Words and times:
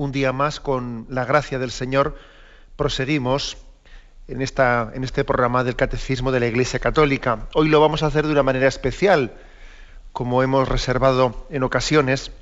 Un 0.00 0.12
día 0.12 0.32
más, 0.32 0.60
con 0.60 1.04
la 1.10 1.26
gracia 1.26 1.58
del 1.58 1.70
Señor, 1.70 2.16
proseguimos 2.74 3.58
en, 4.28 4.40
esta, 4.40 4.90
en 4.94 5.04
este 5.04 5.24
programa 5.24 5.62
del 5.62 5.76
Catecismo 5.76 6.32
de 6.32 6.40
la 6.40 6.46
Iglesia 6.46 6.78
Católica. 6.78 7.48
Hoy 7.52 7.68
lo 7.68 7.82
vamos 7.82 8.02
a 8.02 8.06
hacer 8.06 8.24
de 8.24 8.32
una 8.32 8.42
manera 8.42 8.66
especial, 8.66 9.34
como 10.14 10.42
hemos 10.42 10.66
reservado 10.70 11.46
en 11.50 11.64
ocasiones, 11.64 12.32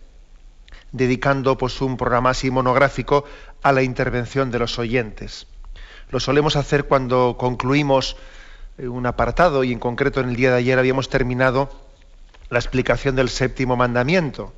dedicando 0.92 1.59
pues, 1.59 1.81
un 1.81 1.97
programa 1.97 2.31
así 2.31 2.48
monográfico 2.48 3.25
a 3.61 3.73
la 3.73 3.83
intervención 3.83 4.53
de 4.53 4.61
los 4.61 4.79
oyentes. 4.79 5.48
Lo 6.11 6.20
solemos 6.20 6.55
hacer 6.55 6.84
cuando 6.84 7.34
concluimos 7.36 8.17
eh, 8.79 8.86
un 8.86 9.05
apartado 9.05 9.64
y 9.64 9.73
en 9.73 9.81
concreto 9.81 10.20
en 10.20 10.29
el 10.29 10.36
día 10.36 10.53
de 10.53 10.59
ayer 10.59 10.79
habíamos 10.79 11.09
terminado 11.09 11.73
la 12.51 12.61
explicación 12.61 13.17
del 13.17 13.29
séptimo 13.29 13.75
mandamiento. 13.75 14.53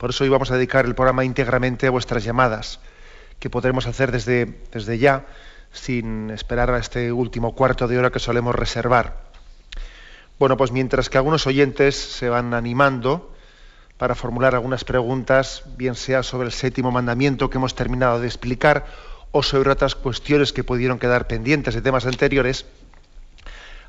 Por 0.00 0.08
eso 0.08 0.24
hoy 0.24 0.30
vamos 0.30 0.50
a 0.50 0.54
dedicar 0.54 0.86
el 0.86 0.94
programa 0.94 1.26
íntegramente 1.26 1.86
a 1.86 1.90
vuestras 1.90 2.24
llamadas, 2.24 2.80
que 3.38 3.50
podremos 3.50 3.86
hacer 3.86 4.10
desde, 4.12 4.46
desde 4.72 4.96
ya, 4.96 5.26
sin 5.72 6.30
esperar 6.30 6.70
a 6.70 6.78
este 6.78 7.12
último 7.12 7.54
cuarto 7.54 7.86
de 7.86 7.98
hora 7.98 8.08
que 8.10 8.18
solemos 8.18 8.54
reservar. 8.54 9.20
Bueno, 10.38 10.56
pues 10.56 10.72
mientras 10.72 11.10
que 11.10 11.18
algunos 11.18 11.46
oyentes 11.46 11.96
se 11.96 12.30
van 12.30 12.54
animando 12.54 13.30
para 13.98 14.14
formular 14.14 14.54
algunas 14.54 14.84
preguntas, 14.84 15.64
bien 15.76 15.94
sea 15.94 16.22
sobre 16.22 16.46
el 16.46 16.52
séptimo 16.52 16.90
mandamiento 16.90 17.50
que 17.50 17.58
hemos 17.58 17.74
terminado 17.74 18.20
de 18.20 18.26
explicar 18.26 18.86
o 19.32 19.42
sobre 19.42 19.68
otras 19.68 19.96
cuestiones 19.96 20.54
que 20.54 20.64
pudieron 20.64 20.98
quedar 20.98 21.26
pendientes 21.26 21.74
de 21.74 21.82
temas 21.82 22.06
anteriores, 22.06 22.64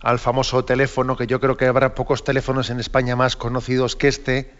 al 0.01 0.19
famoso 0.19 0.65
teléfono, 0.65 1.15
que 1.15 1.27
yo 1.27 1.39
creo 1.39 1.55
que 1.55 1.67
habrá 1.67 1.95
pocos 1.95 2.25
teléfonos 2.25 2.69
en 2.69 2.81
España 2.81 3.15
más 3.15 3.37
conocidos 3.37 3.95
que 3.95 4.09
este, 4.09 4.51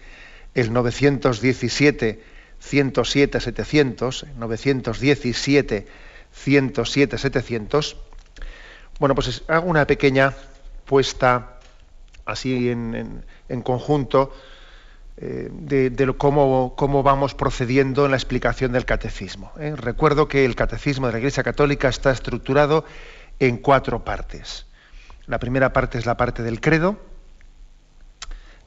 el 0.54 0.74
917 0.74 2.24
107 2.60 3.40
700, 3.40 4.26
917 4.38 5.88
107 6.32 7.18
700. 7.18 7.98
Bueno, 9.00 9.16
pues 9.16 9.44
hago 9.48 9.68
una 9.68 9.88
pequeña 9.88 10.34
puesta 10.86 11.60
así 12.26 12.70
en, 12.70 13.24
conjunto 13.64 14.34
eh, 15.18 15.50
de, 15.52 16.14
cómo, 16.18 16.76
cómo, 16.76 17.04
vamos 17.04 17.34
procediendo 17.34 18.06
en 18.06 18.12
la 18.12 18.18
explicación 18.18 18.72
del 18.72 18.86
catecismo. 18.86 19.52
¿eh? 19.60 19.74
Recuerdo 19.76 20.28
que 20.28 20.46
el 20.46 20.56
catecismo 20.56 21.08
de 21.08 21.14
la 21.14 21.20
Iglesia 21.20 21.44
Católica 21.44 21.90
está 21.90 22.12
estructurado 22.12 22.86
en 23.40 23.58
cuatro 23.58 24.04
partes. 24.04 24.66
La 25.26 25.40
primera 25.40 25.74
parte 25.74 25.98
es 25.98 26.06
la 26.06 26.18
parte 26.18 26.44
del 26.44 26.62
credo, 26.62 27.00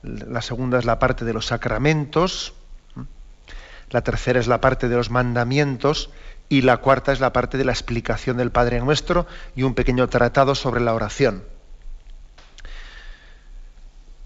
la 0.05 0.43
segunda 0.43 0.79
es 0.79 0.85
la 0.85 0.99
parte 0.99 1.25
de 1.25 1.33
los 1.33 1.47
sacramentos, 1.47 2.53
la 3.91 4.03
tercera 4.03 4.39
es 4.39 4.47
la 4.47 4.61
parte 4.61 4.89
de 4.89 4.97
los 4.97 5.11
mandamientos 5.11 6.11
y 6.49 6.63
la 6.63 6.79
cuarta 6.79 7.13
es 7.13 7.21
la 7.21 7.33
parte 7.33 7.59
de 7.59 7.65
la 7.65 7.73
explicación 7.73 8.37
del 8.37 8.51
Padre 8.51 8.81
Nuestro 8.81 9.27
y 9.57 9.63
un 9.63 9.75
pequeño 9.75 10.09
tratado 10.09 10.55
sobre 10.55 10.81
la 10.81 10.95
oración. 10.95 11.45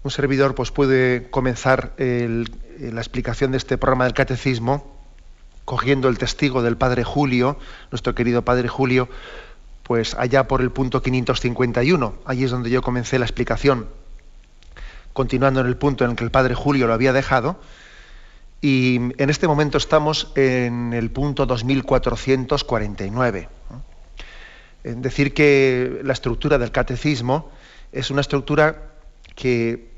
Un 0.03 0.11
servidor 0.11 0.55
pues, 0.55 0.71
puede 0.71 1.29
comenzar 1.29 1.93
la 1.97 3.01
explicación 3.01 3.51
de 3.51 3.57
este 3.57 3.77
programa 3.77 4.05
del 4.05 4.13
catecismo 4.13 4.97
cogiendo 5.65 6.09
el 6.09 6.17
testigo 6.17 6.63
del 6.63 6.77
Padre 6.77 7.03
Julio, 7.03 7.59
nuestro 7.91 8.15
querido 8.15 8.41
Padre 8.41 8.67
Julio, 8.67 9.07
pues 9.83 10.15
allá 10.15 10.47
por 10.47 10.61
el 10.61 10.71
punto 10.71 11.03
551, 11.03 12.15
allí 12.25 12.43
es 12.45 12.51
donde 12.51 12.71
yo 12.71 12.81
comencé 12.81 13.19
la 13.19 13.25
explicación, 13.25 13.87
continuando 15.19 15.59
en 15.59 15.67
el 15.67 15.75
punto 15.75 16.05
en 16.05 16.11
el 16.11 16.15
que 16.15 16.23
el 16.23 16.31
padre 16.31 16.55
Julio 16.55 16.87
lo 16.87 16.93
había 16.93 17.11
dejado, 17.11 17.59
y 18.61 18.95
en 19.17 19.29
este 19.29 19.49
momento 19.49 19.77
estamos 19.77 20.31
en 20.35 20.93
el 20.93 21.11
punto 21.11 21.45
2449. 21.45 23.49
Es 24.81 25.01
decir, 25.01 25.33
que 25.33 25.99
la 26.05 26.13
estructura 26.13 26.57
del 26.57 26.71
catecismo 26.71 27.51
es 27.91 28.11
una 28.11 28.21
estructura 28.21 28.93
que 29.35 29.89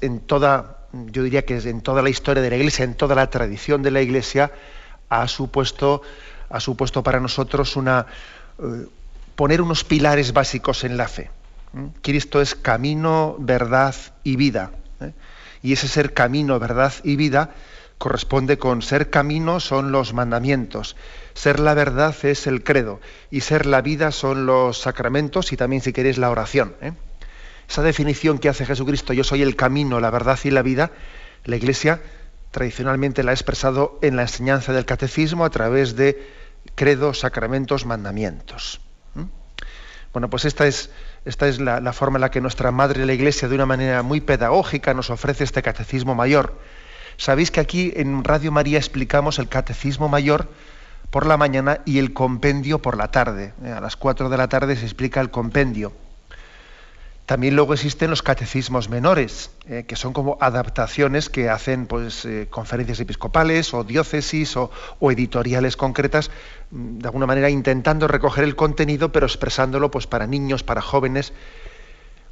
en 0.00 0.20
toda, 0.20 0.78
yo 1.12 1.22
diría 1.22 1.44
que 1.44 1.58
en 1.58 1.82
toda 1.82 2.00
la 2.00 2.08
historia 2.08 2.42
de 2.42 2.48
la 2.48 2.56
Iglesia, 2.56 2.86
en 2.86 2.94
toda 2.94 3.14
la 3.14 3.28
tradición 3.28 3.82
de 3.82 3.90
la 3.90 4.00
Iglesia, 4.00 4.50
ha 5.10 5.28
supuesto, 5.28 6.00
ha 6.48 6.60
supuesto 6.60 7.02
para 7.02 7.20
nosotros 7.20 7.76
una, 7.76 8.06
eh, 8.58 8.86
poner 9.36 9.60
unos 9.60 9.84
pilares 9.84 10.32
básicos 10.32 10.84
en 10.84 10.96
la 10.96 11.06
fe. 11.06 11.30
Cristo 12.02 12.40
es 12.40 12.54
camino, 12.54 13.36
verdad 13.38 13.94
y 14.22 14.36
vida. 14.36 14.70
¿eh? 15.00 15.12
Y 15.62 15.72
ese 15.72 15.88
ser 15.88 16.14
camino, 16.14 16.58
verdad 16.58 16.92
y 17.02 17.16
vida 17.16 17.50
corresponde 17.98 18.58
con 18.58 18.82
ser 18.82 19.08
camino 19.10 19.60
son 19.60 19.92
los 19.92 20.12
mandamientos, 20.12 20.96
ser 21.32 21.60
la 21.60 21.74
verdad 21.74 22.14
es 22.24 22.46
el 22.46 22.62
credo 22.62 23.00
y 23.30 23.40
ser 23.40 23.66
la 23.66 23.80
vida 23.80 24.10
son 24.10 24.46
los 24.46 24.80
sacramentos 24.80 25.52
y 25.52 25.56
también 25.56 25.80
si 25.80 25.92
queréis 25.92 26.18
la 26.18 26.30
oración. 26.30 26.74
¿eh? 26.80 26.92
Esa 27.68 27.82
definición 27.82 28.38
que 28.38 28.48
hace 28.48 28.66
Jesucristo, 28.66 29.12
yo 29.12 29.24
soy 29.24 29.42
el 29.42 29.56
camino, 29.56 30.00
la 30.00 30.10
verdad 30.10 30.38
y 30.44 30.50
la 30.50 30.62
vida, 30.62 30.90
la 31.44 31.56
Iglesia 31.56 32.02
tradicionalmente 32.50 33.22
la 33.24 33.32
ha 33.32 33.34
expresado 33.34 33.98
en 34.02 34.16
la 34.16 34.22
enseñanza 34.22 34.72
del 34.72 34.84
catecismo 34.84 35.44
a 35.44 35.50
través 35.50 35.96
de 35.96 36.30
credos, 36.74 37.20
sacramentos, 37.20 37.84
mandamientos. 37.84 38.80
Bueno, 40.12 40.30
pues 40.30 40.44
esta 40.44 40.64
es, 40.68 40.90
esta 41.24 41.48
es 41.48 41.58
la, 41.58 41.92
forma 41.92 42.18
en 42.18 42.22
la 42.22 42.30
que 42.30 42.40
nuestra 42.40 42.70
Madre 42.70 43.06
la 43.06 43.14
Iglesia, 43.14 43.48
de 43.48 43.54
una 43.54 43.64
manera 43.64 44.02
muy 44.02 44.20
pedagógica, 44.20 44.92
nos 44.92 45.08
ofrece 45.08 45.44
este 45.44 45.62
catecismo 45.62 46.14
mayor. 46.14 46.58
Sabéis 47.16 47.50
que 47.50 47.60
aquí 47.60 47.92
en 47.96 48.24
Radio 48.24 48.52
María 48.52 48.76
explicamos 48.76 49.38
el 49.38 49.48
catecismo 49.48 50.08
mayor 50.08 50.48
por 51.10 51.26
la 51.26 51.36
mañana 51.36 51.80
y 51.86 51.98
el 51.98 52.12
compendio 52.12 52.80
por 52.80 52.98
la 52.98 53.10
tarde. 53.10 53.54
A 53.64 53.80
las 53.80 53.96
4 53.96 54.28
de 54.28 54.36
la 54.36 54.48
tarde 54.48 54.76
se 54.76 54.84
explica 54.84 55.20
el 55.20 55.30
compendio. 55.30 55.92
También 57.26 57.56
luego 57.56 57.72
existen 57.72 58.10
los 58.10 58.22
catecismos 58.22 58.90
menores, 58.90 59.50
eh, 59.66 59.84
que 59.88 59.96
son 59.96 60.12
como 60.12 60.36
adaptaciones 60.40 61.30
que 61.30 61.48
hacen 61.48 61.86
pues, 61.86 62.26
eh, 62.26 62.48
conferencias 62.50 63.00
episcopales 63.00 63.72
o 63.72 63.82
diócesis 63.82 64.54
o, 64.58 64.70
editoriales 65.10 65.78
concretas, 65.78 66.30
mm, 66.70 66.98
de 66.98 67.06
alguna 67.06 67.24
manera 67.24 67.48
intentando 67.48 68.08
recoger 68.08 68.44
el 68.44 68.56
contenido, 68.56 69.10
pero 69.10 69.24
expresándolo 69.24 69.90
pues, 69.90 70.06
para 70.06 70.26
niños, 70.26 70.62
para 70.62 70.82
jóvenes. 70.82 71.32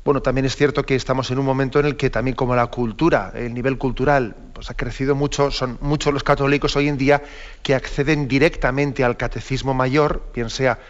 Bueno, 0.04 0.20
también 0.20 0.44
es 0.44 0.56
cierto 0.56 0.84
que 0.84 0.94
estamos 0.94 1.30
en 1.30 1.38
un 1.38 1.46
momento 1.46 1.80
en 1.80 1.86
el 1.86 1.96
que 1.96 2.10
también 2.10 2.36
como 2.36 2.54
la 2.54 2.66
cultura, 2.66 3.32
el 3.34 3.54
nivel 3.54 3.78
cultural, 3.78 4.36
pues 4.52 4.68
ha 4.70 4.74
crecido 4.74 5.14
mucho, 5.14 5.50
son 5.50 5.78
muchos 5.80 6.12
los 6.12 6.22
católicos 6.22 6.76
hoy 6.76 6.88
en 6.88 6.98
día 6.98 7.22
que 7.62 7.74
acceden 7.74 8.28
directamente 8.28 9.04
al 9.04 9.16
catecismo 9.16 9.72
mayor, 9.72 10.22
bien 10.34 10.50
sea 10.50 10.80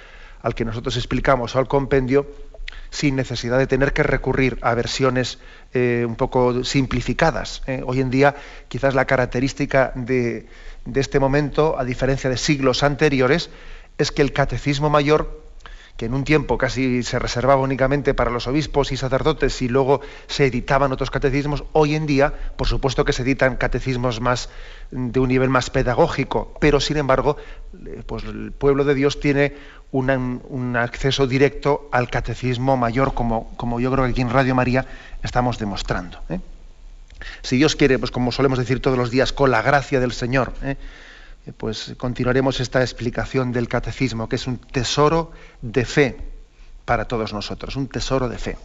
al 0.41 0.57
que 0.57 0.65
nosotros 0.65 0.97
explicamos 0.97 1.55
o 1.55 1.61
al 1.61 1.69
compendio, 1.69 2.27
sin 2.91 3.17
necesidad 3.17 3.59
de 3.59 3.67
tener 3.67 3.93
que 3.93 4.03
recurrir 4.03 4.59
a 4.63 4.75
versiones 4.75 5.39
eh, 5.75 6.05
un 6.07 6.17
poco 6.17 6.65
simplificadas. 6.65 7.63
¿eh? 7.67 7.83
Hoy 7.85 8.01
en 8.01 8.11
día, 8.11 8.35
quizás 8.69 8.95
la 8.95 9.07
característica 9.07 9.93
de, 9.95 10.47
de 10.85 11.01
este 11.01 11.19
momento, 11.19 11.79
a 11.79 11.85
diferencia 11.85 12.31
de 12.31 12.37
siglos 12.37 12.83
anteriores, 12.83 13.51
es 13.99 14.11
que 14.13 14.23
el 14.23 14.33
catecismo 14.33 14.91
mayor 14.91 15.42
que 15.97 16.07
en 16.07 16.15
un 16.15 16.25
tiempo 16.25 16.59
casi 16.59 17.03
se 17.03 17.19
reservaba 17.19 17.61
únicamente 17.61 18.15
para 18.15 18.31
los 18.31 18.47
obispos 18.47 18.93
y 18.93 18.97
sacerdotes 18.97 19.61
y 19.63 19.69
luego 19.69 20.01
se 20.27 20.47
editaban 20.47 20.93
otros 20.93 21.11
catecismos, 21.11 21.65
hoy 21.73 21.95
en 21.95 22.07
día, 22.07 22.33
por 22.57 22.67
supuesto 22.67 23.05
que 23.05 23.13
se 23.13 23.23
editan 23.23 23.57
catecismos 23.57 24.21
más 24.21 24.49
de 24.91 25.21
un 25.21 25.29
nivel 25.29 25.49
más 25.49 25.71
pedagógico, 25.71 26.55
pero 26.61 26.81
sin 26.81 26.97
embargo, 26.97 27.37
eh, 27.87 28.03
pues 28.07 28.25
el 28.25 28.53
pueblo 28.53 28.85
de 28.85 28.95
Dios 28.95 29.21
tiene 29.21 29.55
un 29.93 30.75
acceso 30.77 31.27
directo 31.27 31.89
al 31.93 32.09
catecismo 32.09 32.79
mayor, 32.79 33.13
como, 33.13 33.55
como 33.57 33.79
yo 33.79 33.93
creo 33.93 34.05
que 34.07 34.13
aquí 34.13 34.23
en 34.23 34.31
Radio 34.31 34.55
María 34.55 34.87
estamos 35.23 35.59
demostrando. 35.59 36.19
¿eh? 36.31 36.41
Si 37.43 37.57
Dios 37.57 37.77
quiere, 37.77 37.99
pues 37.99 38.11
como 38.11 38.33
solemos 38.33 38.59
decir 38.59 38.81
todos 38.81 38.97
los 38.97 39.11
días, 39.11 39.33
con 39.33 39.51
la 39.51 39.61
gracia 39.61 40.01
del 40.01 40.13
Señor, 40.13 40.55
¿eh? 40.63 40.77
Pues 41.57 41.95
continuaremos 41.99 42.61
esta 42.61 42.81
explicación 42.83 43.53
del 43.53 43.69
catecismo, 43.69 44.29
que 44.29 44.37
es 44.37 44.47
un 44.47 44.59
tesoro 44.59 45.33
de 45.61 45.85
fe 45.85 46.17
para 46.85 47.07
todos 47.07 47.33
nosotros, 47.33 47.77
un 47.77 47.89
tesoro 47.89 48.29
de 48.29 48.39
fe. 48.39 48.57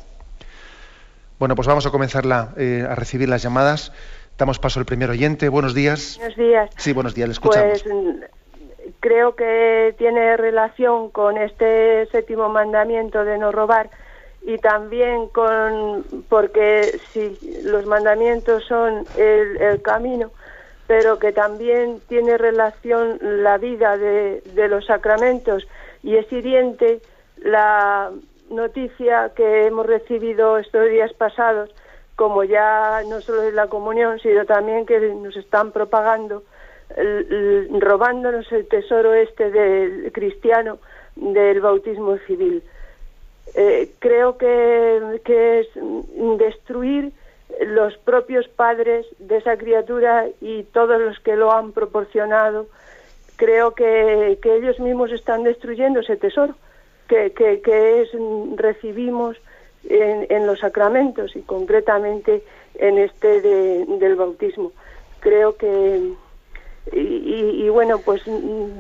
Bueno, 1.40 1.56
pues 1.56 1.68
vamos 1.68 1.86
a 1.86 1.92
comenzar 1.92 2.26
eh, 2.58 2.86
a 2.88 2.96
recibir 2.96 3.30
las 3.30 3.44
llamadas. 3.44 3.92
Damos 4.38 4.60
paso 4.60 4.80
al 4.80 4.86
primer 4.86 5.10
oyente. 5.10 5.50
Buenos 5.50 5.74
días. 5.74 6.18
Buenos 6.18 6.38
días. 6.38 6.70
Sí, 6.78 6.94
buenos 6.94 7.16
días, 7.16 7.28
le 7.28 7.34
escuchamos. 7.34 7.84
Pues 7.84 8.30
creo 9.00 9.36
que 9.36 9.96
tiene 9.98 10.38
relación 10.38 11.10
con 11.10 11.38
este 11.38 12.08
séptimo 12.08 12.50
mandamiento 12.50 13.24
de 13.24 13.38
no 13.38 13.52
robar 13.52 13.90
y 14.42 14.58
también 14.58 15.28
con 15.28 16.04
porque 16.30 17.00
si 17.12 17.38
los 17.64 17.86
mandamientos 17.86 18.64
son 18.66 19.06
el, 19.18 19.82
camino 19.82 20.32
pero 20.88 21.20
que 21.20 21.34
también 21.34 22.00
tiene 22.08 22.38
relación 22.38 23.20
la 23.22 23.58
vida 23.58 23.98
de, 23.98 24.42
los 24.70 24.86
sacramentos. 24.86 25.68
Y 26.02 26.16
es 26.16 26.32
hiriente 26.32 27.02
la 27.38 28.12
noticia 28.50 29.32
que 29.36 29.68
hemos 29.68 29.86
recibido 29.86 30.58
estos 30.58 30.90
días 30.90 31.12
pasados 31.14 31.70
como 32.16 32.44
ya 32.44 33.04
no 33.08 33.22
solo 33.22 33.44
es 33.44 33.54
la 33.54 33.68
comunión 33.68 34.18
sino 34.20 34.46
también 34.46 34.86
que 34.86 35.00
nos 35.00 35.36
están 35.36 35.72
propagando 35.72 36.44
robándonos 37.80 38.50
el 38.54 38.66
tesoro 38.68 39.14
este 39.14 39.52
del 39.52 40.12
cristiano 40.14 40.80
del 41.16 41.60
bautismo 41.60 42.18
civil. 42.26 42.64
Eh, 43.56 43.92
creo 44.00 44.38
que, 44.38 45.22
que, 45.26 45.60
es 45.60 45.68
destruir 46.38 47.12
los 47.66 47.98
propios 47.98 48.48
padres 48.48 49.06
de 49.20 49.38
esa 49.38 49.58
criatura 49.58 50.28
y 50.42 50.64
todos 50.64 51.00
los 51.02 51.20
que 51.20 51.36
lo 51.36 51.52
han 51.52 51.72
proporcionado. 51.72 52.68
Creo 53.36 53.74
que, 53.76 54.40
que 54.42 54.56
ellos 54.56 54.80
mismos 54.80 55.12
están 55.12 55.44
destruyendo 55.44 56.00
ese 56.00 56.18
tesoro 56.18 56.56
que, 57.08 57.32
que, 57.32 58.02
es, 58.02 58.10
recibimos 58.56 59.38
en, 59.90 60.28
en, 60.30 60.48
los 60.48 60.60
sacramentos 60.60 61.36
y 61.36 61.42
concretamente 61.42 62.44
en 62.76 62.98
este 62.98 63.42
del 63.42 64.16
bautismo. 64.16 64.72
Creo 65.20 65.56
que, 65.56 66.14
y, 66.92 67.64
y, 67.66 67.70
bueno, 67.70 68.00
pues 68.00 68.24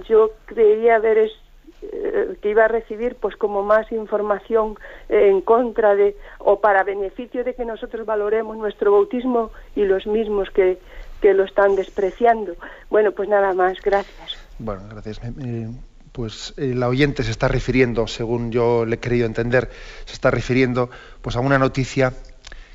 yo 0.07 0.31
creía 0.45 0.97
eh, 0.97 1.31
que 1.79 2.49
iba 2.49 2.65
a 2.65 2.67
recibir 2.67 3.15
pues 3.15 3.35
como 3.35 3.61
más 3.61 3.91
información 3.91 4.77
en 5.09 5.41
contra 5.41 5.95
de 5.95 6.15
o 6.39 6.59
para 6.59 6.83
beneficio 6.83 7.43
de 7.43 7.53
que 7.53 7.65
nosotros 7.65 8.05
valoremos 8.05 8.57
nuestro 8.57 8.91
bautismo 8.91 9.51
y 9.75 9.83
los 9.85 10.07
mismos 10.07 10.49
que, 10.49 10.79
que 11.21 11.33
lo 11.33 11.43
están 11.43 11.75
despreciando. 11.75 12.55
Bueno, 12.89 13.11
pues 13.11 13.29
nada 13.29 13.53
más, 13.53 13.79
gracias. 13.81 14.37
Bueno, 14.59 14.81
gracias. 14.89 15.21
Eh, 15.23 15.69
pues 16.11 16.53
eh, 16.57 16.73
la 16.73 16.87
oyente 16.87 17.23
se 17.23 17.31
está 17.31 17.47
refiriendo, 17.47 18.07
según 18.07 18.51
yo 18.51 18.85
le 18.85 18.95
he 18.95 18.99
querido 18.99 19.25
entender, 19.25 19.69
se 20.05 20.13
está 20.13 20.31
refiriendo 20.31 20.89
pues 21.21 21.35
a 21.35 21.39
una 21.39 21.59
noticia 21.59 22.13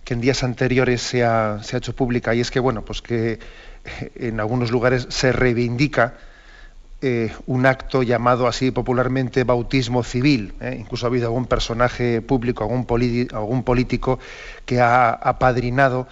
que 0.04 0.14
en 0.14 0.20
días 0.20 0.44
anteriores 0.44 1.02
se 1.02 1.24
ha, 1.24 1.60
se 1.62 1.76
ha 1.76 1.78
hecho 1.78 1.94
pública 1.94 2.34
y 2.34 2.40
es 2.40 2.50
que 2.50 2.60
bueno, 2.60 2.84
pues 2.84 3.02
que 3.02 3.38
en 4.14 4.40
algunos 4.40 4.70
lugares 4.70 5.06
se 5.10 5.32
reivindica 5.32 6.14
eh, 7.04 7.32
un 7.46 7.66
acto 7.66 8.04
llamado 8.04 8.46
así 8.46 8.70
popularmente 8.70 9.42
bautismo 9.42 10.04
civil. 10.04 10.54
¿eh? 10.60 10.76
Incluso 10.78 11.04
ha 11.04 11.08
habido 11.08 11.26
algún 11.26 11.46
personaje 11.46 12.22
público, 12.22 12.62
algún, 12.62 13.64
político 13.64 14.20
que 14.64 14.80
ha 14.80 15.10
apadrinado 15.10 16.06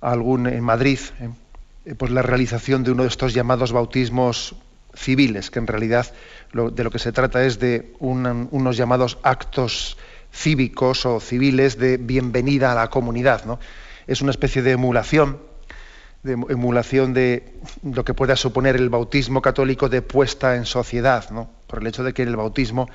algún, 0.00 0.46
en 0.46 0.62
Madrid 0.62 1.00
¿eh? 1.20 1.94
pues 1.96 2.12
la 2.12 2.22
realización 2.22 2.84
de 2.84 2.92
uno 2.92 3.02
de 3.02 3.08
estos 3.08 3.34
llamados 3.34 3.72
bautismos 3.72 4.54
civiles, 4.94 5.50
que 5.50 5.58
en 5.58 5.66
realidad 5.66 6.12
de 6.52 6.84
lo 6.84 6.90
que 6.92 7.00
se 7.00 7.10
trata 7.10 7.44
es 7.44 7.58
de 7.58 7.92
unos 7.98 8.76
llamados 8.76 9.18
actos 9.24 9.96
cívicos 10.32 11.04
o 11.04 11.18
civiles 11.18 11.78
de 11.78 11.96
bienvenida 11.96 12.70
a 12.70 12.74
la 12.76 12.90
comunidad. 12.90 13.44
¿no? 13.44 13.58
Es 14.06 14.22
una 14.22 14.30
especie 14.30 14.62
de 14.62 14.72
emulación 14.72 15.38
de 16.22 16.32
emulación 16.34 17.14
de 17.14 17.52
lo 17.82 18.04
que 18.04 18.14
pueda 18.14 18.36
suponer 18.36 18.76
el 18.76 18.88
bautismo 18.88 19.42
católico 19.42 19.88
de 19.88 20.02
puesta 20.02 20.54
en 20.54 20.66
sociedad, 20.66 21.28
¿no? 21.30 21.50
por 21.66 21.80
el 21.80 21.88
hecho 21.88 22.04
de 22.04 22.12
que 22.12 22.22
el 22.22 22.36
bautismo, 22.36 22.88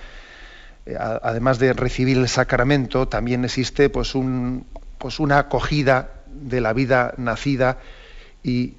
eh, 0.86 0.96
además 0.98 1.60
de 1.60 1.74
recibir 1.74 2.18
el 2.18 2.30
sacramento, 2.30 3.08
también 3.08 3.44
existe 3.44 3.90
pues, 3.90 4.16
un, 4.16 4.66
pues 4.98 5.20
una 5.20 5.40
acogida 5.40 6.12
de 6.28 6.62
la 6.62 6.72
vida 6.72 7.14
nacida 7.18 7.80
y, 8.44 8.76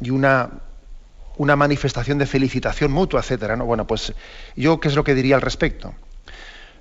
y 0.00 0.10
una, 0.10 0.50
una 1.36 1.54
manifestación 1.54 2.18
de 2.18 2.26
felicitación 2.26 2.90
mutua, 2.90 3.20
etcétera. 3.20 3.54
¿no? 3.54 3.66
Bueno, 3.66 3.86
pues 3.86 4.14
yo 4.56 4.80
qué 4.80 4.88
es 4.88 4.96
lo 4.96 5.04
que 5.04 5.14
diría 5.14 5.36
al 5.36 5.42
respecto. 5.42 5.94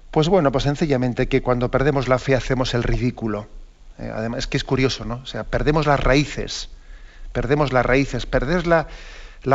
Pues 0.10 0.28
bueno, 0.28 0.52
pues 0.52 0.64
sencillamente 0.64 1.28
que 1.28 1.44
cuando 1.44 1.70
perdemos 1.70 2.08
la 2.08 2.18
fe 2.18 2.34
hacemos 2.34 2.74
el 2.74 2.82
ridículo. 2.82 3.48
Eh, 4.00 4.12
además, 4.14 4.40
es 4.40 4.48
que 4.48 4.58
es 4.58 4.64
curioso, 4.64 5.06
¿no? 5.06 5.16
O 5.24 5.26
sea, 5.26 5.44
perdemos 5.44 5.86
las 5.86 6.00
raíces 6.00 6.70
perdemos 7.36 7.74
las 7.74 7.86
raíces. 7.86 8.26
Perder 8.26 8.66
la, 8.66 8.88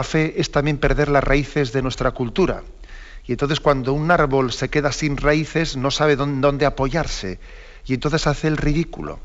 fe 0.04 0.34
es 0.38 0.52
también 0.52 0.76
perder 0.76 1.08
las 1.08 1.24
raíces 1.24 1.72
de 1.72 1.80
nuestra 1.80 2.10
cultura. 2.10 2.62
Y 3.26 3.32
entonces 3.32 3.58
cuando 3.58 3.94
un 3.94 4.10
árbol 4.10 4.52
se 4.52 4.68
queda 4.68 4.92
sin 4.92 5.16
raíces 5.16 5.78
no 5.78 5.90
sabe 5.90 6.14
dónde, 6.14 6.66
apoyarse. 6.66 7.40
Y 7.86 7.94
entonces 7.94 8.26
hace 8.26 8.48
el 8.48 8.58
ridículo. 8.58 9.18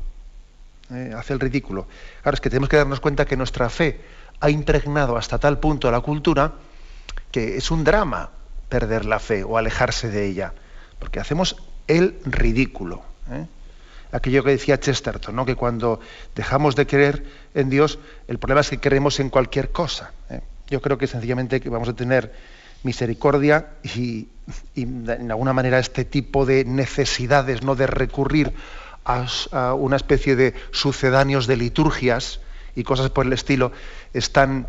¿eh? 0.90 1.12
hace 1.14 1.34
el 1.34 1.40
ridículo. 1.40 1.86
Claro, 2.22 2.34
es 2.34 2.40
que 2.40 2.48
tenemos 2.48 2.70
que 2.70 2.78
darnos 2.78 3.00
cuenta 3.00 3.26
que 3.26 3.36
nuestra 3.36 3.68
fe 3.68 4.00
ha 4.40 4.48
impregnado 4.48 5.18
hasta 5.18 5.38
tal 5.38 5.58
punto 5.58 5.90
la 5.90 6.00
cultura 6.00 6.54
que 7.30 7.58
es 7.58 7.70
un 7.70 7.84
drama 7.84 8.30
perder 8.70 9.04
la 9.04 9.18
fe 9.18 9.44
o 9.44 9.58
alejarse 9.58 10.08
de 10.08 10.24
ella. 10.24 10.54
Porque 10.98 11.20
hacemos 11.20 11.56
el 11.88 12.18
ridículo. 12.24 13.02
¿eh? 13.30 13.46
Aquello 14.16 14.42
que 14.42 14.50
decía 14.50 14.80
Chesterton, 14.80 15.34
¿no? 15.36 15.44
que 15.44 15.54
cuando 15.54 16.00
dejamos 16.34 16.74
de 16.74 16.86
creer 16.86 17.24
en 17.54 17.70
Dios, 17.70 17.98
el 18.28 18.38
problema 18.38 18.62
es 18.62 18.70
que 18.70 18.80
creemos 18.80 19.20
en 19.20 19.30
cualquier 19.30 19.70
cosa. 19.70 20.12
¿eh? 20.30 20.40
Yo 20.68 20.80
creo 20.80 20.98
que 20.98 21.06
sencillamente 21.06 21.60
vamos 21.66 21.88
a 21.88 21.94
tener 21.94 22.32
misericordia 22.82 23.68
y, 23.82 24.28
en 24.74 25.30
alguna 25.30 25.52
manera 25.52 25.78
este 25.78 26.04
tipo 26.04 26.46
de 26.46 26.64
necesidades, 26.64 27.62
no 27.62 27.74
de 27.74 27.86
recurrir 27.86 28.52
a, 29.04 29.74
una 29.74 29.96
especie 29.96 30.34
de 30.34 30.54
sucedáneos 30.72 31.46
de 31.46 31.56
liturgias 31.56 32.40
y 32.74 32.82
cosas 32.84 33.10
por 33.10 33.26
el 33.26 33.32
estilo, 33.32 33.72
están 34.12 34.66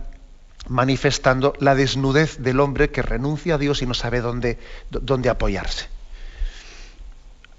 manifestando 0.68 1.54
la 1.60 1.76
desnudez 1.76 2.40
del 2.40 2.60
hombre 2.60 2.90
que 2.90 3.02
renuncia 3.02 3.56
a 3.56 3.58
Dios 3.58 3.82
y 3.82 3.86
no 3.86 3.94
sabe 3.94 4.22
dónde 4.22 5.30
apoyarse. 5.30 5.97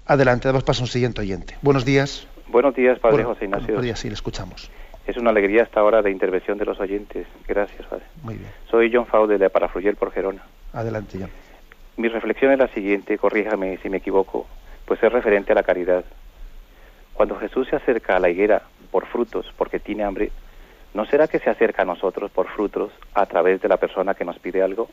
Adelante, 0.09 0.47
damos 0.47 0.63
paso 0.63 0.81
a 0.81 0.85
un 0.85 0.87
siguiente 0.87 1.21
oyente. 1.21 1.55
Buenos 1.61 1.85
días. 1.85 2.27
Buenos 2.47 2.73
días, 2.73 2.97
Padre 2.97 3.23
José 3.23 3.45
Ignacio. 3.45 3.67
Buenos 3.67 3.83
días, 3.83 3.99
sí, 3.99 4.07
le 4.07 4.15
escuchamos. 4.15 4.71
Es 5.05 5.17
una 5.17 5.29
alegría 5.29 5.61
esta 5.61 5.83
hora 5.83 6.01
de 6.01 6.09
intervención 6.09 6.57
de 6.57 6.65
los 6.65 6.79
oyentes. 6.79 7.27
Gracias, 7.47 7.85
Padre. 7.85 8.05
Muy 8.23 8.33
bien. 8.33 8.49
Soy 8.71 8.89
John 8.91 9.05
Faude 9.05 9.37
de 9.37 9.51
Parafruyel 9.51 9.97
por 9.97 10.11
Gerona. 10.11 10.41
Adelante, 10.73 11.19
John. 11.21 11.29
Mi 11.97 12.07
reflexión 12.07 12.51
es 12.51 12.57
la 12.57 12.69
siguiente, 12.69 13.19
corríjame 13.19 13.77
si 13.83 13.89
me 13.89 13.97
equivoco, 13.97 14.47
pues 14.85 15.01
es 15.03 15.13
referente 15.13 15.51
a 15.51 15.55
la 15.55 15.61
caridad. 15.61 16.03
Cuando 17.13 17.35
Jesús 17.35 17.67
se 17.67 17.75
acerca 17.75 18.15
a 18.15 18.19
la 18.19 18.31
higuera 18.31 18.63
por 18.89 19.05
frutos, 19.05 19.53
porque 19.59 19.79
tiene 19.79 20.05
hambre, 20.05 20.31
¿no 20.95 21.05
será 21.05 21.27
que 21.27 21.37
se 21.37 21.51
acerca 21.51 21.83
a 21.83 21.85
nosotros 21.85 22.31
por 22.31 22.47
frutos 22.47 22.91
a 23.13 23.27
través 23.27 23.61
de 23.61 23.67
la 23.67 23.77
persona 23.77 24.15
que 24.15 24.25
nos 24.25 24.39
pide 24.39 24.63
algo? 24.63 24.89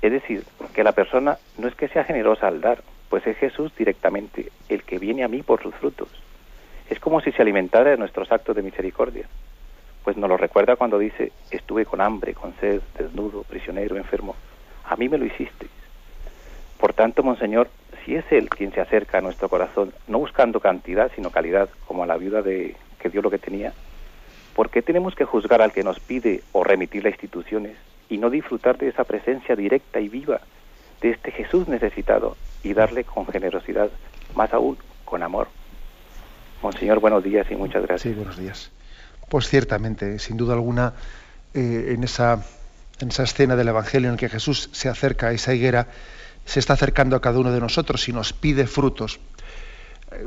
Es 0.00 0.12
decir, 0.12 0.44
que 0.72 0.84
la 0.84 0.92
persona 0.92 1.36
no 1.58 1.66
es 1.66 1.74
que 1.74 1.88
sea 1.88 2.04
generosa 2.04 2.46
al 2.46 2.60
dar, 2.60 2.84
pues 3.10 3.26
es 3.26 3.36
Jesús 3.36 3.72
directamente 3.76 4.50
el 4.68 4.84
que 4.84 4.98
viene 4.98 5.24
a 5.24 5.28
mí 5.28 5.42
por 5.42 5.60
sus 5.60 5.74
frutos. 5.74 6.08
Es 6.88 7.00
como 7.00 7.20
si 7.20 7.32
se 7.32 7.42
alimentara 7.42 7.90
de 7.90 7.96
nuestros 7.98 8.32
actos 8.32 8.56
de 8.56 8.62
misericordia. 8.62 9.26
Pues 10.04 10.16
nos 10.16 10.30
lo 10.30 10.36
recuerda 10.36 10.76
cuando 10.76 10.98
dice, 10.98 11.32
estuve 11.50 11.84
con 11.84 12.00
hambre, 12.00 12.34
con 12.34 12.54
sed, 12.60 12.80
desnudo, 12.96 13.42
prisionero, 13.42 13.96
enfermo. 13.96 14.36
A 14.84 14.96
mí 14.96 15.08
me 15.08 15.18
lo 15.18 15.26
hiciste. 15.26 15.66
Por 16.78 16.94
tanto, 16.94 17.22
Monseñor, 17.22 17.68
si 18.04 18.14
es 18.14 18.24
Él 18.30 18.48
quien 18.48 18.72
se 18.72 18.80
acerca 18.80 19.18
a 19.18 19.20
nuestro 19.20 19.48
corazón, 19.48 19.92
no 20.06 20.18
buscando 20.18 20.60
cantidad, 20.60 21.10
sino 21.14 21.30
calidad, 21.30 21.68
como 21.86 22.04
a 22.04 22.06
la 22.06 22.16
viuda 22.16 22.42
de 22.42 22.76
que 23.00 23.10
dio 23.10 23.22
lo 23.22 23.30
que 23.30 23.38
tenía, 23.38 23.74
¿por 24.54 24.70
qué 24.70 24.82
tenemos 24.82 25.14
que 25.14 25.24
juzgar 25.24 25.62
al 25.62 25.72
que 25.72 25.82
nos 25.82 25.98
pide 26.00 26.42
o 26.52 26.64
remitir 26.64 27.04
las 27.04 27.14
instituciones 27.14 27.76
y 28.08 28.18
no 28.18 28.30
disfrutar 28.30 28.78
de 28.78 28.88
esa 28.88 29.04
presencia 29.04 29.56
directa 29.56 30.00
y 30.00 30.08
viva 30.08 30.40
de 31.00 31.10
este 31.10 31.32
Jesús 31.32 31.68
necesitado 31.68 32.36
y 32.62 32.74
darle 32.74 33.04
con 33.04 33.26
generosidad, 33.26 33.90
más 34.34 34.52
aún 34.52 34.78
con 35.04 35.22
amor. 35.22 35.48
Monseñor, 36.62 37.00
buenos 37.00 37.24
días 37.24 37.46
y 37.50 37.56
muchas 37.56 37.82
gracias. 37.82 38.02
Sí, 38.02 38.12
buenos 38.12 38.36
días. 38.36 38.70
Pues 39.28 39.48
ciertamente, 39.48 40.18
sin 40.18 40.36
duda 40.36 40.54
alguna, 40.54 40.92
eh, 41.54 41.92
en, 41.94 42.04
esa, 42.04 42.44
en 43.00 43.08
esa 43.08 43.22
escena 43.22 43.56
del 43.56 43.68
Evangelio 43.68 44.10
en 44.10 44.16
que 44.16 44.28
Jesús 44.28 44.68
se 44.72 44.88
acerca 44.88 45.28
a 45.28 45.32
esa 45.32 45.54
higuera, 45.54 45.88
se 46.44 46.60
está 46.60 46.74
acercando 46.74 47.16
a 47.16 47.20
cada 47.20 47.38
uno 47.38 47.52
de 47.52 47.60
nosotros 47.60 48.08
y 48.08 48.12
nos 48.12 48.32
pide 48.32 48.66
frutos. 48.66 49.20
Eh, 50.12 50.26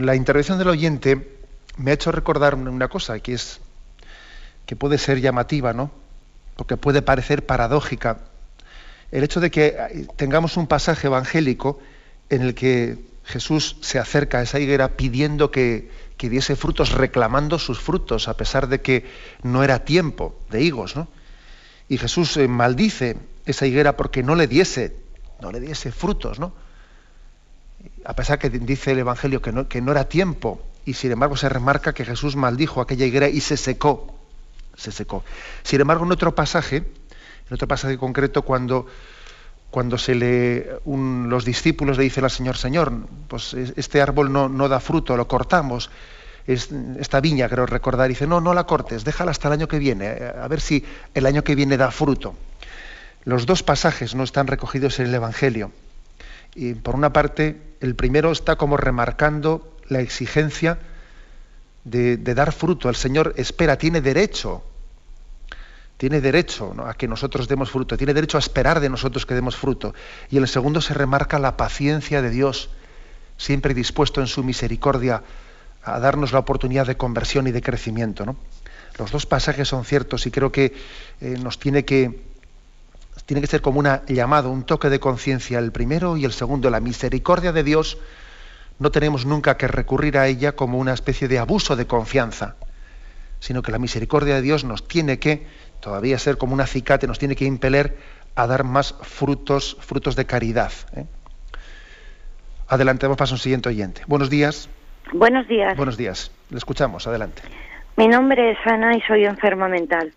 la 0.00 0.14
intervención 0.14 0.58
del 0.58 0.68
oyente 0.68 1.40
me 1.78 1.90
ha 1.90 1.94
hecho 1.94 2.12
recordar 2.12 2.54
una 2.54 2.88
cosa 2.88 3.18
que 3.18 3.34
es 3.34 3.60
que 4.66 4.76
puede 4.76 4.98
ser 4.98 5.20
llamativa, 5.20 5.72
¿no? 5.72 5.90
Porque 6.56 6.76
puede 6.76 7.02
parecer 7.02 7.46
paradójica 7.46 8.18
el 9.12 9.24
hecho 9.24 9.40
de 9.40 9.50
que 9.50 10.06
tengamos 10.16 10.56
un 10.56 10.66
pasaje 10.66 11.06
evangélico 11.06 11.80
en 12.30 12.42
el 12.42 12.54
que 12.54 12.98
Jesús 13.24 13.76
se 13.80 13.98
acerca 13.98 14.38
a 14.38 14.42
esa 14.42 14.60
higuera 14.60 14.96
pidiendo 14.96 15.50
que, 15.50 15.90
diese 16.18 16.56
frutos, 16.56 16.92
reclamando 16.92 17.58
sus 17.58 17.80
frutos, 17.80 18.28
a 18.28 18.36
pesar 18.36 18.68
de 18.68 18.80
que 18.80 19.04
no 19.42 19.62
era 19.62 19.84
tiempo 19.84 20.34
de 20.50 20.62
higos, 20.62 20.96
¿no? 20.96 21.08
Y 21.88 21.98
Jesús 21.98 22.36
eh, 22.36 22.48
maldice 22.48 23.16
esa 23.44 23.66
higuera 23.66 23.96
porque 23.96 24.22
no 24.22 24.34
le 24.34 24.48
diese, 24.48 24.96
no 25.40 25.52
le 25.52 25.60
diese 25.60 25.92
frutos, 25.92 26.38
¿no? 26.40 26.52
A 28.04 28.14
pesar 28.14 28.38
que 28.38 28.50
dice 28.50 28.92
el 28.92 29.00
Evangelio 29.00 29.42
que 29.42 29.52
no, 29.52 29.68
que 29.68 29.80
no 29.80 29.92
era 29.92 30.08
tiempo, 30.08 30.60
y 30.84 30.94
sin 30.94 31.12
embargo 31.12 31.36
se 31.36 31.48
remarca 31.48 31.92
que 31.92 32.04
Jesús 32.04 32.36
maldijo 32.36 32.80
aquella 32.80 33.04
higuera 33.04 33.28
y 33.28 33.40
se 33.40 33.56
secó. 33.56 34.16
Se 34.76 34.92
secó. 34.92 35.24
Sin 35.62 35.80
embargo, 35.80 36.04
en 36.04 36.12
otro 36.12 36.34
pasaje, 36.34 36.84
en 37.48 37.54
otro 37.54 37.68
pasaje 37.68 37.98
concreto, 37.98 38.42
cuando, 38.42 38.86
cuando 39.70 39.98
se 39.98 40.14
le, 40.14 40.80
los 40.84 41.44
discípulos 41.44 41.98
le 41.98 42.04
dicen 42.04 42.24
al 42.24 42.30
Señor, 42.30 42.56
Señor, 42.56 42.92
pues 43.28 43.54
este 43.54 44.00
árbol 44.02 44.32
no, 44.32 44.48
no 44.48 44.68
da 44.68 44.80
fruto, 44.80 45.16
lo 45.16 45.28
cortamos 45.28 45.90
esta 46.46 47.20
viña, 47.20 47.48
creo 47.48 47.66
recordar, 47.66 48.08
dice, 48.08 48.26
no, 48.26 48.40
no 48.40 48.54
la 48.54 48.64
cortes, 48.64 49.04
déjala 49.04 49.32
hasta 49.32 49.48
el 49.48 49.54
año 49.54 49.68
que 49.68 49.78
viene, 49.78 50.06
eh, 50.06 50.32
a 50.40 50.46
ver 50.48 50.60
si 50.60 50.84
el 51.14 51.26
año 51.26 51.42
que 51.42 51.54
viene 51.54 51.76
da 51.76 51.90
fruto. 51.90 52.34
Los 53.24 53.46
dos 53.46 53.64
pasajes 53.64 54.14
no 54.14 54.22
están 54.22 54.46
recogidos 54.46 55.00
en 55.00 55.06
el 55.06 55.14
Evangelio. 55.14 55.72
Y 56.54 56.74
por 56.74 56.94
una 56.94 57.12
parte, 57.12 57.60
el 57.80 57.96
primero 57.96 58.30
está 58.30 58.54
como 58.56 58.76
remarcando 58.76 59.76
la 59.88 60.00
exigencia 60.00 60.78
de, 61.82 62.16
dar 62.16 62.52
fruto. 62.52 62.88
El 62.88 62.94
Señor 62.94 63.34
espera, 63.36 63.76
tiene 63.76 64.00
derecho, 64.00 64.62
tiene 65.96 66.20
derecho 66.20 66.74
a 66.86 66.94
que 66.94 67.08
nosotros 67.08 67.48
demos 67.48 67.70
fruto, 67.70 67.96
tiene 67.96 68.14
derecho 68.14 68.36
a 68.36 68.40
esperar 68.40 68.80
de 68.80 68.88
nosotros 68.88 69.24
que 69.24 69.34
demos 69.34 69.56
fruto. 69.56 69.94
Y 70.30 70.36
en 70.36 70.42
el 70.42 70.48
segundo 70.48 70.80
se 70.80 70.94
remarca 70.94 71.38
la 71.38 71.56
paciencia 71.56 72.22
de 72.22 72.30
Dios, 72.30 72.70
siempre 73.38 73.74
dispuesto 73.74 74.20
en 74.20 74.26
su 74.26 74.44
misericordia 74.44 75.22
a 75.82 76.00
darnos 76.00 76.32
la 76.32 76.40
oportunidad 76.40 76.86
de 76.86 76.96
conversión 76.96 77.46
y 77.46 77.52
de 77.52 77.62
crecimiento. 77.62 78.36
Los 78.98 79.10
dos 79.10 79.26
pasajes 79.26 79.68
son 79.68 79.84
ciertos 79.84 80.26
y 80.26 80.30
creo 80.30 80.50
que 80.50 80.74
eh, 81.20 81.38
nos 81.40 81.58
tiene 81.58 81.84
que, 81.84 82.24
tiene 83.24 83.40
que 83.40 83.46
ser 83.46 83.62
como 83.62 83.80
un 83.80 83.88
llamado, 84.08 84.50
un 84.50 84.64
toque 84.64 84.90
de 84.90 85.00
conciencia, 85.00 85.58
el 85.58 85.72
primero 85.72 86.16
y 86.16 86.24
el 86.24 86.32
segundo. 86.32 86.70
La 86.70 86.80
misericordia 86.80 87.52
de 87.52 87.62
Dios 87.62 87.98
no 88.78 88.90
tenemos 88.90 89.24
nunca 89.24 89.56
que 89.56 89.68
recurrir 89.68 90.18
a 90.18 90.26
ella 90.26 90.52
como 90.52 90.78
una 90.78 90.92
especie 90.92 91.28
de 91.28 91.38
abuso 91.38 91.76
de 91.76 91.86
confianza, 91.86 92.56
sino 93.38 93.62
que 93.62 93.72
la 93.72 93.78
misericordia 93.78 94.34
de 94.34 94.42
Dios 94.42 94.64
nos 94.64 94.88
tiene 94.88 95.18
que, 95.18 95.46
todavía 95.80 96.18
ser 96.18 96.38
como 96.38 96.54
un 96.54 96.60
acicate, 96.60 97.06
nos 97.06 97.18
tiene 97.18 97.36
que 97.36 97.44
impeler 97.44 97.96
a 98.34 98.46
dar 98.46 98.64
más 98.64 98.94
frutos, 99.02 99.76
frutos 99.80 100.16
de 100.16 100.26
caridad. 100.26 100.72
¿eh? 100.94 101.06
Adelante, 102.68 103.06
vamos 103.06 103.30
a 103.30 103.34
un 103.34 103.38
siguiente 103.38 103.68
oyente. 103.68 104.02
Buenos 104.06 104.30
días. 104.30 104.68
Buenos 105.12 105.46
días. 105.48 105.76
Buenos 105.76 105.96
días. 105.96 106.32
Le 106.50 106.58
escuchamos. 106.58 107.06
Adelante. 107.06 107.42
Mi 107.96 108.08
nombre 108.08 108.50
es 108.50 108.58
Ana 108.66 108.96
y 108.96 109.00
soy 109.02 109.24
enferma 109.24 109.68
mental. 109.68 110.12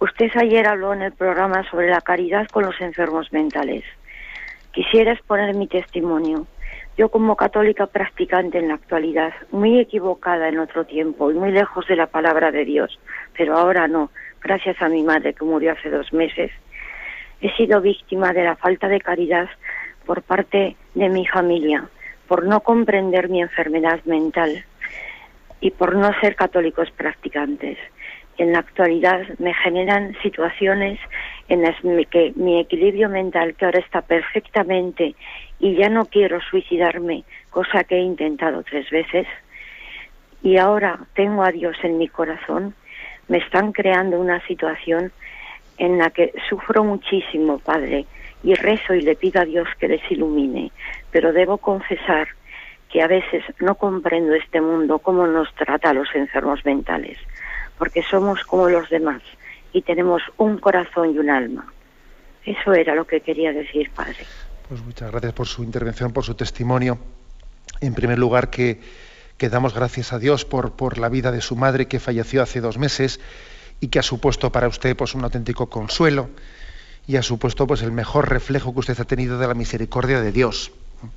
Usted 0.00 0.30
ayer 0.34 0.66
habló 0.66 0.92
en 0.92 1.02
el 1.02 1.12
programa 1.12 1.62
sobre 1.70 1.88
la 1.88 2.00
caridad 2.00 2.48
con 2.48 2.64
los 2.64 2.80
enfermos 2.80 3.32
mentales. 3.32 3.84
Quisiera 4.72 5.12
exponer 5.12 5.54
mi 5.54 5.68
testimonio. 5.68 6.46
Yo 6.98 7.10
como 7.10 7.36
católica 7.36 7.86
practicante 7.86 8.58
en 8.58 8.68
la 8.68 8.74
actualidad, 8.74 9.32
muy 9.50 9.78
equivocada 9.78 10.48
en 10.48 10.58
otro 10.58 10.84
tiempo 10.84 11.30
y 11.30 11.34
muy 11.34 11.52
lejos 11.52 11.86
de 11.86 11.96
la 11.96 12.06
palabra 12.06 12.50
de 12.50 12.64
Dios, 12.64 12.98
pero 13.36 13.56
ahora 13.56 13.86
no, 13.86 14.10
gracias 14.42 14.80
a 14.82 14.88
mi 14.88 15.02
madre 15.02 15.34
que 15.34 15.44
murió 15.44 15.72
hace 15.72 15.90
dos 15.90 16.12
meses, 16.12 16.50
he 17.40 17.50
sido 17.56 17.80
víctima 17.80 18.32
de 18.32 18.44
la 18.44 18.56
falta 18.56 18.88
de 18.88 19.00
caridad 19.00 19.48
por 20.04 20.22
parte 20.22 20.76
de 20.94 21.08
mi 21.08 21.26
familia 21.26 21.88
por 22.32 22.46
no 22.46 22.60
comprender 22.60 23.28
mi 23.28 23.42
enfermedad 23.42 24.00
mental 24.04 24.64
y 25.60 25.70
por 25.70 25.94
no 25.94 26.18
ser 26.20 26.34
católicos 26.34 26.90
practicantes. 26.90 27.76
En 28.38 28.52
la 28.52 28.60
actualidad 28.60 29.20
me 29.38 29.52
generan 29.52 30.16
situaciones 30.22 30.98
en 31.48 31.60
las 31.60 31.76
que 32.10 32.32
mi 32.36 32.58
equilibrio 32.58 33.10
mental, 33.10 33.54
que 33.54 33.66
ahora 33.66 33.80
está 33.80 34.00
perfectamente 34.00 35.14
y 35.60 35.74
ya 35.74 35.90
no 35.90 36.06
quiero 36.06 36.40
suicidarme, 36.40 37.24
cosa 37.50 37.84
que 37.84 37.96
he 37.96 38.00
intentado 38.00 38.62
tres 38.62 38.88
veces, 38.88 39.26
y 40.42 40.56
ahora 40.56 41.00
tengo 41.14 41.42
a 41.42 41.52
Dios 41.52 41.76
en 41.82 41.98
mi 41.98 42.08
corazón, 42.08 42.74
me 43.28 43.38
están 43.38 43.72
creando 43.72 44.20
una 44.20 44.44
situación 44.46 45.12
en 45.78 45.98
la 45.98 46.10
que 46.10 46.32
sufro 46.48 46.84
muchísimo, 46.84 47.58
Padre, 47.58 48.06
y 48.42 48.54
rezo 48.54 48.94
y 48.94 49.02
le 49.02 49.16
pido 49.16 49.40
a 49.40 49.44
Dios 49.44 49.68
que 49.78 49.88
les 49.88 50.10
ilumine, 50.10 50.70
pero 51.10 51.32
debo 51.32 51.58
confesar 51.58 52.28
que 52.90 53.02
a 53.02 53.06
veces 53.06 53.42
no 53.60 53.74
comprendo 53.76 54.34
este 54.34 54.60
mundo, 54.60 54.98
cómo 54.98 55.26
nos 55.26 55.52
trata 55.54 55.90
a 55.90 55.94
los 55.94 56.14
enfermos 56.14 56.64
mentales, 56.64 57.18
porque 57.78 58.02
somos 58.02 58.42
como 58.44 58.68
los 58.68 58.88
demás 58.90 59.22
y 59.72 59.82
tenemos 59.82 60.22
un 60.36 60.58
corazón 60.58 61.14
y 61.14 61.18
un 61.18 61.30
alma. 61.30 61.72
Eso 62.44 62.74
era 62.74 62.94
lo 62.94 63.06
que 63.06 63.20
quería 63.20 63.52
decir, 63.52 63.90
Padre. 63.90 64.18
Pues 64.68 64.82
muchas 64.82 65.10
gracias 65.10 65.32
por 65.32 65.46
su 65.46 65.62
intervención, 65.62 66.12
por 66.12 66.24
su 66.24 66.34
testimonio. 66.34 66.98
En 67.80 67.94
primer 67.94 68.18
lugar, 68.18 68.50
que, 68.50 68.80
que 69.42 69.48
damos 69.48 69.74
gracias 69.74 70.12
a 70.12 70.20
Dios 70.20 70.44
por, 70.44 70.74
por 70.74 70.98
la 70.98 71.08
vida 71.08 71.32
de 71.32 71.40
su 71.40 71.56
madre 71.56 71.88
que 71.88 71.98
falleció 71.98 72.44
hace 72.44 72.60
dos 72.60 72.78
meses 72.78 73.18
y 73.80 73.88
que 73.88 73.98
ha 73.98 74.02
supuesto 74.04 74.52
para 74.52 74.68
usted 74.68 74.94
pues, 74.94 75.16
un 75.16 75.24
auténtico 75.24 75.68
consuelo 75.68 76.30
y 77.08 77.16
ha 77.16 77.24
supuesto 77.24 77.66
pues 77.66 77.82
el 77.82 77.90
mejor 77.90 78.30
reflejo 78.30 78.72
que 78.72 78.78
usted 78.78 79.00
ha 79.00 79.04
tenido 79.04 79.40
de 79.40 79.48
la 79.48 79.54
misericordia 79.54 80.20
de 80.20 80.30
Dios. 80.30 80.70
En 81.02 81.10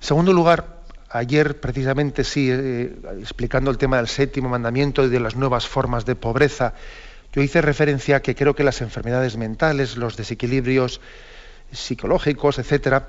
segundo 0.00 0.32
lugar, 0.32 0.82
ayer 1.08 1.60
precisamente 1.60 2.24
sí, 2.24 2.48
eh, 2.50 2.96
explicando 3.20 3.70
el 3.70 3.78
tema 3.78 3.98
del 3.98 4.08
séptimo 4.08 4.48
mandamiento 4.48 5.04
y 5.04 5.08
de 5.08 5.20
las 5.20 5.36
nuevas 5.36 5.68
formas 5.68 6.04
de 6.06 6.16
pobreza, 6.16 6.74
yo 7.32 7.42
hice 7.42 7.62
referencia 7.62 8.16
a 8.16 8.22
que 8.22 8.34
creo 8.34 8.56
que 8.56 8.64
las 8.64 8.80
enfermedades 8.80 9.36
mentales, 9.36 9.96
los 9.96 10.16
desequilibrios 10.16 11.00
psicológicos, 11.70 12.58
etcétera, 12.58 13.06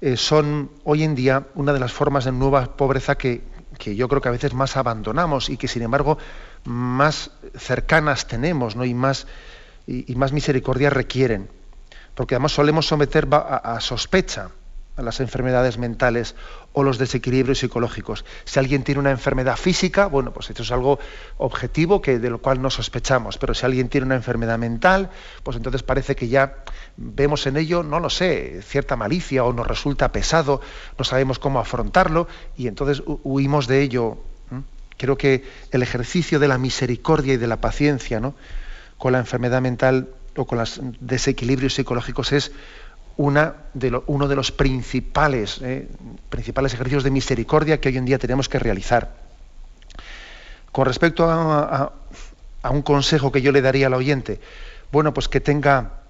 eh, 0.00 0.16
son 0.16 0.70
hoy 0.84 1.02
en 1.02 1.14
día 1.14 1.46
una 1.54 1.72
de 1.72 1.80
las 1.80 1.92
formas 1.92 2.24
de 2.24 2.32
nueva 2.32 2.76
pobreza 2.76 3.16
que, 3.16 3.42
que, 3.78 3.96
yo 3.96 4.08
creo 4.08 4.20
que 4.20 4.28
a 4.28 4.32
veces 4.32 4.54
más 4.54 4.76
abandonamos 4.76 5.48
y 5.48 5.56
que 5.56 5.68
sin 5.68 5.82
embargo 5.82 6.18
más 6.64 7.30
cercanas 7.56 8.26
tenemos 8.26 8.76
¿no? 8.76 8.84
y 8.84 8.94
más 8.94 9.26
y, 9.86 10.14
más 10.16 10.32
misericordia 10.32 10.90
requieren, 10.90 11.48
porque 12.14 12.34
además 12.34 12.52
solemos 12.52 12.86
someter 12.86 13.28
a, 13.30 13.78
sospecha 13.80 14.50
a 14.96 15.02
las 15.02 15.20
enfermedades 15.20 15.78
mentales 15.78 16.34
o 16.72 16.82
los 16.82 16.98
desequilibrios 16.98 17.58
psicológicos. 17.58 18.24
Si 18.44 18.58
alguien 18.58 18.82
tiene 18.82 19.00
una 19.00 19.10
enfermedad 19.10 19.56
física, 19.56 20.06
bueno, 20.06 20.32
pues 20.32 20.50
esto 20.50 20.62
es 20.62 20.72
algo 20.72 20.98
objetivo 21.38 22.00
que, 22.00 22.18
de 22.18 22.30
lo 22.30 22.38
cual 22.38 22.62
no 22.62 22.70
sospechamos, 22.70 23.38
pero 23.38 23.54
si 23.54 23.64
alguien 23.66 23.88
tiene 23.88 24.06
una 24.06 24.14
enfermedad 24.14 24.58
mental, 24.58 25.10
pues 25.42 25.56
entonces 25.56 25.82
parece 25.82 26.16
que 26.16 26.28
ya 26.28 26.56
vemos 26.96 27.46
en 27.46 27.56
ello, 27.56 27.82
no 27.82 28.00
lo 28.00 28.10
sé, 28.10 28.62
cierta 28.62 28.96
malicia 28.96 29.44
o 29.44 29.52
nos 29.52 29.66
resulta 29.66 30.12
pesado, 30.12 30.60
no 30.98 31.04
sabemos 31.04 31.38
cómo 31.38 31.60
afrontarlo 31.60 32.26
y 32.56 32.68
entonces 32.68 33.02
huimos 33.22 33.66
de 33.66 33.82
ello. 33.82 34.18
Creo 34.98 35.18
que 35.18 35.44
el 35.72 35.82
ejercicio 35.82 36.38
de 36.38 36.48
la 36.48 36.56
misericordia 36.56 37.34
y 37.34 37.36
de 37.36 37.46
la 37.46 37.60
paciencia, 37.60 38.18
¿no? 38.18 38.34
con 38.98 39.12
la 39.12 39.18
enfermedad 39.18 39.60
mental 39.60 40.08
o 40.36 40.46
con 40.46 40.58
los 40.58 40.80
desequilibrios 41.00 41.74
psicológicos 41.74 42.32
es 42.32 42.52
una 43.16 43.54
uno 44.06 44.28
de 44.28 44.36
los 44.36 44.52
principales, 44.52 45.60
eh, 45.62 45.88
principales 46.28 46.74
ejercicios 46.74 47.04
de 47.04 47.10
misericordia 47.10 47.80
que 47.80 47.88
hoy 47.88 47.96
en 47.96 48.04
día 48.04 48.18
tenemos 48.18 48.48
que 48.48 48.58
realizar. 48.58 49.14
Con 50.72 50.86
respecto 50.86 51.28
a, 51.28 51.92
un 52.70 52.82
consejo 52.82 53.30
que 53.30 53.42
yo 53.42 53.52
le 53.52 53.62
daría 53.62 53.86
al 53.86 53.94
oyente, 53.94 54.40
bueno, 54.90 55.14
pues 55.14 55.28
que 55.28 55.40
tenga, 55.40 56.00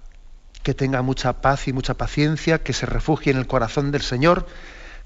que 0.62 0.74
tenga 0.74 1.02
mucha 1.02 1.34
paz 1.34 1.68
y 1.68 1.72
mucha 1.72 1.94
paciencia, 1.94 2.62
que 2.62 2.72
se 2.72 2.86
refugie 2.86 3.30
en 3.30 3.36
el 3.38 3.46
corazón 3.46 3.92
del 3.92 4.02
Señor, 4.02 4.46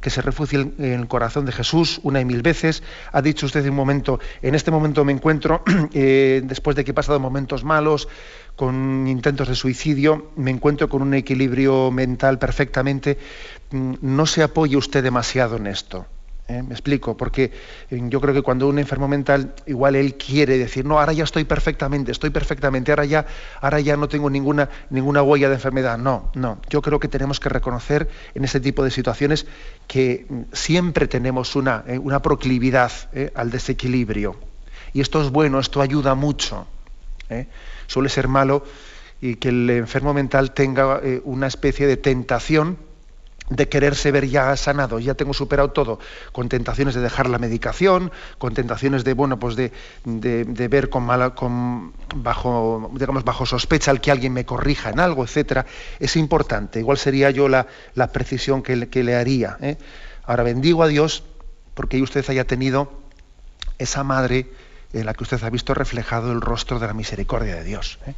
que 0.01 0.11
se 0.11 0.23
refugie 0.23 0.61
en 0.61 1.01
el 1.01 1.09
corazón 1.09 1.47
de 1.47 1.53
Jesús 1.53 2.01
una 2.03 2.21
y 2.21 2.25
mil 2.25 2.43
veces. 2.43 2.83
Ha 3.13 3.23
dicho 3.23 3.47
usted 3.47 3.65
en 3.65 3.71
un 3.71 3.77
momento, 3.77 4.21
en 4.43 4.55
este 4.55 4.71
momento 4.71 5.05
me 5.05 5.13
encuentro, 5.13 5.63
eh, 5.93 6.43
después 6.45 6.77
de 6.77 6.85
que 6.85 6.93
he 6.93 6.95
pasado 6.95 7.21
momentos 7.21 7.65
malos, 7.65 8.09
con 8.57 9.07
intentos 9.07 9.49
de 9.49 9.55
suicidio, 9.55 10.33
me 10.37 10.51
encuentro 10.51 10.89
con 10.89 11.03
un 11.03 11.15
equilibrio 11.15 11.91
mental 11.91 12.39
perfectamente. 12.39 13.19
Mm, 13.71 13.95
no 14.03 14.27
se 14.27 14.43
apoye 14.43 14.77
usted 14.77 15.03
demasiado 15.03 15.57
en 15.57 15.67
esto. 15.67 16.07
¿Eh? 16.51 16.63
Me 16.63 16.73
explico, 16.75 17.17
porque 17.17 17.53
eh, 17.91 18.01
yo 18.09 18.21
creo 18.21 18.35
que 18.35 18.43
cuando 18.43 18.69
un 18.69 18.79
enfermo 18.79 19.09
mental, 19.09 19.55
igual 19.67 19.97
él 19.97 20.17
quiere 20.17 20.59
decir, 20.59 20.85
no, 20.85 20.99
ahora 20.99 21.13
ya 21.13 21.25
estoy 21.25 21.45
perfectamente, 21.45 22.13
estoy 22.13 22.31
perfectamente, 22.31 22.93
ahora 22.93 23.05
ya, 23.05 23.27
ahora 23.61 23.81
ya 23.81 23.97
no 23.97 24.09
tengo 24.09 24.29
ninguna, 24.31 24.69
ninguna 24.91 25.23
huella 25.23 25.49
de 25.49 25.55
enfermedad. 25.55 25.99
No, 25.99 26.31
no. 26.35 26.59
Yo 26.69 26.83
creo 26.83 26.99
que 26.99 27.09
tenemos 27.09 27.41
que 27.41 27.49
reconocer 27.49 28.09
en 28.35 28.45
ese 28.45 28.61
tipo 28.61 28.85
de 28.85 28.91
situaciones 28.91 29.47
que 29.87 30.27
mm, 30.29 30.41
siempre 30.53 31.07
tenemos 31.07 31.57
una, 31.57 31.85
eh, 31.87 31.99
una 31.99 32.21
proclividad 32.21 32.93
al 33.35 33.51
desequilibrio. 33.51 34.37
Y 34.93 35.01
esto 35.01 35.23
es 35.23 35.31
bueno, 35.31 35.61
esto 35.61 35.81
ayuda 35.81 36.15
mucho. 36.15 36.67
Suele 37.87 38.09
ser 38.09 38.27
malo 38.27 38.65
y 39.21 39.37
que 39.37 39.51
el 39.51 39.71
enfermo 39.71 40.13
mental 40.13 40.53
tenga 40.53 41.01
una 41.25 41.47
especie 41.47 41.87
de 41.87 41.97
tentación 41.97 42.77
de 43.51 43.69
quererse 43.69 44.13
ver 44.13 44.29
ya 44.29 44.57
sanado, 44.57 45.01
ya 45.01 45.15
tengo 45.15 45.35
superado 45.35 45.73
todo, 45.73 45.99
con 46.33 46.49
tentaciones 46.49 46.95
de 46.95 47.01
dejar 47.01 47.29
la 47.29 47.39
medicación, 47.39 48.13
con 48.39 48.55
tentaciones 48.55 49.05
de, 49.05 49.13
bueno, 49.13 49.39
pues 49.39 49.57
de, 49.57 49.73
de, 50.05 50.69
ver 50.69 50.89
con 50.89 51.03
mala, 51.03 51.35
con, 51.35 51.93
bajo, 52.15 52.91
digamos, 52.95 53.25
bajo 53.25 53.45
sospecha 53.45 53.91
el 53.91 54.01
que 54.01 54.13
alguien 54.13 54.33
me 54.33 54.47
corrija 54.47 54.91
en 54.91 55.01
algo, 55.01 55.25
etcétera, 55.25 55.67
es 55.99 56.17
importante. 56.17 56.79
Igual 56.79 56.97
sería 56.97 57.31
yo 57.31 57.49
la, 57.49 57.67
la 57.95 58.13
precisión 58.13 58.63
que, 58.63 58.89
que, 58.89 59.03
le 59.03 59.17
haría. 59.17 59.59
¿eh? 59.61 59.77
Ahora 60.25 60.45
bendigo 60.45 60.85
a 60.85 60.89
Dios 60.89 61.25
porque 61.75 62.01
usted 62.01 62.25
haya 62.31 62.45
tenido 62.45 62.93
esa 63.79 64.05
madre 64.05 64.47
en 64.93 65.07
la 65.07 65.15
que 65.15 65.25
usted 65.25 65.43
ha 65.43 65.51
visto 65.51 65.75
reflejado 65.75 66.31
el 66.33 66.41
rostro 66.41 66.79
de 66.79 66.87
la 66.87 66.95
misericordia 66.95 67.57
de 67.57 67.65
Dios. 67.65 67.99
¿eh? 68.07 68.15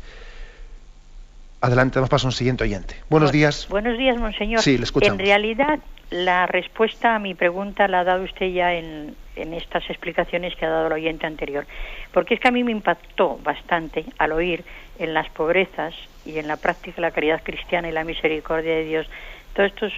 Adelante, 1.63 2.01
vamos 2.01 2.11
para 2.11 2.25
un 2.25 2.33
siguiente 2.33 2.65
oyente. 2.65 2.97
Buenos 3.09 3.31
días. 3.31 3.69
Buenos 3.69 3.97
días, 3.97 4.19
monseñor. 4.19 4.61
Sí, 4.61 4.77
le 4.77 4.83
escuchamos. 4.83 5.21
En 5.21 5.25
realidad, 5.25 5.79
la 6.11 6.47
respuesta 6.47 7.15
a 7.15 7.21
mi 7.21 7.35
pregunta 7.35 7.87
la 7.87 8.01
ha 8.01 8.05
dado 8.05 8.25
usted 8.25 8.47
ya 8.47 8.75
en, 8.75 9.15
en 9.37 9.55
estas 9.55 9.89
explicaciones 9.89 10.57
que 10.57 10.67
ha 10.67 10.71
dado 10.71 10.89
el 10.89 10.93
oyente 10.95 11.25
anterior. 11.25 11.65
Porque 12.13 12.35
es 12.35 12.41
que 12.41 12.49
a 12.49 12.51
mí 12.51 12.65
me 12.65 12.73
impactó 12.73 13.39
bastante 13.45 14.05
al 14.19 14.33
oír 14.33 14.65
en 14.99 15.15
las 15.15 15.29
pobrezas 15.31 15.95
y 16.27 16.37
en 16.39 16.49
la 16.49 16.57
práctica 16.57 16.97
de 16.97 17.03
la 17.03 17.13
caridad 17.13 17.41
cristiana 17.45 17.89
y 17.89 17.93
la 17.93 18.03
misericordia 18.03 18.75
de 18.75 18.85
Dios 18.85 19.07
todos 19.55 19.71
estos, 19.71 19.93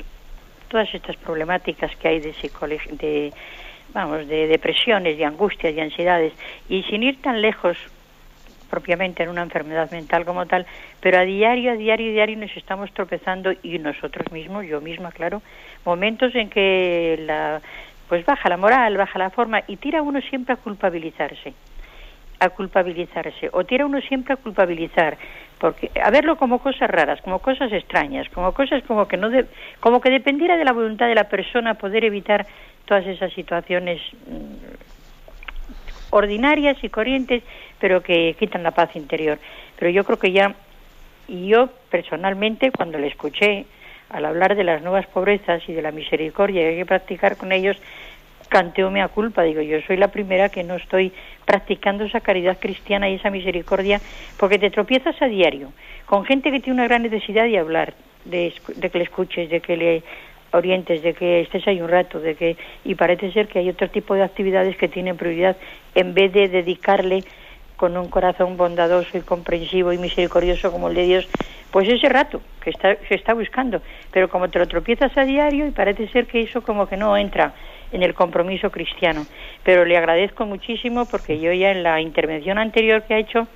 todas 0.68 0.94
estas 0.94 1.16
problemáticas 1.16 1.96
que 1.96 2.08
hay 2.08 2.20
de, 2.20 2.34
de 3.00 3.32
vamos 3.94 4.28
de 4.28 4.48
depresiones, 4.48 5.16
de 5.16 5.24
angustias, 5.24 5.74
de 5.74 5.80
ansiedades 5.80 6.32
y 6.68 6.82
sin 6.84 7.02
ir 7.02 7.22
tan 7.22 7.40
lejos 7.40 7.78
propiamente 8.74 9.22
en 9.22 9.28
una 9.28 9.42
enfermedad 9.42 9.88
mental 9.92 10.24
como 10.24 10.46
tal, 10.46 10.66
pero 11.00 11.18
a 11.18 11.22
diario, 11.22 11.70
a 11.70 11.76
diario, 11.76 12.10
a 12.10 12.12
diario 12.12 12.36
nos 12.36 12.56
estamos 12.56 12.92
tropezando 12.92 13.52
y 13.62 13.78
nosotros 13.78 14.32
mismos, 14.32 14.66
yo 14.66 14.80
misma, 14.80 15.12
claro, 15.12 15.42
momentos 15.84 16.34
en 16.34 16.50
que 16.50 17.22
la, 17.24 17.62
pues 18.08 18.26
baja 18.26 18.48
la 18.48 18.56
moral, 18.56 18.96
baja 18.96 19.16
la 19.16 19.30
forma 19.30 19.62
y 19.68 19.76
tira 19.76 20.02
uno 20.02 20.20
siempre 20.22 20.54
a 20.54 20.56
culpabilizarse, 20.56 21.54
a 22.40 22.48
culpabilizarse, 22.50 23.48
o 23.52 23.62
tira 23.62 23.86
uno 23.86 24.00
siempre 24.00 24.34
a 24.34 24.38
culpabilizar, 24.38 25.18
porque 25.58 25.92
a 26.02 26.10
verlo 26.10 26.34
como 26.36 26.58
cosas 26.58 26.90
raras, 26.90 27.20
como 27.22 27.38
cosas 27.38 27.70
extrañas, 27.70 28.28
como 28.30 28.52
cosas 28.54 28.82
como 28.88 29.06
que 29.06 29.16
no, 29.16 29.30
como 29.78 30.00
que 30.00 30.10
dependiera 30.10 30.56
de 30.56 30.64
la 30.64 30.72
voluntad 30.72 31.06
de 31.06 31.14
la 31.14 31.28
persona 31.28 31.74
poder 31.74 32.04
evitar 32.04 32.44
todas 32.86 33.06
esas 33.06 33.32
situaciones 33.34 34.00
mm, 34.26 34.94
ordinarias 36.14 36.76
y 36.82 36.88
corrientes, 36.88 37.42
pero 37.84 38.02
que 38.02 38.34
quitan 38.38 38.62
la 38.62 38.70
paz 38.70 38.96
interior. 38.96 39.38
Pero 39.78 39.90
yo 39.90 40.04
creo 40.04 40.18
que 40.18 40.32
ya, 40.32 40.54
y 41.28 41.48
yo 41.48 41.68
personalmente, 41.90 42.70
cuando 42.70 42.98
le 42.98 43.08
escuché 43.08 43.66
al 44.08 44.24
hablar 44.24 44.56
de 44.56 44.64
las 44.64 44.80
nuevas 44.80 45.06
pobrezas 45.08 45.62
y 45.68 45.74
de 45.74 45.82
la 45.82 45.92
misericordia 45.92 46.62
que 46.62 46.68
hay 46.68 46.76
que 46.76 46.86
practicar 46.86 47.36
con 47.36 47.52
ellos, 47.52 47.76
canteo 48.48 48.88
a 48.88 49.08
culpa. 49.08 49.42
Digo, 49.42 49.60
yo 49.60 49.82
soy 49.86 49.98
la 49.98 50.08
primera 50.08 50.48
que 50.48 50.64
no 50.64 50.76
estoy 50.76 51.12
practicando 51.44 52.04
esa 52.04 52.22
caridad 52.22 52.56
cristiana 52.58 53.10
y 53.10 53.16
esa 53.16 53.28
misericordia, 53.28 54.00
porque 54.38 54.58
te 54.58 54.70
tropiezas 54.70 55.20
a 55.20 55.26
diario 55.26 55.70
con 56.06 56.24
gente 56.24 56.50
que 56.50 56.60
tiene 56.60 56.78
una 56.78 56.88
gran 56.88 57.02
necesidad 57.02 57.44
de 57.44 57.58
hablar, 57.58 57.92
de, 58.24 58.54
de 58.76 58.88
que 58.88 58.96
le 58.96 59.04
escuches, 59.04 59.50
de 59.50 59.60
que 59.60 59.76
le 59.76 60.02
orientes, 60.52 61.02
de 61.02 61.12
que 61.12 61.42
estés 61.42 61.68
ahí 61.68 61.82
un 61.82 61.90
rato, 61.90 62.18
de 62.18 62.34
que 62.34 62.56
y 62.82 62.94
parece 62.94 63.30
ser 63.32 63.46
que 63.46 63.58
hay 63.58 63.68
otro 63.68 63.90
tipo 63.90 64.14
de 64.14 64.22
actividades 64.22 64.74
que 64.78 64.88
tienen 64.88 65.18
prioridad 65.18 65.58
en 65.94 66.14
vez 66.14 66.32
de 66.32 66.48
dedicarle 66.48 67.24
con 67.76 67.96
un 67.96 68.08
corazón 68.08 68.56
bondadoso 68.56 69.16
y 69.16 69.22
comprensivo 69.22 69.92
y 69.92 69.98
misericordioso 69.98 70.70
como 70.70 70.88
el 70.88 70.94
de 70.94 71.02
Dios, 71.04 71.28
pues 71.70 71.88
ese 71.88 72.08
rato 72.08 72.40
que 72.60 72.70
está, 72.70 72.96
se 73.08 73.14
está 73.14 73.34
buscando. 73.34 73.82
Pero 74.12 74.28
como 74.28 74.48
te 74.48 74.58
lo 74.58 74.66
tropiezas 74.68 75.16
a 75.16 75.24
diario 75.24 75.66
y 75.66 75.70
parece 75.72 76.08
ser 76.08 76.26
que 76.26 76.42
eso 76.42 76.62
como 76.62 76.86
que 76.86 76.96
no 76.96 77.16
entra 77.16 77.52
en 77.92 78.02
el 78.02 78.14
compromiso 78.14 78.70
cristiano. 78.70 79.26
Pero 79.62 79.84
le 79.84 79.96
agradezco 79.96 80.46
muchísimo 80.46 81.06
porque 81.06 81.40
yo 81.40 81.52
ya 81.52 81.70
en 81.70 81.82
la 81.82 82.00
intervención 82.00 82.58
anterior 82.58 83.02
que 83.04 83.14
ha 83.14 83.18
hecho, 83.18 83.48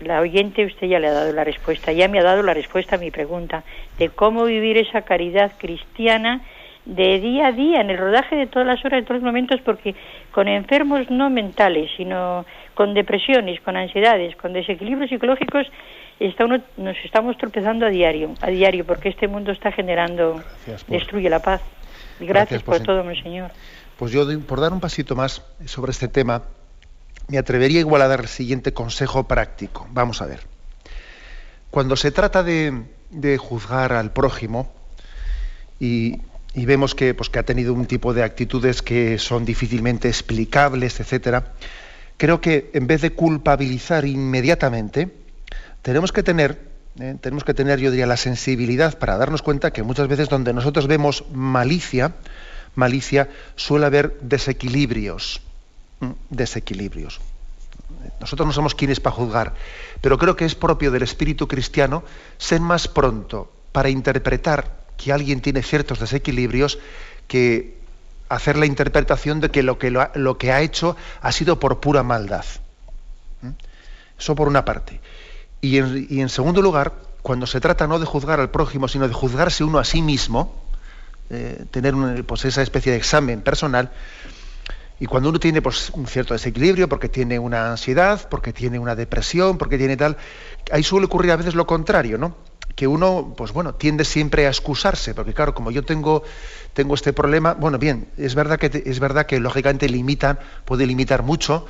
la 0.00 0.20
oyente 0.20 0.64
usted 0.64 0.86
ya 0.86 1.00
le 1.00 1.08
ha 1.08 1.12
dado 1.12 1.32
la 1.32 1.44
respuesta, 1.44 1.92
ya 1.92 2.08
me 2.08 2.18
ha 2.18 2.22
dado 2.22 2.42
la 2.42 2.54
respuesta 2.54 2.96
a 2.96 2.98
mi 2.98 3.10
pregunta 3.10 3.64
de 3.98 4.10
cómo 4.10 4.44
vivir 4.44 4.76
esa 4.78 5.02
caridad 5.02 5.52
cristiana 5.58 6.42
de 6.84 7.18
día 7.18 7.48
a 7.48 7.52
día, 7.52 7.80
en 7.80 7.90
el 7.90 7.98
rodaje 7.98 8.36
de 8.36 8.46
todas 8.46 8.66
las 8.66 8.84
horas, 8.84 9.00
de 9.00 9.06
todos 9.06 9.20
los 9.20 9.26
momentos, 9.26 9.60
porque 9.62 9.94
con 10.30 10.46
enfermos 10.46 11.10
no 11.10 11.30
mentales, 11.30 11.90
sino 11.96 12.46
con 12.76 12.92
depresiones, 12.92 13.58
con 13.62 13.74
ansiedades, 13.74 14.36
con 14.36 14.52
desequilibrios 14.52 15.08
psicológicos, 15.08 15.66
está 16.20 16.44
uno, 16.44 16.62
nos 16.76 16.96
estamos 17.04 17.36
tropezando 17.38 17.86
a 17.86 17.88
diario, 17.88 18.34
a 18.42 18.48
diario, 18.48 18.84
porque 18.84 19.08
este 19.08 19.26
mundo 19.28 19.50
está 19.50 19.72
generando, 19.72 20.44
destruye 20.86 21.30
la 21.30 21.40
paz. 21.40 21.62
Y 22.20 22.26
gracias, 22.26 22.62
por, 22.62 22.80
todo, 22.80 23.02
mi 23.02 23.20
señor. 23.20 23.50
Pues 23.98 24.12
yo, 24.12 24.26
por 24.40 24.60
dar 24.60 24.74
un 24.74 24.80
pasito 24.80 25.16
más 25.16 25.42
sobre 25.64 25.90
este 25.90 26.06
tema, 26.06 26.42
me 27.28 27.38
atrevería 27.38 27.80
igual 27.80 28.02
a 28.02 28.08
dar 28.08 28.20
el 28.20 28.28
siguiente 28.28 28.74
consejo 28.74 29.26
práctico. 29.26 29.88
Vamos 29.90 30.20
a 30.20 30.26
ver. 30.26 30.40
Cuando 31.70 31.96
se 31.96 32.10
trata 32.10 32.42
de, 32.42 32.84
juzgar 33.38 33.94
al 33.94 34.12
prójimo 34.12 34.70
y, 35.80 36.20
vemos 36.54 36.94
que, 36.94 37.14
pues, 37.14 37.30
que 37.30 37.38
ha 37.38 37.42
tenido 37.42 37.72
un 37.72 37.86
tipo 37.86 38.12
de 38.12 38.22
actitudes 38.22 38.82
que 38.82 39.16
son 39.18 39.46
difícilmente 39.46 40.08
explicables, 40.08 41.00
etcétera, 41.00 41.54
creo 42.16 42.40
que 42.40 42.70
en 42.74 42.86
vez 42.86 43.02
de 43.02 43.12
culpabilizar 43.12 44.04
inmediatamente, 44.04 45.10
tenemos 45.82 46.12
que 46.12 46.22
tener, 46.22 46.60
eh, 46.98 47.16
tenemos 47.20 47.44
que 47.44 47.54
tener, 47.54 47.78
yo 47.78 47.90
diría, 47.90 48.06
la 48.06 48.16
sensibilidad 48.16 48.98
para 48.98 49.16
darnos 49.16 49.42
cuenta 49.42 49.72
que 49.72 49.82
muchas 49.82 50.08
veces 50.08 50.28
donde 50.28 50.52
nosotros 50.52 50.86
vemos 50.86 51.24
malicia, 51.32 52.14
malicia 52.74 53.28
suele 53.56 53.86
haber 53.86 54.18
desequilibrios 54.20 55.40
desequilibrios. 56.30 57.20
Nosotros 58.20 58.46
no 58.46 58.52
somos 58.52 58.74
quienes 58.74 59.00
para 59.00 59.16
juzgar, 59.16 59.54
pero 60.00 60.18
creo 60.18 60.36
que 60.36 60.44
es 60.44 60.54
propio 60.54 60.90
del 60.90 61.02
espíritu 61.02 61.48
cristiano 61.48 62.02
ser 62.38 62.60
más 62.60 62.88
pronto 62.88 63.52
para 63.72 63.88
interpretar 63.88 64.84
que 64.96 65.12
alguien 65.12 65.40
tiene 65.40 65.62
ciertos 65.62 66.00
desequilibrios 66.00 66.78
que 67.28 67.75
hacer 68.28 68.56
la 68.56 68.66
interpretación 68.66 69.40
de 69.40 69.50
que 69.50 69.62
lo 69.62 69.78
que, 69.78 69.90
lo, 69.90 70.38
que 70.38 70.52
ha 70.52 70.60
hecho 70.60 70.96
ha 71.20 71.32
sido 71.32 71.58
por 71.58 71.80
pura 71.80 72.02
maldad. 72.02 72.44
¿Mm? 73.42 73.50
Eso 74.18 74.34
por 74.34 74.48
una 74.48 74.64
parte. 74.64 75.00
Y 75.60 75.78
en, 75.78 76.28
segundo 76.28 76.62
lugar, 76.62 76.94
cuando 77.22 77.46
se 77.46 77.60
trata 77.60 77.86
no 77.86 77.98
de 77.98 78.06
juzgar 78.06 78.40
al 78.40 78.50
prójimo, 78.50 78.88
sino 78.88 79.08
de 79.08 79.14
juzgarse 79.14 79.64
uno 79.64 79.78
a 79.78 79.84
sí 79.84 80.02
mismo, 80.02 80.54
eh, 81.30 81.64
tener 81.70 82.24
pues, 82.24 82.44
esa 82.44 82.62
especie 82.62 82.92
de 82.92 82.98
examen 82.98 83.40
personal, 83.40 83.90
y 84.98 85.06
cuando 85.06 85.28
uno 85.28 85.38
tiene 85.38 85.60
pues, 85.60 85.90
un 85.90 86.06
cierto 86.06 86.34
desequilibrio, 86.34 86.88
porque 86.88 87.08
tiene 87.08 87.38
una 87.38 87.70
ansiedad, 87.70 88.28
porque 88.30 88.52
tiene 88.52 88.78
una 88.78 88.94
depresión, 88.94 89.58
porque 89.58 89.76
tiene 89.76 89.96
tal, 89.96 90.16
ahí 90.72 90.82
suele 90.82 91.06
ocurrir 91.06 91.32
a 91.32 91.36
veces 91.36 91.54
lo 91.54 91.66
contrario, 91.66 92.16
¿no? 92.16 92.36
Que 92.76 92.86
uno, 92.86 93.34
pues 93.36 93.52
bueno, 93.52 93.74
tiende 93.74 94.04
siempre 94.04 94.46
a 94.46 94.50
excusarse, 94.50 95.14
porque 95.14 95.34
claro, 95.34 95.54
como 95.54 95.72
yo 95.72 95.82
tengo, 95.82 96.22
tengo 96.74 96.94
este 96.94 97.12
problema, 97.12 97.54
bueno, 97.54 97.78
bien, 97.78 98.08
es 98.16 98.36
verdad 98.36 98.58
que 98.58 98.84
es 98.86 99.00
verdad 99.00 99.26
que 99.26 99.40
lógicamente 99.40 99.88
limitan, 99.88 100.38
puede 100.64 100.86
limitar 100.86 101.24
mucho, 101.24 101.66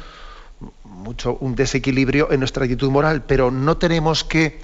mucho 0.85 1.39
un 1.41 1.55
desequilibrio 1.55 2.31
en 2.33 2.41
nuestra 2.41 2.65
actitud 2.65 2.91
moral, 2.91 3.23
pero 3.27 3.51
no 3.51 3.79
tenemos 3.79 4.25
que 4.25 4.61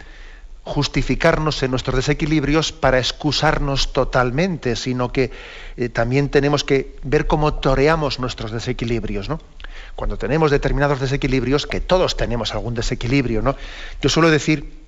justificarnos 0.64 1.62
en 1.62 1.70
nuestros 1.70 1.96
desequilibrios 1.96 2.72
para 2.72 2.98
excusarnos 2.98 3.92
totalmente, 3.92 4.76
sino 4.76 5.12
que 5.12 5.32
eh, 5.76 5.88
también 5.88 6.28
tenemos 6.28 6.62
que 6.62 6.96
ver 7.02 7.26
cómo 7.26 7.54
toreamos 7.54 8.20
nuestros 8.20 8.52
desequilibrios, 8.52 9.28
¿no? 9.28 9.40
Cuando 9.96 10.16
tenemos 10.16 10.50
determinados 10.50 11.00
desequilibrios, 11.00 11.66
que 11.66 11.80
todos 11.80 12.16
tenemos 12.16 12.52
algún 12.54 12.74
desequilibrio, 12.74 13.42
¿no? 13.42 13.56
Yo 14.00 14.08
suelo 14.08 14.30
decir 14.30 14.81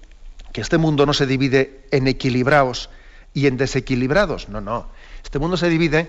que 0.55 0.61
este 0.61 0.79
mundo 0.79 1.05
no 1.05 1.13
se 1.13 1.27
divide 1.27 1.81
en 1.91 2.07
equilibrados 2.07 2.89
y 3.35 3.49
en 3.49 3.57
desequilibrados, 3.57 4.49
no, 4.49 4.61
no. 4.61 4.87
Este 5.25 5.41
mundo 5.41 5.57
se 5.57 5.69
divide 5.69 6.09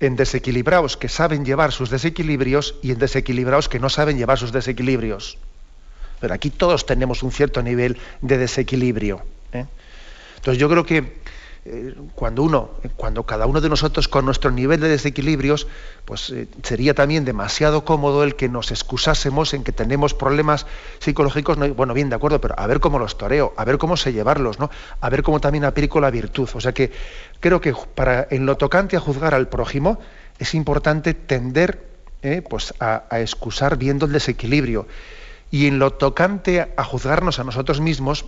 en 0.00 0.16
desequilibrados 0.16 0.96
que 0.96 1.08
saben 1.08 1.44
llevar 1.44 1.70
sus 1.70 1.88
desequilibrios 1.88 2.74
y 2.82 2.90
en 2.90 2.98
desequilibrados 2.98 3.68
que 3.68 3.78
no 3.78 3.88
saben 3.90 4.18
llevar 4.18 4.40
sus 4.40 4.50
desequilibrios. 4.50 5.38
Pero 6.18 6.34
aquí 6.34 6.50
todos 6.50 6.84
tenemos 6.84 7.22
un 7.22 7.30
cierto 7.30 7.62
nivel 7.62 7.96
de 8.22 8.38
desequilibrio. 8.38 9.22
¿eh? 9.52 9.66
Entonces 10.34 10.58
yo 10.58 10.68
creo 10.68 10.84
que 10.84 11.18
eh, 11.66 11.94
cuando 12.14 12.42
uno, 12.42 12.70
cuando 12.96 13.22
cada 13.22 13.46
uno 13.46 13.62
de 13.62 13.70
nosotros 13.70 14.06
con 14.06 14.26
nuestro 14.26 14.50
nivel 14.50 14.80
de 14.80 14.88
desequilibrios, 14.88 15.66
pues 16.04 16.28
eh, 16.28 16.46
sería 16.62 16.92
también 16.92 17.24
demasiado 17.24 17.86
cómodo 17.86 18.22
el 18.22 18.34
que 18.34 18.50
nos 18.50 18.70
excusásemos 18.70 19.54
en 19.54 19.64
que 19.64 19.72
tenemos 19.72 20.12
problemas 20.12 20.66
psicológicos. 20.98 21.56
bueno, 21.74 21.94
bien, 21.94 22.10
de 22.10 22.16
acuerdo, 22.16 22.38
pero 22.38 22.54
a 22.58 22.66
ver 22.66 22.80
cómo 22.80 22.98
los 22.98 23.16
toreo, 23.16 23.54
a 23.56 23.64
ver 23.64 23.78
cómo 23.78 23.96
sé 23.96 24.12
llevarlos, 24.12 24.58
¿no? 24.58 24.70
A 25.00 25.08
ver 25.08 25.22
cómo 25.22 25.40
también 25.40 25.64
aplico 25.64 26.00
la 26.00 26.10
virtud. 26.10 26.50
O 26.52 26.60
sea 26.60 26.74
que 26.74 26.92
creo 27.40 27.62
que 27.62 27.74
para 27.94 28.26
en 28.30 28.44
lo 28.44 28.58
tocante 28.58 28.96
a 28.96 29.00
juzgar 29.00 29.32
al 29.32 29.48
prójimo 29.48 29.98
es 30.38 30.54
importante 30.54 31.14
tender 31.14 31.94
pues 32.48 32.72
a, 32.80 33.04
a 33.10 33.20
excusar 33.20 33.76
viendo 33.76 34.06
el 34.06 34.12
desequilibrio 34.12 34.86
y 35.50 35.66
en 35.66 35.78
lo 35.78 35.92
tocante 35.92 36.72
a 36.74 36.84
juzgarnos 36.84 37.38
a 37.38 37.44
nosotros 37.44 37.82
mismos, 37.82 38.24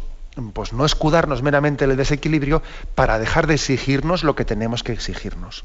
pues 0.52 0.72
no 0.72 0.84
escudarnos 0.84 1.42
meramente 1.42 1.84
en 1.84 1.92
el 1.92 1.96
desequilibrio 1.96 2.62
para 2.94 3.18
dejar 3.18 3.46
de 3.46 3.54
exigirnos 3.54 4.24
lo 4.24 4.34
que 4.34 4.44
tenemos 4.44 4.82
que 4.82 4.92
exigirnos. 4.92 5.64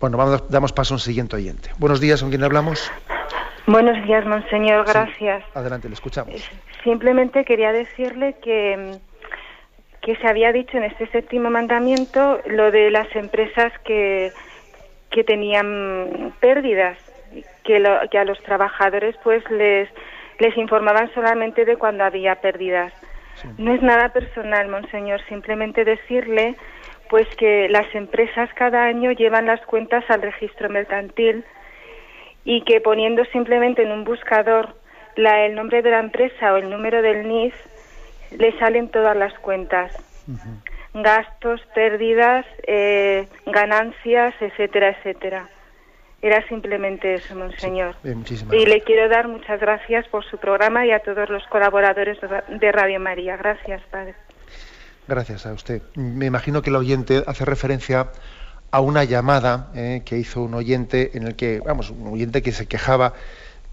Bueno, 0.00 0.16
vamos, 0.16 0.50
damos 0.50 0.72
paso 0.72 0.94
a 0.94 0.96
un 0.96 1.00
siguiente 1.00 1.36
oyente. 1.36 1.70
Buenos 1.78 2.00
días, 2.00 2.20
¿con 2.20 2.30
quién 2.30 2.42
hablamos? 2.42 2.90
Buenos 3.66 4.04
días, 4.04 4.26
monseñor, 4.26 4.84
gracias. 4.86 5.44
adelante, 5.54 5.88
le 5.88 5.94
escuchamos. 5.94 6.50
Simplemente 6.82 7.44
quería 7.44 7.72
decirle 7.72 8.34
que, 8.42 8.98
que 10.00 10.16
se 10.16 10.26
había 10.26 10.52
dicho 10.52 10.76
en 10.76 10.84
este 10.84 11.06
séptimo 11.08 11.48
mandamiento 11.48 12.40
lo 12.46 12.72
de 12.72 12.90
las 12.90 13.14
empresas 13.14 13.72
que, 13.84 14.32
que 15.10 15.22
tenían 15.22 16.34
pérdidas, 16.40 16.98
que, 17.62 17.78
lo, 17.78 18.00
que 18.10 18.18
a 18.18 18.24
los 18.24 18.42
trabajadores 18.42 19.14
pues 19.22 19.48
les 19.50 19.88
les 20.42 20.56
informaban 20.56 21.08
solamente 21.14 21.64
de 21.64 21.76
cuando 21.76 22.02
había 22.02 22.34
pérdidas. 22.40 22.92
No 23.58 23.72
es 23.72 23.80
nada 23.80 24.08
personal, 24.08 24.68
monseñor, 24.68 25.20
simplemente 25.28 25.84
decirle 25.84 26.56
pues 27.08 27.28
que 27.36 27.68
las 27.68 27.94
empresas 27.94 28.50
cada 28.54 28.84
año 28.84 29.12
llevan 29.12 29.46
las 29.46 29.60
cuentas 29.66 30.04
al 30.08 30.20
registro 30.20 30.68
mercantil 30.68 31.44
y 32.44 32.62
que 32.62 32.80
poniendo 32.80 33.24
simplemente 33.26 33.82
en 33.82 33.92
un 33.92 34.02
buscador 34.02 34.74
la, 35.14 35.44
el 35.46 35.54
nombre 35.54 35.80
de 35.82 35.90
la 35.90 36.00
empresa 36.00 36.52
o 36.52 36.56
el 36.56 36.68
número 36.70 37.02
del 37.02 37.28
NIF 37.28 37.54
le 38.36 38.58
salen 38.58 38.88
todas 38.88 39.16
las 39.16 39.34
cuentas. 39.38 39.92
Gastos, 40.92 41.60
pérdidas, 41.72 42.44
eh, 42.66 43.28
ganancias, 43.46 44.34
etcétera, 44.40 44.88
etcétera. 44.90 45.48
Era 46.22 46.46
simplemente 46.46 47.14
eso, 47.14 47.34
monseñor. 47.34 47.96
y 48.04 48.66
le 48.66 48.80
quiero 48.82 49.08
dar 49.08 49.26
muchas 49.26 49.60
gracias 49.60 50.06
por 50.06 50.24
su 50.24 50.38
programa 50.38 50.86
y 50.86 50.92
a 50.92 51.00
todos 51.00 51.28
los 51.28 51.44
colaboradores 51.48 52.16
de 52.48 52.72
Radio 52.72 53.00
María. 53.00 53.36
Gracias, 53.36 53.82
padre. 53.90 54.14
Gracias 55.08 55.46
a 55.46 55.52
usted. 55.52 55.82
Me 55.96 56.26
imagino 56.26 56.62
que 56.62 56.70
el 56.70 56.76
oyente 56.76 57.24
hace 57.26 57.44
referencia 57.44 58.12
a 58.70 58.80
una 58.80 59.02
llamada 59.02 59.72
eh, 59.74 60.02
que 60.04 60.16
hizo 60.16 60.42
un 60.42 60.54
oyente 60.54 61.10
en 61.14 61.26
el 61.26 61.34
que, 61.34 61.58
vamos, 61.58 61.90
un 61.90 62.12
oyente 62.12 62.40
que 62.40 62.52
se 62.52 62.66
quejaba 62.66 63.14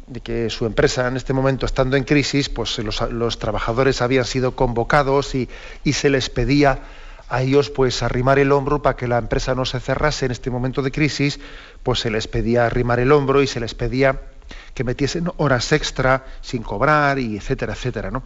de 0.08 0.22
que 0.22 0.50
su 0.50 0.66
empresa 0.66 1.08
en 1.08 1.18
este 1.18 1.34
momento 1.34 1.68
estando 1.68 1.98
en 1.98 2.04
crisis, 2.04 2.50
pues 2.50 2.80
los, 2.80 3.38
trabajadores 3.38 4.02
habían 4.02 4.26
sido 4.26 4.56
convocados 4.56 5.36
y, 5.36 5.48
y 5.84 5.94
se 5.94 6.10
les 6.10 6.32
pedía 6.32 6.80
a 7.30 7.42
ellos 7.42 7.70
pues 7.70 8.04
arrimar 8.04 8.40
el 8.40 8.52
hombro 8.52 8.82
para 8.82 8.96
que 8.96 9.08
la 9.08 9.18
empresa 9.18 9.56
no 9.56 9.66
se 9.66 9.80
cerrase 9.80 10.26
en 10.26 10.32
este 10.32 10.50
momento 10.50 10.82
de 10.82 10.92
crisis, 10.92 11.40
pues 11.84 12.00
se 12.00 12.10
les 12.10 12.28
pedía 12.28 12.66
arrimar 12.66 13.00
el 13.00 13.12
hombro 13.12 13.42
y 13.42 13.48
se 13.48 13.60
les 13.60 13.76
pedía 13.76 14.22
que 14.74 14.84
metiesen 14.84 15.30
horas 15.38 15.72
extra 15.72 16.26
sin 16.42 16.64
cobrar 16.64 17.20
y 17.20 17.38
etcétera, 17.38 17.74
etcétera, 17.74 18.12
¿no? 18.12 18.24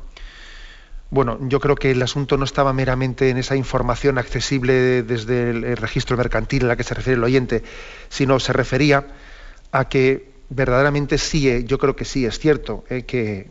Bueno, 1.10 1.38
yo 1.42 1.60
creo 1.60 1.76
que 1.76 1.92
el 1.92 2.02
asunto 2.02 2.38
no 2.38 2.46
estaba 2.46 2.74
meramente 2.74 3.30
en 3.30 3.38
esa 3.38 3.56
información 3.56 4.18
accesible 4.18 5.04
desde 5.04 5.52
el 5.52 5.78
registro 5.78 6.18
mercantil 6.18 6.66
a 6.66 6.70
la 6.70 6.76
que 6.76 6.84
se 6.84 6.96
refiere 6.96 7.18
el 7.18 7.24
oyente, 7.24 7.62
sino 8.10 8.40
se 8.40 8.52
refería 8.52 9.06
a 9.72 9.90
que 9.90 10.34
verdaderamente 10.50 11.18
sí, 11.18 11.50
eh, 11.50 11.66
yo 11.66 11.78
creo 11.78 11.96
que 11.96 12.06
sí, 12.06 12.26
es 12.26 12.40
cierto, 12.40 12.84
eh, 12.90 13.04
que, 13.04 13.50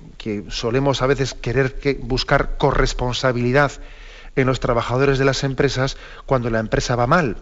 solemos 0.48 1.02
a 1.02 1.06
veces 1.06 1.34
querer 1.34 1.74
que 1.74 1.94
buscar 1.94 2.56
corresponsabilidad 2.56 3.72
en 4.36 4.46
los 4.46 4.60
trabajadores 4.60 5.18
de 5.18 5.24
las 5.24 5.44
empresas 5.44 5.96
cuando 6.26 6.50
la 6.50 6.58
empresa 6.58 6.96
va 6.96 7.06
mal. 7.06 7.36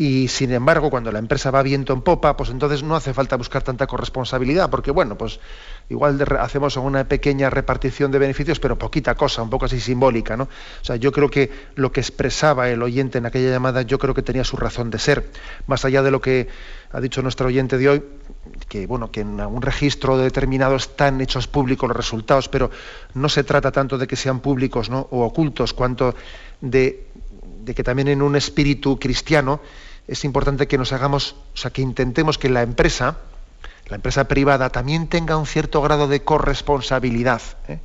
Y 0.00 0.28
sin 0.28 0.50
embargo, 0.50 0.88
cuando 0.88 1.12
la 1.12 1.18
empresa 1.18 1.50
va 1.50 1.62
viento 1.62 1.92
en 1.92 2.00
popa, 2.00 2.34
pues 2.34 2.48
entonces 2.48 2.82
no 2.82 2.96
hace 2.96 3.12
falta 3.12 3.36
buscar 3.36 3.62
tanta 3.62 3.86
corresponsabilidad, 3.86 4.70
porque 4.70 4.90
bueno, 4.90 5.18
pues 5.18 5.40
igual 5.90 6.24
hacemos 6.38 6.78
una 6.78 7.04
pequeña 7.04 7.50
repartición 7.50 8.10
de 8.10 8.18
beneficios, 8.18 8.58
pero 8.60 8.78
poquita 8.78 9.14
cosa, 9.14 9.42
un 9.42 9.50
poco 9.50 9.66
así 9.66 9.78
simbólica, 9.78 10.38
¿no? 10.38 10.44
O 10.44 10.84
sea, 10.84 10.96
yo 10.96 11.12
creo 11.12 11.28
que 11.28 11.50
lo 11.74 11.92
que 11.92 12.00
expresaba 12.00 12.70
el 12.70 12.82
oyente 12.82 13.18
en 13.18 13.26
aquella 13.26 13.50
llamada, 13.50 13.82
yo 13.82 13.98
creo 13.98 14.14
que 14.14 14.22
tenía 14.22 14.42
su 14.42 14.56
razón 14.56 14.88
de 14.88 14.98
ser, 14.98 15.30
más 15.66 15.84
allá 15.84 16.00
de 16.02 16.10
lo 16.10 16.22
que 16.22 16.48
ha 16.92 17.00
dicho 17.02 17.20
nuestro 17.20 17.48
oyente 17.48 17.76
de 17.76 17.90
hoy, 17.90 18.02
que 18.70 18.86
bueno, 18.86 19.10
que 19.10 19.20
en 19.20 19.38
algún 19.38 19.60
registro 19.60 20.16
determinado 20.16 20.76
están 20.76 21.20
hechos 21.20 21.46
públicos 21.46 21.86
los 21.86 21.96
resultados, 21.98 22.48
pero 22.48 22.70
no 23.12 23.28
se 23.28 23.44
trata 23.44 23.70
tanto 23.70 23.98
de 23.98 24.06
que 24.06 24.16
sean 24.16 24.40
públicos 24.40 24.88
¿no? 24.88 25.08
o 25.10 25.26
ocultos, 25.26 25.74
cuanto 25.74 26.14
de 26.62 27.04
que 27.76 27.84
también 27.84 28.08
en 28.08 28.22
un 28.22 28.34
espíritu 28.34 28.98
cristiano 28.98 29.60
es 30.08 30.24
importante 30.24 30.66
que 30.66 30.78
nos 30.78 30.92
hagamos, 30.92 31.36
o 31.54 31.56
sea, 31.56 31.70
que 31.70 31.82
intentemos 31.82 32.38
que 32.38 32.48
la 32.48 32.62
empresa, 32.62 33.18
la 33.88 33.96
empresa 33.96 34.28
privada, 34.28 34.70
también 34.70 35.08
tenga 35.08 35.36
un 35.36 35.46
cierto 35.46 35.80
grado 35.82 36.08
de 36.08 36.22
corresponsabilidad, 36.22 37.42
¿eh? 37.68 37.78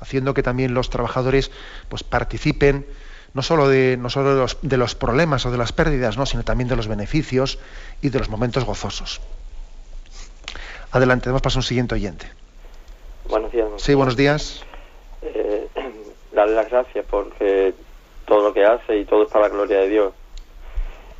haciendo 0.00 0.34
que 0.34 0.42
también 0.42 0.74
los 0.74 0.90
trabajadores 0.90 1.50
pues, 1.88 2.02
participen 2.04 2.86
no 3.34 3.42
solo, 3.42 3.68
de, 3.68 3.96
no 3.98 4.08
solo 4.10 4.34
de, 4.34 4.40
los, 4.40 4.58
de 4.62 4.76
los 4.76 4.94
problemas 4.94 5.44
o 5.46 5.50
de 5.50 5.58
las 5.58 5.72
pérdidas, 5.72 6.16
¿no? 6.16 6.26
sino 6.26 6.44
también 6.44 6.68
de 6.68 6.76
los 6.76 6.88
beneficios 6.88 7.58
y 8.00 8.08
de 8.08 8.18
los 8.18 8.28
momentos 8.28 8.64
gozosos. 8.64 9.20
Adelante, 10.90 11.28
damos 11.28 11.42
paso 11.42 11.58
a 11.58 11.60
un 11.60 11.64
siguiente 11.64 11.94
oyente. 11.94 12.26
Buenos 13.28 13.52
días. 13.52 13.68
Sí, 13.76 13.92
buenos 13.92 14.16
días. 14.16 14.64
Eh, 15.20 15.68
darle 16.32 16.54
las 16.54 16.70
gracias 16.70 17.04
por 17.04 17.30
todo 18.26 18.42
lo 18.42 18.54
que 18.54 18.64
hace 18.64 18.98
y 18.98 19.04
todo 19.04 19.24
es 19.24 19.30
para 19.30 19.48
la 19.48 19.54
gloria 19.54 19.80
de 19.80 19.88
Dios 19.88 20.14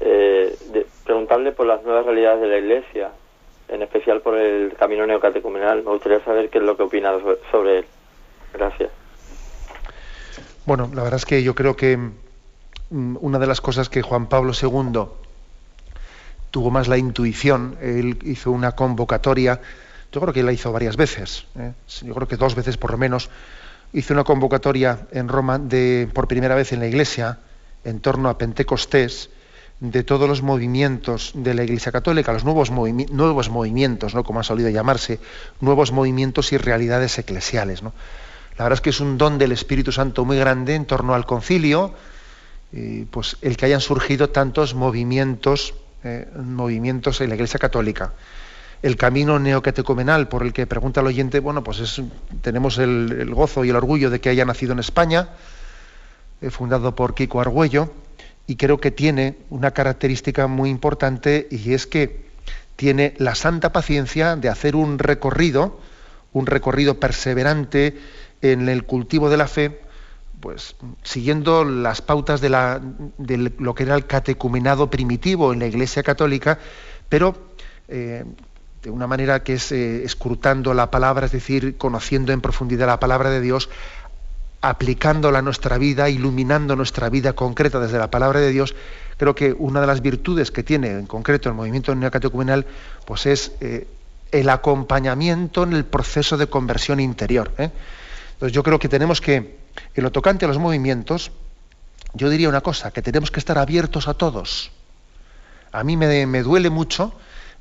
eh, 0.01 0.57
preguntarle 1.05 1.53
por 1.53 1.67
las 1.67 1.83
nuevas 1.83 2.05
realidades 2.05 2.41
de 2.41 2.49
la 2.49 2.59
Iglesia, 2.59 3.11
en 3.69 3.83
especial 3.83 4.21
por 4.21 4.37
el 4.37 4.75
camino 4.75 5.07
neocatecumenal. 5.07 5.83
Me 5.83 5.91
gustaría 5.91 6.21
saber 6.25 6.49
qué 6.51 6.59
es 6.59 6.65
lo 6.65 6.77
que 6.77 6.83
opina 6.85 7.13
sobre 7.51 7.79
él. 7.79 7.85
Gracias. 8.53 8.91
Bueno, 10.67 10.91
la 10.95 11.03
verdad 11.03 11.17
es 11.17 11.25
que 11.25 11.43
yo 11.43 11.55
creo 11.55 11.77
que 11.77 11.97
mm, 11.97 13.17
una 13.21 13.39
de 13.39 13.47
las 13.47 13.61
cosas 13.61 13.89
que 13.89 14.03
Juan 14.03 14.27
Pablo 14.27 14.53
II 14.53 15.07
tuvo 16.51 16.71
más 16.71 16.89
la 16.89 16.99
intuición, 16.99 17.77
él 17.81 18.19
hizo 18.23 18.51
una 18.51 18.73
convocatoria, 18.73 19.61
yo 20.13 20.21
creo 20.21 20.33
que 20.33 20.43
la 20.43 20.53
hizo 20.53 20.73
varias 20.73 20.97
veces, 20.97 21.47
¿eh? 21.59 21.73
yo 22.03 22.15
creo 22.15 22.29
que 22.29 22.37
dos 22.37 22.55
veces 22.55 22.77
por 22.77 22.91
lo 22.91 22.99
menos, 22.99 23.31
hizo 23.93 24.15
una 24.15 24.25
convocatoria 24.25 25.07
en 25.13 25.29
Roma 25.29 25.59
de, 25.59 26.09
por 26.13 26.29
primera 26.29 26.55
vez 26.55 26.73
en 26.73 26.81
la 26.81 26.87
Iglesia 26.87 27.39
en 27.85 28.01
torno 28.01 28.29
a 28.29 28.39
Pentecostés, 28.39 29.31
de 29.81 30.03
todos 30.03 30.29
los 30.29 30.43
movimientos 30.43 31.33
de 31.35 31.55
la 31.55 31.63
Iglesia 31.63 31.93
Católica, 31.93 32.33
los 32.33 32.45
nuevos, 32.45 32.71
nuevos 32.71 33.49
movimientos, 33.49 34.15
¿no? 34.15 34.25
como 34.25 34.41
ha 34.41 34.43
solido 34.43 34.69
llamarse, 34.71 35.21
nuevos 35.61 35.93
movimientos 35.93 36.53
y 36.53 36.59
realidades 36.59 37.19
eclesiales. 37.19 37.83
¿no? 37.83 37.93
La 38.59 38.65
verdad 38.65 38.79
es 38.79 38.81
que 38.81 38.91
es 38.91 39.01
un 39.01 39.19
don 39.19 39.39
del 39.39 39.53
Espíritu 39.53 39.93
Santo 39.93 40.25
muy 40.25 40.37
grande 40.37 40.75
en 40.75 40.85
torno 40.85 41.15
al 41.15 41.27
concilio, 41.27 41.95
pues 43.11 43.37
el 43.41 43.57
que 43.57 43.67
hayan 43.67 43.81
surgido 43.81 44.31
tantos 44.31 44.75
movimientos, 44.75 45.75
eh, 46.05 46.29
movimientos 46.37 47.21
en 47.21 47.29
la 47.29 47.37
Iglesia 47.37 47.59
Católica. 47.59 48.13
El 48.83 48.97
camino 48.97 49.39
neocatecumenal 49.39 50.29
por 50.29 50.43
el 50.43 50.53
que 50.53 50.67
pregunta 50.67 51.01
el 51.01 51.07
oyente, 51.07 51.41
bueno, 51.41 51.65
pues 51.65 51.79
es, 51.81 52.03
tenemos 52.43 52.79
el, 52.79 53.33
gozo 53.33 53.65
y 53.65 53.71
el 53.71 53.77
orgullo 53.77 54.11
de 54.11 54.21
que 54.21 54.29
haya 54.29 54.45
nacido 54.45 54.73
en 54.73 54.81
España, 54.81 55.31
eh, 56.41 56.51
fundado 56.51 56.95
por 56.95 57.15
Kiko 57.15 57.41
Argüello, 57.41 57.93
y 58.49 58.57
creo 58.57 58.81
que 58.81 58.91
tiene 58.91 59.37
una 59.51 59.71
característica 59.73 60.49
muy 60.49 60.71
importante 60.71 61.47
y 61.51 61.75
es 61.75 61.87
que 61.87 62.27
tiene 62.77 63.15
la 63.19 63.35
santa 63.35 63.73
paciencia 63.73 64.37
de 64.37 64.49
hacer 64.49 64.75
un 64.75 64.99
recorrido, 64.99 65.79
un 66.33 66.47
recorrido 66.47 66.99
perseverante 66.99 67.99
en 68.41 68.71
el 68.71 68.85
cultivo 68.85 69.29
de 69.29 69.37
la 69.37 69.49
fe, 69.49 69.83
pues 70.41 70.77
siguiendo 71.03 71.65
las 71.65 72.01
pautas 72.01 72.41
de, 72.41 72.49
la, 72.49 72.81
de 73.19 73.53
lo 73.59 73.75
que 73.75 73.83
era 73.83 73.95
el 73.95 74.07
catecumenado 74.07 74.89
primitivo 74.89 75.53
en 75.53 75.59
la 75.59 75.67
Iglesia 75.67 76.03
Católica, 76.03 76.59
pero 77.11 77.37
eh, 77.87 78.25
de 78.83 78.91
una 78.91 79.07
manera 79.07 79.43
que 79.43 79.55
es 79.55 79.73
eh, 79.73 80.05
escrutando 80.05 80.73
la 80.73 80.91
palabra, 80.91 81.27
es 81.27 81.33
decir, 81.33 81.77
conociendo 81.77 82.33
en 82.33 82.41
profundidad 82.41 82.87
la 82.87 83.01
palabra 83.01 83.29
de 83.29 83.43
Dios, 83.43 83.69
aplicándola 84.61 85.39
a 85.39 85.43
nuestra 85.43 85.79
vida, 85.79 86.09
iluminando 86.09 86.75
nuestra 86.75 87.09
vida 87.09 87.33
concreta 87.33 87.79
desde 87.79 87.99
la 87.99 88.11
palabra 88.11 88.41
de 88.41 88.51
Dios, 88.51 88.75
creo 89.17 89.35
que 89.35 89.53
una 89.53 89.81
de 89.81 89.87
las 89.87 90.03
virtudes 90.03 90.51
que 90.51 90.63
tiene 90.63 90.91
en 90.91 91.07
concreto 91.07 91.49
el 91.49 91.55
movimiento 91.55 91.95
neocatecumenal 91.95 92.67
pues 93.05 93.27
es 93.27 93.53
eh, 93.61 93.87
el 94.33 94.51
acompañamiento 94.51 95.63
en 95.63 95.75
el 95.75 95.85
proceso 95.85 96.37
de 96.37 96.49
conversión 96.49 96.99
interior. 96.99 97.53
¿eh? 97.59 97.71
Entonces 98.33 98.53
yo 98.53 98.63
creo 98.63 98.79
que 98.79 98.89
tenemos 98.89 99.21
que, 99.21 99.59
en 99.95 100.05
lo 100.05 100.11
tocante 100.11 100.45
a 100.45 100.49
los 100.49 100.59
movimientos, 100.59 101.31
yo 102.15 102.29
diría 102.29 102.49
una 102.49 102.61
cosa, 102.61 102.91
que 102.91 103.03
tenemos 103.03 103.31
que 103.31 103.41
estar 103.41 103.59
abiertos 103.59 104.09
a 104.09 104.15
todos. 104.15 104.73
A 105.71 105.85
mí 105.85 105.97
me, 105.97 106.27
me 106.27 106.43
duele 106.43 106.71
mucho 106.71 107.13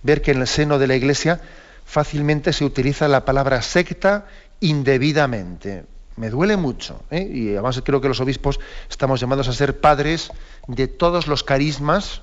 ver 0.02 0.22
que 0.22 0.32
en 0.32 0.42
el 0.42 0.48
seno 0.48 0.80
de 0.80 0.88
la 0.88 0.96
Iglesia 0.96 1.42
fácilmente 1.86 2.54
se 2.54 2.66
utiliza 2.66 3.08
la 3.08 3.24
palabra 3.24 3.62
secta 3.62 4.26
indebidamente 4.62 5.86
me 6.18 6.30
duele 6.30 6.58
mucho. 6.58 7.02
¿eh? 7.10 7.30
Y 7.32 7.54
además 7.54 7.82
creo 7.84 8.02
que 8.02 8.10
los 8.10 8.20
obispos 8.20 8.60
estamos 8.90 9.22
llamados 9.22 9.48
a 9.48 9.54
ser 9.54 9.80
padres 9.80 10.32
de 10.68 10.88
todos 10.88 11.28
los 11.28 11.44
carismas, 11.44 12.22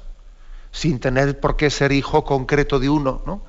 sin 0.72 0.98
tener 0.98 1.40
por 1.40 1.56
qué 1.56 1.70
ser 1.70 1.92
hijo 1.92 2.24
concreto 2.24 2.78
de 2.78 2.90
uno. 2.90 3.22
¿no? 3.24 3.42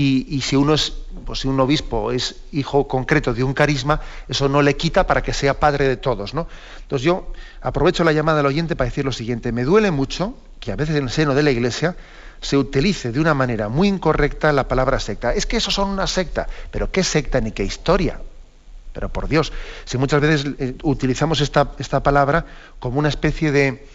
Y, 0.00 0.42
si 0.42 0.54
uno 0.54 0.74
es, 0.74 0.92
pues 1.26 1.40
si 1.40 1.48
un 1.48 1.58
obispo 1.58 2.12
es 2.12 2.36
hijo 2.52 2.86
concreto 2.86 3.34
de 3.34 3.42
un 3.42 3.52
carisma, 3.52 4.00
eso 4.28 4.48
no 4.48 4.62
le 4.62 4.76
quita 4.76 5.08
para 5.08 5.24
que 5.24 5.32
sea 5.32 5.58
padre 5.58 5.88
de 5.88 5.96
todos, 5.96 6.34
¿no? 6.34 6.46
Entonces 6.82 7.04
yo 7.04 7.32
aprovecho 7.60 8.04
la 8.04 8.12
llamada 8.12 8.36
del 8.36 8.46
oyente 8.46 8.76
para 8.76 8.88
decir 8.88 9.04
lo 9.04 9.10
siguiente: 9.10 9.50
me 9.50 9.64
duele 9.64 9.90
mucho 9.90 10.34
que 10.60 10.70
a 10.70 10.76
veces 10.76 10.94
en 10.94 11.02
el 11.02 11.10
seno 11.10 11.34
de 11.34 11.42
la 11.42 11.50
Iglesia 11.50 11.96
se 12.40 12.56
utilice 12.56 13.10
de 13.10 13.18
una 13.18 13.34
manera 13.34 13.68
muy 13.68 13.88
incorrecta 13.88 14.52
la 14.52 14.68
palabra 14.68 15.00
secta. 15.00 15.34
Es 15.34 15.46
que 15.46 15.56
eso 15.56 15.72
son 15.72 15.88
una 15.88 16.06
secta, 16.06 16.46
pero 16.70 16.92
¿qué 16.92 17.02
secta 17.02 17.40
ni 17.40 17.50
qué 17.50 17.64
historia? 17.64 18.20
Pero 18.98 19.10
por 19.10 19.28
Dios, 19.28 19.52
si 19.84 19.96
muchas 19.96 20.20
veces 20.20 20.54
eh, 20.58 20.74
utilizamos 20.82 21.40
esta, 21.40 22.02
palabra 22.02 22.46
como 22.80 22.98
una 22.98 23.08
especie 23.08 23.52
de 23.52 23.86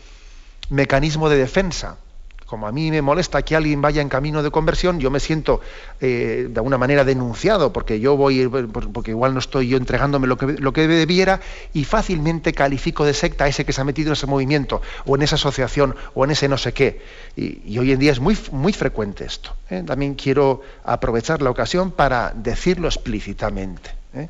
mecanismo 0.70 1.28
de 1.28 1.36
defensa, 1.36 1.98
como 2.46 2.68
a 2.68 2.72
mí 2.72 2.90
me 2.90 3.02
molesta 3.02 3.42
que 3.42 3.58
alguien 3.58 3.82
vaya 3.82 4.02
en 4.02 4.08
camino 4.08 4.42
de 4.44 4.50
conversión, 4.50 5.02
yo 5.02 5.12
me 5.12 5.20
siento 5.20 5.60
eh, 6.00 6.48
de 6.50 6.58
alguna 6.58 6.78
manera 6.78 7.04
denunciado, 7.04 7.74
porque 7.74 8.00
yo 8.00 8.16
voy, 8.16 8.48
porque 8.48 9.12
igual 9.12 9.34
no 9.34 9.40
estoy 9.40 9.68
yo 9.68 9.76
entregándome 9.76 10.26
lo 10.26 10.38
que, 10.38 10.46
lo 10.46 10.72
que 10.72 10.88
debiera, 10.88 11.42
y 11.74 11.84
fácilmente 11.84 12.54
califico 12.54 13.04
de 13.04 13.14
secta 13.14 13.44
a 13.44 13.50
ese 13.50 13.66
que 13.66 13.74
se 13.74 13.82
ha 13.82 13.84
metido 13.84 14.08
en 14.08 14.14
ese 14.14 14.28
movimiento, 14.28 14.82
o 15.04 15.18
en 15.18 15.24
esa 15.24 15.36
asociación, 15.36 15.98
o 16.14 16.24
en 16.24 16.32
ese 16.32 16.48
no 16.48 16.58
sé 16.58 16.72
qué. 16.72 17.02
Y, 17.36 17.78
hoy 17.78 17.92
en 17.92 18.00
día 18.00 18.14
es 18.14 18.22
muy, 18.22 18.38
muy 18.54 18.72
frecuente 18.72 19.26
esto. 19.26 19.54
¿eh? 19.70 19.84
También 19.86 20.14
quiero 20.14 20.62
aprovechar 20.86 21.42
la 21.42 21.50
ocasión 21.50 21.92
para 21.92 22.32
decirlo 22.34 22.88
explícitamente. 22.88 23.90
¿eh? 24.14 24.30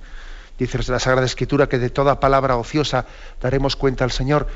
Dice 0.57 0.79
la 0.91 0.99
Sagrada 0.99 1.25
Escritura 1.25 1.67
que 1.67 1.79
de 1.79 1.89
toda 1.89 2.19
palabra 2.19 2.57
ociosa 2.57 3.05
daremos 3.41 3.75
cuenta 3.75 4.03
al 4.03 4.11
Señor, 4.11 4.47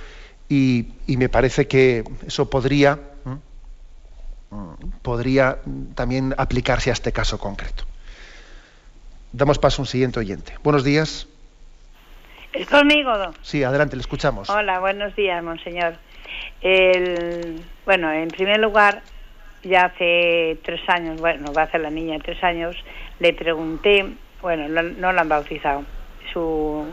y, 0.49 0.93
y 1.07 1.17
me 1.17 1.27
parece 1.27 1.67
que 1.67 2.03
eso 2.25 2.49
podría 2.49 2.99
podría 5.01 5.57
también 5.95 6.33
aplicarse 6.37 6.89
a 6.89 6.93
este 6.93 7.11
caso 7.11 7.37
concreto. 7.37 7.83
Damos 9.31 9.59
paso 9.59 9.81
a 9.81 9.83
un 9.83 9.87
siguiente 9.87 10.19
oyente. 10.19 10.53
Buenos 10.63 10.83
días. 10.83 11.27
¿Es 12.53 12.67
conmigo? 12.67 13.11
Sí, 13.41 13.63
adelante, 13.63 13.95
le 13.95 14.01
escuchamos. 14.01 14.49
Hola, 14.49 14.79
buenos 14.79 15.15
días, 15.15 15.43
monseñor. 15.43 15.95
bueno, 17.85 18.11
en 18.11 18.29
primer 18.29 18.59
lugar, 18.59 19.01
ya 19.63 19.85
hace 19.85 20.57
tres 20.63 20.81
años, 20.87 21.19
bueno, 21.19 21.51
va 21.53 21.63
a 21.63 21.71
ser 21.71 21.81
la 21.81 21.89
niña 21.89 22.17
tres 22.23 22.41
años, 22.43 22.75
le 23.19 23.33
pregunté, 23.33 24.13
bueno, 24.41 24.67
no, 24.67 25.11
la 25.11 25.21
han 25.21 25.29
bautizado. 25.29 25.83
Su, 26.33 26.85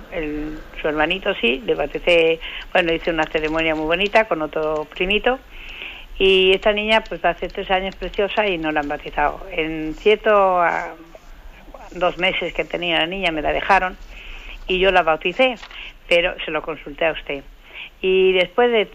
su 0.80 0.88
hermanito 0.88 1.35
sí, 1.35 1.62
le 1.66 1.74
bauticé, 1.74 2.40
bueno, 2.72 2.92
hice 2.92 3.11
una 3.11 3.24
ceremonia 3.24 3.74
muy 3.74 3.87
bonita 3.87 4.26
con 4.26 4.42
otro 4.42 4.85
primito 4.85 5.38
y 6.18 6.52
esta 6.52 6.72
niña, 6.72 7.02
pues 7.02 7.24
hace 7.24 7.48
tres 7.48 7.70
años 7.70 7.96
preciosa 7.96 8.46
y 8.46 8.59
no 8.59 8.70
la 8.70 8.80
han 8.80 8.88
bautizado. 8.88 9.44
En 9.50 9.94
cierto, 9.94 10.62
dos 11.92 12.18
meses 12.18 12.54
que 12.54 12.64
tenía 12.64 13.00
la 13.00 13.07
niña 13.07 13.33
me 13.33 13.42
la 13.42 13.52
dejaron 13.52 13.96
y 14.66 14.78
yo 14.78 14.92
la 14.92 15.02
bauticé, 15.02 15.57
pero 16.09 16.35
se 16.44 16.50
lo 16.50 16.62
consulté 16.62 17.07
a 17.07 17.12
usted. 17.12 17.42
Y 18.06 18.32
después 18.32 18.70
de, 18.70 18.90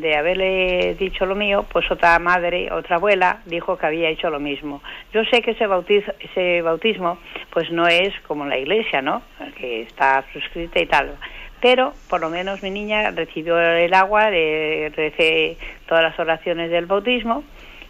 de, 0.00 0.16
haberle 0.16 0.94
dicho 0.98 1.26
lo 1.26 1.34
mío, 1.34 1.66
pues 1.70 1.90
otra 1.90 2.18
madre, 2.18 2.72
otra 2.72 2.96
abuela, 2.96 3.42
dijo 3.44 3.76
que 3.76 3.84
había 3.84 4.08
hecho 4.08 4.30
lo 4.30 4.40
mismo. 4.40 4.82
Yo 5.12 5.22
sé 5.26 5.42
que 5.42 5.50
ese, 5.50 5.66
bautizo, 5.66 6.10
ese 6.18 6.62
bautismo, 6.62 7.18
pues 7.50 7.70
no 7.70 7.86
es 7.86 8.18
como 8.26 8.46
la 8.46 8.56
iglesia, 8.56 9.02
¿no? 9.02 9.20
Que 9.58 9.82
está 9.82 10.24
suscrita 10.32 10.80
y 10.80 10.86
tal 10.86 11.14
pero 11.60 11.94
por 12.10 12.20
lo 12.20 12.28
menos 12.28 12.62
mi 12.62 12.70
niña 12.70 13.10
recibió 13.12 13.58
el 13.58 13.94
agua, 13.94 14.28
recé 14.28 15.56
todas 15.88 16.04
las 16.04 16.18
oraciones 16.18 16.70
del 16.70 16.84
bautismo, 16.84 17.42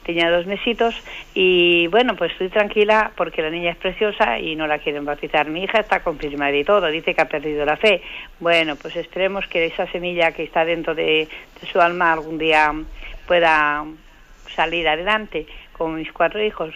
tenía 0.04 0.30
dos 0.30 0.46
mesitos 0.46 0.94
y 1.34 1.86
bueno, 1.88 2.14
pues 2.16 2.32
estoy 2.32 2.48
tranquila 2.48 3.12
porque 3.16 3.42
la 3.42 3.50
niña 3.50 3.72
es 3.72 3.76
preciosa 3.76 4.38
y 4.38 4.54
no 4.54 4.66
la 4.66 4.78
quieren 4.78 5.04
bautizar. 5.04 5.48
Mi 5.48 5.64
hija 5.64 5.80
está 5.80 6.02
confirmada 6.02 6.56
y 6.56 6.64
todo, 6.64 6.86
dice 6.88 7.14
que 7.14 7.20
ha 7.20 7.28
perdido 7.28 7.64
la 7.64 7.76
fe. 7.76 8.02
Bueno, 8.40 8.76
pues 8.76 8.96
esperemos 8.96 9.46
que 9.48 9.66
esa 9.66 9.86
semilla 9.90 10.32
que 10.32 10.44
está 10.44 10.64
dentro 10.64 10.94
de, 10.94 11.28
su 11.72 11.80
alma 11.80 12.12
algún 12.12 12.38
día 12.38 12.72
pueda 13.26 13.84
salir 14.54 14.86
adelante 14.86 15.46
con 15.72 15.96
mis 15.96 16.12
cuatro 16.12 16.42
hijos. 16.42 16.74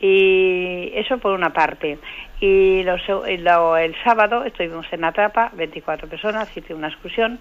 Y 0.00 0.90
eso 0.94 1.18
por 1.18 1.32
una 1.32 1.52
parte. 1.52 1.98
Y 2.40 2.82
lo, 2.82 3.76
el 3.76 3.94
sábado 4.02 4.44
estuvimos 4.44 4.86
en 4.92 5.02
la 5.02 5.12
trapa, 5.12 5.52
24 5.54 6.08
personas, 6.08 6.56
hice 6.56 6.74
una 6.74 6.88
excursión 6.88 7.38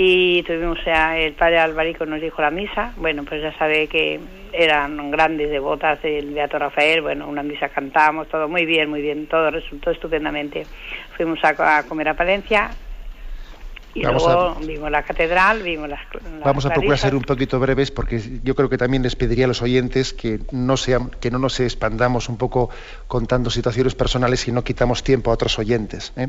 y 0.00 0.44
tuvimos 0.44 0.78
el 0.86 1.32
padre 1.32 1.58
Alvarico 1.58 2.06
nos 2.06 2.20
dijo 2.20 2.40
la 2.40 2.52
misa, 2.52 2.92
bueno, 2.98 3.24
pues 3.24 3.42
ya 3.42 3.52
sabe 3.58 3.88
que 3.88 4.20
eran 4.52 5.10
grandes 5.10 5.50
devotas 5.50 6.00
del 6.02 6.32
Beato 6.32 6.56
Rafael, 6.56 7.02
bueno, 7.02 7.26
una 7.26 7.42
misa 7.42 7.68
cantamos, 7.68 8.28
todo 8.28 8.48
muy 8.48 8.64
bien, 8.64 8.88
muy 8.88 9.02
bien, 9.02 9.26
todo 9.26 9.50
resultó 9.50 9.90
estupendamente. 9.90 10.64
Fuimos 11.16 11.40
a 11.42 11.82
comer 11.82 12.10
a 12.10 12.14
Palencia, 12.14 12.70
y 13.92 14.02
luego 14.02 14.54
vimos 14.64 14.88
la 14.88 15.02
catedral, 15.02 15.64
vimos 15.64 15.88
las, 15.88 16.00
Vamos 16.44 16.64
a 16.66 16.70
procurar 16.70 16.98
ser 16.98 17.16
un 17.16 17.22
poquito 17.22 17.58
breves 17.58 17.90
porque 17.90 18.22
yo 18.44 18.54
creo 18.54 18.68
que 18.68 18.78
también 18.78 19.02
les 19.02 19.16
pediría 19.16 19.46
a 19.46 19.48
los 19.48 19.62
oyentes 19.62 20.12
que 20.12 20.38
no, 20.52 20.76
sean, 20.76 21.10
que 21.10 21.32
no 21.32 21.40
nos 21.40 21.58
expandamos 21.58 22.28
un 22.28 22.36
poco 22.36 22.70
contando 23.08 23.50
situaciones 23.50 23.96
personales 23.96 24.46
y 24.46 24.52
no 24.52 24.62
quitamos 24.62 25.02
tiempo 25.02 25.32
a 25.32 25.34
otros 25.34 25.58
oyentes. 25.58 26.12
¿eh? 26.16 26.28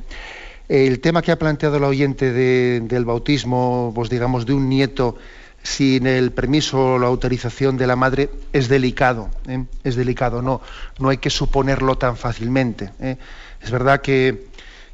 El 0.69 0.99
tema 0.99 1.23
que 1.23 1.31
ha 1.31 1.39
planteado 1.39 1.79
la 1.79 1.87
oyente 1.87 2.31
del 2.31 3.03
bautismo, 3.03 3.91
pues 3.95 4.07
digamos, 4.07 4.45
de 4.45 4.53
un 4.53 4.69
nieto 4.69 5.17
sin 5.63 6.05
el 6.05 6.31
permiso 6.31 6.93
o 6.93 6.99
la 6.99 7.07
autorización 7.07 7.75
de 7.75 7.87
la 7.87 7.95
madre 7.95 8.29
es 8.53 8.69
delicado, 8.69 9.29
¿eh? 9.47 9.65
es 9.83 9.95
delicado, 9.95 10.43
no, 10.43 10.61
no 10.99 11.09
hay 11.09 11.17
que 11.17 11.31
suponerlo 11.31 11.97
tan 11.97 12.15
fácilmente. 12.15 12.91
¿eh? 12.99 13.17
Es 13.61 13.71
verdad 13.71 14.01
que 14.01 14.47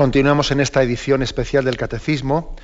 Continuamos 0.00 0.50
en 0.50 0.60
esta 0.60 0.82
edición 0.82 1.22
especial 1.22 1.62
del 1.66 1.76
Catecismo, 1.76 2.56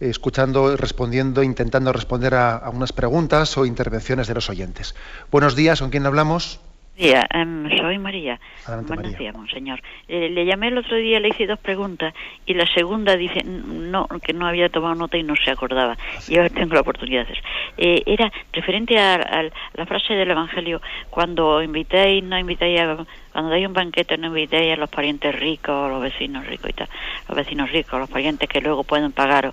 escuchando, 0.00 0.76
respondiendo, 0.76 1.42
intentando 1.42 1.94
responder 1.94 2.34
a, 2.34 2.56
a 2.58 2.68
unas 2.68 2.92
preguntas 2.92 3.56
o 3.56 3.64
intervenciones 3.64 4.28
de 4.28 4.34
los 4.34 4.50
oyentes. 4.50 4.94
Buenos 5.30 5.56
días, 5.56 5.80
¿con 5.80 5.88
quién 5.88 6.04
hablamos? 6.04 6.60
Día, 6.94 7.26
em, 7.32 7.70
soy 7.78 7.96
María. 7.96 8.38
Adelante, 8.66 8.88
Buenos 8.88 9.04
María. 9.12 9.18
días, 9.18 9.34
monseñor. 9.34 9.80
Eh, 10.08 10.28
le 10.28 10.44
llamé 10.44 10.68
el 10.68 10.76
otro 10.76 10.96
día, 10.96 11.20
le 11.20 11.28
hice 11.28 11.46
dos 11.46 11.58
preguntas 11.58 12.12
y 12.44 12.52
la 12.52 12.66
segunda 12.66 13.16
dice 13.16 13.42
no 13.44 14.06
que 14.22 14.34
no 14.34 14.46
había 14.46 14.68
tomado 14.68 14.94
nota 14.94 15.16
y 15.16 15.22
no 15.22 15.36
se 15.36 15.50
acordaba. 15.50 15.96
Y 16.28 16.36
ahora 16.36 16.50
tengo 16.50 16.74
la 16.74 16.82
oportunidad 16.82 17.26
de 17.26 17.32
hacer. 17.32 17.44
Eh, 17.78 18.02
era 18.04 18.30
referente 18.52 18.98
a, 18.98 19.14
a 19.14 19.42
la 19.72 19.86
frase 19.86 20.12
del 20.12 20.30
Evangelio, 20.30 20.82
cuando 21.08 21.62
invitéis, 21.62 22.22
no 22.22 22.38
invitéis 22.38 22.78
a... 22.82 23.06
Cuando 23.34 23.50
dais 23.50 23.66
un 23.66 23.74
banquete 23.74 24.14
no 24.14 24.30
invitéis 24.30 24.72
a 24.72 24.76
los 24.78 24.88
parientes 24.88 25.34
ricos, 25.34 25.90
los 25.90 26.00
vecinos 26.00 26.46
ricos 26.46 26.70
y 26.70 26.72
tal. 26.72 26.88
Los 27.26 27.34
vecinos 27.34 27.66
ricos, 27.72 27.98
los 27.98 28.08
parientes 28.08 28.48
que 28.48 28.60
luego 28.60 28.84
pueden 28.84 29.10
pagar 29.10 29.52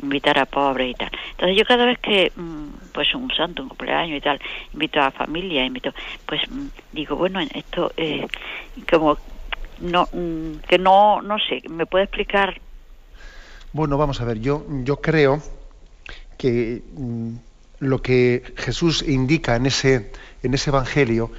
invitar 0.00 0.38
a 0.38 0.46
pobres 0.46 0.92
y 0.92 0.94
tal. 0.94 1.10
Entonces 1.32 1.54
yo 1.54 1.66
cada 1.66 1.84
vez 1.84 1.98
que, 1.98 2.32
mm, 2.34 2.88
pues 2.94 3.14
un 3.14 3.30
santo, 3.30 3.62
un 3.62 3.68
cumpleaños 3.68 4.16
y 4.16 4.22
tal, 4.22 4.40
invito 4.72 4.98
a 4.98 5.10
familia, 5.10 5.62
invito, 5.62 5.92
pues 6.24 6.40
mm, 6.48 6.68
digo, 6.92 7.16
bueno, 7.16 7.38
esto 7.40 7.92
eh, 7.98 8.26
como 8.90 9.18
no 9.80 10.08
mm, 10.10 10.60
que 10.66 10.78
no 10.78 11.20
no 11.20 11.38
sé, 11.38 11.60
me 11.68 11.84
puede 11.84 12.04
explicar 12.04 12.58
Bueno, 13.74 13.98
vamos 13.98 14.22
a 14.22 14.24
ver, 14.24 14.40
yo, 14.40 14.64
yo 14.84 15.02
creo 15.02 15.42
que 16.38 16.80
lo 17.80 18.00
que 18.00 18.54
Jesús 18.56 19.02
indica 19.06 19.54
en 19.56 19.66
ese, 19.66 20.12
en 20.42 20.54
ese 20.54 20.70
Evangelio, 20.70 21.30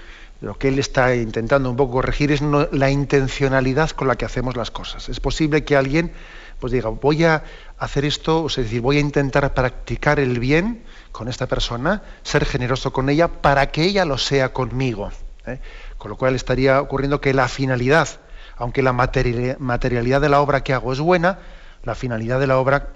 lo 0.41 0.57
que 0.57 0.69
él 0.69 0.79
está 0.79 1.15
intentando 1.15 1.69
un 1.69 1.75
poco 1.75 1.93
corregir 1.93 2.31
es 2.31 2.41
la 2.41 2.89
intencionalidad 2.89 3.89
con 3.91 4.07
la 4.07 4.15
que 4.15 4.25
hacemos 4.25 4.55
las 4.55 4.71
cosas. 4.71 5.09
Es 5.09 5.19
posible 5.19 5.63
que 5.63 5.75
alguien 5.75 6.11
pues 6.59 6.73
diga, 6.73 6.89
voy 6.89 7.23
a 7.23 7.43
hacer 7.77 8.03
esto, 8.03 8.47
es 8.47 8.57
decir, 8.57 8.81
voy 8.81 8.97
a 8.97 8.99
intentar 8.99 9.53
practicar 9.53 10.19
el 10.19 10.39
bien 10.39 10.83
con 11.13 11.29
esta 11.29 11.47
persona, 11.47 12.03
ser 12.23 12.45
generoso 12.45 12.91
con 12.91 13.09
ella 13.09 13.29
para 13.29 13.71
que 13.71 13.83
ella 13.83 14.03
lo 14.05 14.17
sea 14.17 14.51
conmigo. 14.51 15.09
¿eh? 15.45 15.59
Con 15.97 16.09
lo 16.11 16.17
cual 16.17 16.35
estaría 16.35 16.81
ocurriendo 16.81 17.21
que 17.21 17.33
la 17.33 17.47
finalidad, 17.47 18.09
aunque 18.57 18.83
la 18.83 18.91
materi- 18.91 19.57
materialidad 19.57 20.19
de 20.19 20.29
la 20.29 20.41
obra 20.41 20.63
que 20.63 20.73
hago 20.73 20.91
es 20.91 20.99
buena, 20.99 21.39
la 21.83 21.95
finalidad 21.95 22.39
de 22.41 22.47
la 22.47 22.57
obra 22.57 22.89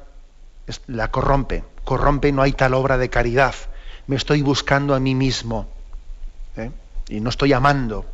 la 0.88 1.10
corrompe. 1.10 1.64
Corrompe, 1.86 2.32
no 2.32 2.42
hay 2.42 2.52
tal 2.52 2.74
obra 2.74 2.98
de 2.98 3.10
caridad. 3.10 3.56
Me 4.08 4.18
estoy 4.18 4.42
buscando 4.42 4.94
a 4.94 5.00
mí 5.00 5.16
mismo. 5.16 5.68
¿eh? 6.58 6.72
Y 7.14 7.20
no 7.22 7.30
estoy 7.30 7.54
amando. 7.54 8.06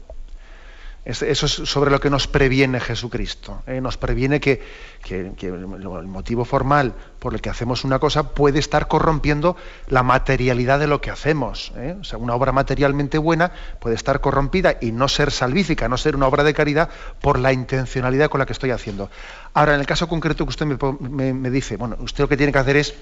Es- 1.06 1.22
Eso 1.22 1.46
es 1.46 1.54
sobre 1.54 1.90
lo 1.90 2.02
que 2.02 2.10
nos 2.10 2.28
previene 2.28 2.82
Jesucristo. 2.82 3.64
¿eh? 3.66 3.80
Nos 3.80 3.96
previene 3.96 4.42
que, 4.42 4.62
el 5.10 6.08
motivo 6.08 6.44
formal 6.44 6.94
por 7.20 7.34
el 7.34 7.40
que 7.40 7.50
hacemos 7.50 7.86
una 7.86 7.98
cosa 8.00 8.32
puede 8.34 8.60
estar 8.60 8.90
corrompiendo 8.90 9.56
la 9.88 10.04
materialidad 10.04 10.78
de 10.80 10.88
lo 10.88 11.00
que 11.00 11.10
hacemos. 11.12 11.72
¿eh? 11.78 11.96
O 12.00 12.04
sea, 12.04 12.20
una 12.20 12.36
obra 12.36 12.52
materialmente 12.52 13.18
buena 13.18 13.54
puede 13.80 13.96
estar 13.96 14.20
corrompida 14.20 14.76
y 14.82 14.92
no 14.92 15.08
ser 15.08 15.32
salvífica, 15.32 15.88
no 15.88 15.98
ser 15.98 16.18
una 16.18 16.28
obra 16.28 16.44
de 16.44 16.54
caridad 16.54 16.90
por 17.22 17.40
la 17.40 17.54
intencionalidad 17.54 18.30
con 18.30 18.40
la 18.40 18.46
que 18.46 18.54
estoy 18.54 18.72
haciendo. 18.72 19.10
Ahora, 19.54 19.76
en 19.76 19.80
el 19.80 19.86
caso 19.88 20.10
concreto 20.10 20.44
que 20.46 20.50
usted 20.50 20.66
me- 20.66 21.34
me 21.34 21.50
dice, 21.50 21.78
bueno, 21.78 21.96
usted 22.02 22.20
lo 22.26 22.28
que 22.28 22.36
tiene 22.38 22.52
que 22.52 22.60
hacer 22.60 22.76
es, 22.76 22.94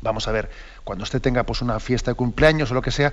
vamos 0.00 0.26
a 0.26 0.32
ver, 0.32 0.50
cuando 0.84 1.02
usted 1.04 1.20
tenga 1.20 1.44
pues, 1.44 1.60
una 1.62 1.78
fiesta 1.80 2.10
de 2.10 2.14
cumpleaños 2.14 2.70
o 2.70 2.74
lo 2.74 2.82
que 2.82 2.90
sea, 2.90 3.12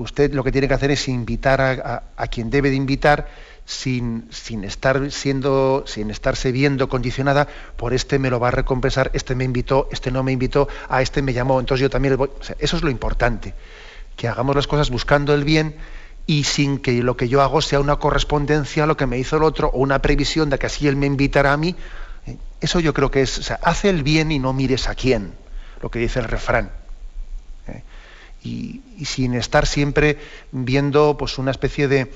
usted 0.00 0.32
lo 0.32 0.44
que 0.44 0.52
tiene 0.52 0.68
que 0.68 0.74
hacer 0.74 0.90
es 0.90 1.08
invitar 1.08 1.60
a, 1.60 2.26
quien 2.28 2.50
debe 2.50 2.70
de 2.70 2.76
invitar 2.76 3.28
sin, 3.64 4.26
sin 4.30 4.64
estar 4.64 5.10
siendo, 5.10 5.84
sin 5.86 6.10
estarse 6.10 6.52
viendo 6.52 6.88
condicionada 6.88 7.46
por 7.76 7.94
este 7.94 8.18
me 8.18 8.30
lo 8.30 8.40
va 8.40 8.48
a 8.48 8.50
recompensar, 8.50 9.10
este 9.14 9.34
me 9.34 9.44
invitó, 9.44 9.88
este 9.92 10.10
no 10.10 10.22
me 10.22 10.32
invitó, 10.32 10.68
a 10.88 11.02
este 11.02 11.22
me 11.22 11.32
llamó, 11.32 11.60
entonces 11.60 11.82
yo 11.82 11.90
también 11.90 12.12
le 12.12 12.16
voy. 12.16 12.30
Eso 12.58 12.76
es 12.76 12.82
lo 12.82 12.90
importante, 12.90 13.54
que 14.16 14.28
hagamos 14.28 14.56
las 14.56 14.66
cosas 14.66 14.90
buscando 14.90 15.34
el 15.34 15.44
bien 15.44 15.76
y 16.26 16.44
sin 16.44 16.78
que 16.78 17.02
lo 17.02 17.16
que 17.16 17.28
yo 17.28 17.42
hago 17.42 17.60
sea 17.60 17.80
una 17.80 17.96
correspondencia 17.96 18.84
a 18.84 18.86
lo 18.86 18.96
que 18.96 19.06
me 19.06 19.18
hizo 19.18 19.36
el 19.36 19.42
otro 19.42 19.68
o 19.68 19.78
una 19.78 20.00
previsión 20.00 20.50
de 20.50 20.58
que 20.58 20.66
así 20.66 20.86
él 20.88 20.96
me 20.96 21.06
invitará 21.06 21.52
a 21.52 21.56
mí. 21.56 21.74
Eh, 22.26 22.36
Eso 22.60 22.80
yo 22.80 22.94
creo 22.94 23.10
que 23.10 23.22
es, 23.22 23.38
o 23.38 23.42
sea, 23.42 23.58
hace 23.62 23.88
el 23.88 24.02
bien 24.02 24.32
y 24.32 24.38
no 24.38 24.52
mires 24.52 24.88
a 24.88 24.94
quién, 24.94 25.32
lo 25.82 25.90
que 25.90 25.98
dice 25.98 26.20
el 26.20 26.26
refrán. 26.26 26.79
Y, 28.42 28.80
sin 29.04 29.34
estar 29.34 29.66
siempre 29.66 30.18
viendo 30.52 31.16
pues 31.18 31.38
una 31.38 31.50
especie 31.50 31.88
de 31.88 32.12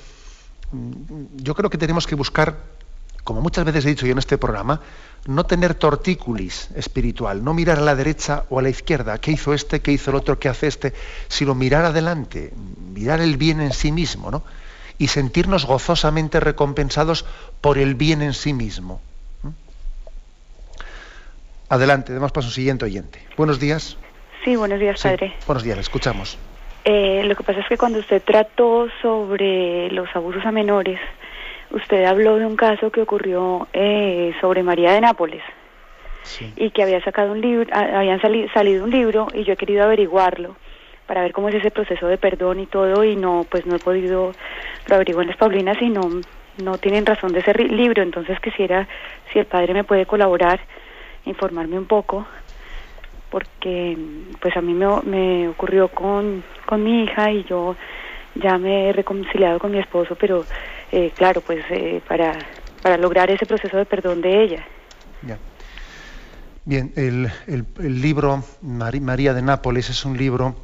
yo 1.36 1.54
creo 1.54 1.70
que 1.70 1.78
tenemos 1.78 2.06
que 2.06 2.14
buscar 2.14 2.56
como 3.22 3.40
muchas 3.40 3.64
veces 3.64 3.84
he 3.84 3.88
dicho 3.88 4.06
yo 4.06 4.12
en 4.12 4.18
este 4.18 4.38
programa 4.38 4.80
no 5.26 5.44
tener 5.44 5.74
tortículis 5.74 6.68
espiritual 6.74 7.44
no 7.44 7.54
mirar 7.54 7.78
a 7.78 7.82
la 7.82 7.94
derecha 7.94 8.44
o 8.50 8.58
a 8.58 8.62
la 8.62 8.70
izquierda 8.70 9.18
qué 9.18 9.32
hizo 9.32 9.54
este 9.54 9.80
qué 9.80 9.92
hizo 9.92 10.10
el 10.10 10.16
otro 10.16 10.38
qué 10.38 10.48
hace 10.48 10.66
este 10.66 10.94
sino 11.28 11.54
mirar 11.54 11.84
adelante 11.84 12.52
mirar 12.92 13.20
el 13.20 13.36
bien 13.36 13.60
en 13.60 13.72
sí 13.72 13.92
mismo 13.92 14.30
¿no? 14.30 14.42
y 14.98 15.08
sentirnos 15.08 15.66
gozosamente 15.66 16.40
recompensados 16.40 17.24
por 17.60 17.78
el 17.78 17.94
bien 17.94 18.22
en 18.22 18.34
sí 18.34 18.52
mismo 18.52 19.00
adelante 21.68 22.12
demos 22.12 22.32
paso 22.32 22.48
al 22.48 22.54
siguiente 22.54 22.84
oyente. 22.84 23.20
Buenos 23.36 23.58
días 23.58 23.96
Sí, 24.44 24.56
buenos 24.56 24.78
días, 24.78 25.00
Sí, 25.00 25.08
padre. 25.08 25.32
buenos 25.46 25.62
días 25.64 25.76
le 25.76 25.80
escuchamos. 25.82 26.38
Eh, 26.84 27.22
lo 27.24 27.34
que 27.34 27.42
pasa 27.44 27.60
es 27.60 27.68
que 27.68 27.78
cuando 27.78 27.98
usted 27.98 28.22
trató 28.22 28.88
sobre 29.00 29.90
los 29.90 30.08
abusos 30.14 30.44
a 30.44 30.52
menores, 30.52 31.00
usted 31.70 32.04
habló 32.04 32.36
de 32.36 32.44
un 32.44 32.56
caso 32.56 32.90
que 32.90 33.00
ocurrió 33.00 33.66
eh, 33.72 34.34
sobre 34.40 34.62
María 34.62 34.92
de 34.92 35.00
Nápoles. 35.00 35.42
Y 36.56 36.70
que 36.70 36.82
había 36.82 37.02
sacado 37.02 37.32
un 37.32 37.40
libro, 37.40 37.68
habían 37.74 38.20
sali- 38.20 38.48
salido 38.50 38.84
un 38.84 38.90
libro 38.90 39.30
y 39.34 39.44
yo 39.44 39.54
he 39.54 39.56
querido 39.56 39.84
averiguarlo 39.84 40.56
para 41.06 41.22
ver 41.22 41.32
cómo 41.32 41.48
es 41.48 41.54
ese 41.56 41.70
proceso 41.70 42.06
de 42.06 42.16
perdón 42.16 42.60
y 42.60 42.66
todo 42.66 43.04
y 43.04 43.14
no, 43.16 43.46
pues 43.50 43.66
no 43.66 43.74
he 43.76 43.78
podido, 43.78 44.34
lo 44.86 44.94
averiguo 44.94 45.20
en 45.22 45.28
las 45.28 45.36
Paulinas 45.36 45.76
y 45.82 45.90
no, 45.90 46.22
no 46.56 46.78
tienen 46.78 47.04
razón 47.06 47.32
de 47.32 47.40
ese 47.40 47.52
libro, 47.54 48.02
entonces 48.02 48.38
quisiera 48.40 48.88
si 49.32 49.38
el 49.38 49.46
padre 49.46 49.74
me 49.74 49.84
puede 49.84 50.06
colaborar, 50.06 50.60
informarme 51.26 51.76
un 51.78 51.86
poco 51.86 52.26
porque 53.34 53.98
pues 54.40 54.56
a 54.56 54.60
mí 54.60 54.74
me, 54.74 55.48
ocurrió 55.48 55.88
con, 55.88 56.44
con 56.66 56.84
mi 56.84 57.02
hija 57.02 57.32
y 57.32 57.42
yo 57.42 57.74
ya 58.36 58.58
me 58.58 58.88
he 58.88 58.92
reconciliado 58.92 59.58
con 59.58 59.72
mi 59.72 59.80
esposo, 59.80 60.14
pero 60.14 60.44
eh, 60.92 61.10
claro, 61.16 61.40
pues 61.40 61.64
eh, 61.70 62.00
para, 62.06 62.32
para 62.80 62.96
lograr 62.96 63.32
ese 63.32 63.44
proceso 63.44 63.76
de 63.76 63.86
perdón 63.86 64.20
de 64.20 64.40
ella. 64.44 64.64
Ya. 65.26 65.36
Bien, 66.64 66.92
el, 66.94 67.28
el- 67.48 67.66
el 67.80 68.00
libro 68.00 68.44
María 68.62 69.34
de 69.34 69.42
Nápoles 69.42 69.90
es 69.90 70.04
un 70.04 70.16
libro 70.16 70.54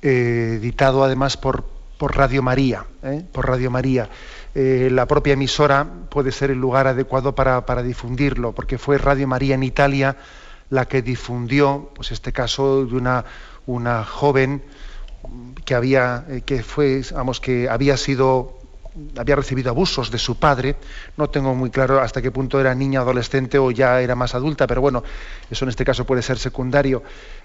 eh, 0.00 0.58
editado 0.60 1.02
además 1.02 1.36
por, 1.36 1.64
por 1.98 2.16
Radio 2.16 2.40
María. 2.40 2.84
¿eh? 3.02 3.24
Por 3.32 3.48
Radio 3.48 3.68
María. 3.68 4.08
Eh, 4.54 4.90
la 4.92 5.06
propia 5.06 5.32
emisora 5.32 5.84
puede 6.08 6.30
ser 6.30 6.52
el 6.52 6.58
lugar 6.60 6.86
adecuado 6.86 7.34
para, 7.34 7.66
para 7.66 7.82
difundirlo, 7.82 8.52
porque 8.52 8.78
fue 8.78 8.96
Radio 8.96 9.26
María 9.26 9.56
en 9.56 9.64
Italia 9.64 10.14
la 10.72 10.86
que 10.86 11.02
difundió, 11.02 11.90
pues 11.94 12.12
este 12.12 12.32
caso 12.32 12.86
de 12.86 12.96
una, 12.96 13.26
una 13.66 14.04
joven 14.04 14.62
que 15.66 15.74
había, 15.74 16.24
eh, 16.30 16.40
que 16.46 16.62
fue, 16.62 17.02
vamos, 17.12 17.40
que 17.40 17.68
había 17.68 17.98
sido 17.98 18.58
había 19.18 19.36
recibido 19.36 19.70
abusos 19.70 20.10
de 20.10 20.18
su 20.18 20.38
padre. 20.38 20.76
No 21.18 21.28
tengo 21.28 21.54
muy 21.54 21.68
claro 21.70 22.00
hasta 22.00 22.22
qué 22.22 22.30
punto 22.30 22.58
era 22.58 22.74
niña, 22.74 23.00
adolescente 23.00 23.58
o 23.58 23.70
ya 23.70 24.00
era 24.00 24.14
más 24.14 24.34
adulta, 24.34 24.66
pero 24.66 24.80
bueno, 24.80 25.02
eso 25.50 25.66
en 25.66 25.68
este 25.68 25.84
caso 25.84 26.06
puede 26.06 26.22
ser 26.22 26.38
secundario. 26.38 27.02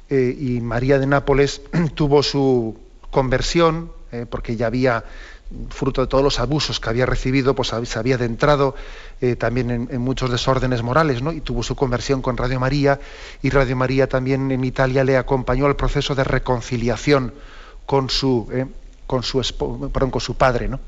Eh, 0.09 0.33
y 0.39 0.61
María 0.61 0.97
de 0.97 1.07
Nápoles 1.07 1.61
tuvo 1.95 2.23
su 2.23 2.79
conversión, 3.11 3.91
eh, 4.13 4.25
porque 4.29 4.55
ya 4.55 4.67
había, 4.67 5.03
fruto 5.69 6.01
de 6.01 6.07
todos 6.07 6.23
los 6.23 6.39
abusos 6.39 6.79
que 6.79 6.89
había 6.89 7.05
recibido, 7.05 7.55
pues 7.55 7.69
se 7.83 7.99
había 7.99 8.15
adentrado 8.15 8.75
eh, 9.21 9.35
también 9.35 9.87
en, 9.89 10.01
muchos 10.01 10.29
desórdenes 10.29 10.83
morales, 10.83 11.21
¿no? 11.21 11.31
Y 11.31 11.41
tuvo 11.41 11.63
su 11.63 11.75
conversión 11.75 12.21
con 12.21 12.37
Radio 12.37 12.59
María, 12.59 12.99
y 13.41 13.49
Radio 13.49 13.75
María 13.75 14.07
también 14.07 14.51
en 14.51 14.63
Italia 14.63 15.03
le 15.03 15.17
acompañó 15.17 15.65
al 15.65 15.75
proceso 15.75 16.15
de 16.15 16.23
reconciliación 16.23 17.33
con 17.85 18.09
su, 18.09 18.47
eh, 18.51 18.65
con 19.05 19.23
su, 19.23 19.41
perdón, 19.93 20.11
con 20.11 20.21
su 20.21 20.35
padre, 20.35 20.67
¿no? 20.67 20.79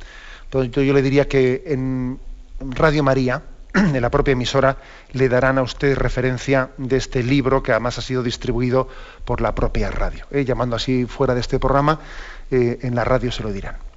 Entonces 0.45 0.72
yo 0.86 0.93
le 0.93 1.01
diría 1.01 1.28
que 1.28 1.64
en 1.68 2.20
Radio 2.60 3.03
María, 3.03 3.43
en 3.74 4.01
la 4.01 4.10
propia 4.10 4.34
emisora, 4.34 4.78
le 5.14 5.30
darán 5.30 5.57
a 5.57 5.62
usted 5.62 5.97
referencia 5.97 6.72
de 6.78 6.97
este 6.97 7.24
libro 7.24 7.64
que 7.64 7.72
además 7.72 7.97
ha 7.97 8.01
sido 8.01 8.24
distribuido 8.24 8.89
por 9.24 9.39
la 9.39 9.55
propia 9.55 9.89
radio. 9.89 10.26
¿eh? 10.32 10.43
Llamando 10.43 10.76
así 10.76 11.05
fuera 11.05 11.34
de 11.34 11.41
este 11.41 11.60
programa, 11.60 11.99
en 12.51 12.95
la 12.95 13.03
radio 13.03 13.32
se 13.32 13.43
lo 13.43 13.53
dirán. 13.53 13.89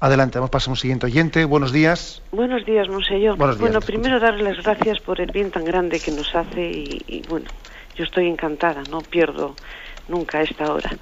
Adelante, 0.00 0.38
vamos 0.38 0.50
a 0.50 0.52
pasar 0.52 0.68
a 0.68 0.72
un 0.72 0.76
siguiente 0.76 1.06
oyente. 1.06 1.44
Buenos 1.44 1.72
días. 1.72 2.22
Buenos 2.30 2.64
días, 2.64 2.88
monseñor. 2.88 3.36
Buenos 3.36 3.58
días, 3.58 3.72
bueno, 3.72 3.80
primero 3.84 4.20
darle 4.20 4.44
las 4.44 4.62
gracias 4.62 5.00
por 5.00 5.20
el 5.20 5.32
bien 5.32 5.50
tan 5.50 5.64
grande 5.64 5.98
que 5.98 6.12
nos 6.12 6.32
hace 6.36 6.70
y, 6.70 7.02
y, 7.08 7.22
bueno, 7.28 7.46
yo 7.96 8.04
estoy 8.04 8.28
encantada, 8.28 8.84
no 8.90 9.00
pierdo 9.00 9.56
nunca 10.06 10.40
esta 10.40 10.72
hora. 10.72 10.96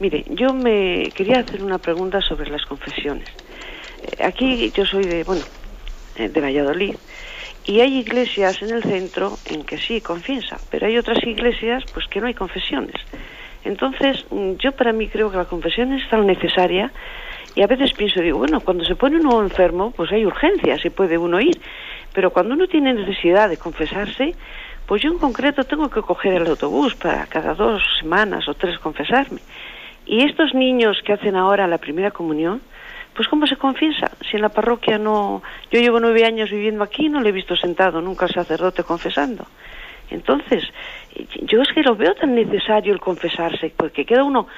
Mire, 0.00 0.24
yo 0.30 0.52
me 0.52 1.12
quería 1.14 1.38
hacer 1.40 1.62
una 1.62 1.78
pregunta 1.78 2.20
sobre 2.20 2.50
las 2.50 2.66
confesiones. 2.66 3.28
Eh, 4.02 4.24
Aquí 4.24 4.72
yo 4.72 4.84
soy 4.84 5.04
de, 5.04 5.22
bueno, 5.22 5.42
eh, 6.16 6.28
de 6.28 6.40
Valladolid 6.40 6.96
Y 7.66 7.80
hay 7.80 7.98
iglesias 7.98 8.62
en 8.62 8.70
el 8.70 8.82
centro 8.82 9.38
en 9.44 9.62
que 9.62 9.78
sí 9.78 10.00
confiesa, 10.00 10.58
pero 10.70 10.88
hay 10.88 10.98
otras 10.98 11.22
iglesias 11.22 11.84
pues 11.94 12.08
que 12.08 12.20
no 12.20 12.26
hay 12.26 12.34
confesiones. 12.34 12.96
Entonces, 13.62 14.24
mm, 14.30 14.54
yo 14.54 14.72
para 14.72 14.92
mí 14.92 15.06
creo 15.08 15.30
que 15.30 15.36
la 15.36 15.44
confesión 15.44 15.92
es 15.92 16.08
tan 16.08 16.26
necesaria 16.26 16.90
y 17.60 17.62
a 17.62 17.66
veces 17.66 17.92
pienso, 17.92 18.22
digo, 18.22 18.38
bueno, 18.38 18.60
cuando 18.60 18.86
se 18.86 18.96
pone 18.96 19.20
uno 19.20 19.42
enfermo, 19.42 19.90
pues 19.90 20.10
hay 20.12 20.24
urgencia, 20.24 20.78
se 20.78 20.90
puede 20.90 21.18
uno 21.18 21.38
ir. 21.42 21.60
Pero 22.14 22.30
cuando 22.30 22.54
uno 22.54 22.66
tiene 22.66 22.94
necesidad 22.94 23.50
de 23.50 23.58
confesarse, 23.58 24.34
pues 24.86 25.02
yo 25.02 25.10
en 25.10 25.18
concreto 25.18 25.64
tengo 25.64 25.90
que 25.90 26.00
coger 26.00 26.32
el 26.32 26.46
autobús 26.46 26.94
para 26.94 27.26
cada 27.26 27.52
dos 27.52 27.82
semanas 28.00 28.48
o 28.48 28.54
tres 28.54 28.78
confesarme. 28.78 29.42
Y 30.06 30.24
estos 30.24 30.54
niños 30.54 31.02
que 31.04 31.12
hacen 31.12 31.36
ahora 31.36 31.66
la 31.66 31.76
primera 31.76 32.12
comunión, 32.12 32.62
pues 33.14 33.28
¿cómo 33.28 33.46
se 33.46 33.56
confiesa? 33.56 34.10
Si 34.22 34.36
en 34.36 34.42
la 34.42 34.48
parroquia 34.48 34.96
no... 34.96 35.42
Yo 35.70 35.80
llevo 35.80 36.00
nueve 36.00 36.24
años 36.24 36.50
viviendo 36.50 36.82
aquí 36.82 37.10
no 37.10 37.20
le 37.20 37.28
he 37.28 37.32
visto 37.32 37.56
sentado 37.56 38.00
nunca 38.00 38.24
al 38.24 38.32
sacerdote 38.32 38.84
confesando. 38.84 39.44
Entonces, 40.08 40.64
yo 41.42 41.60
es 41.60 41.68
que 41.74 41.82
lo 41.82 41.94
veo 41.94 42.14
tan 42.14 42.34
necesario 42.34 42.94
el 42.94 43.00
confesarse, 43.00 43.70
porque 43.76 44.06
queda 44.06 44.24
uno 44.24 44.48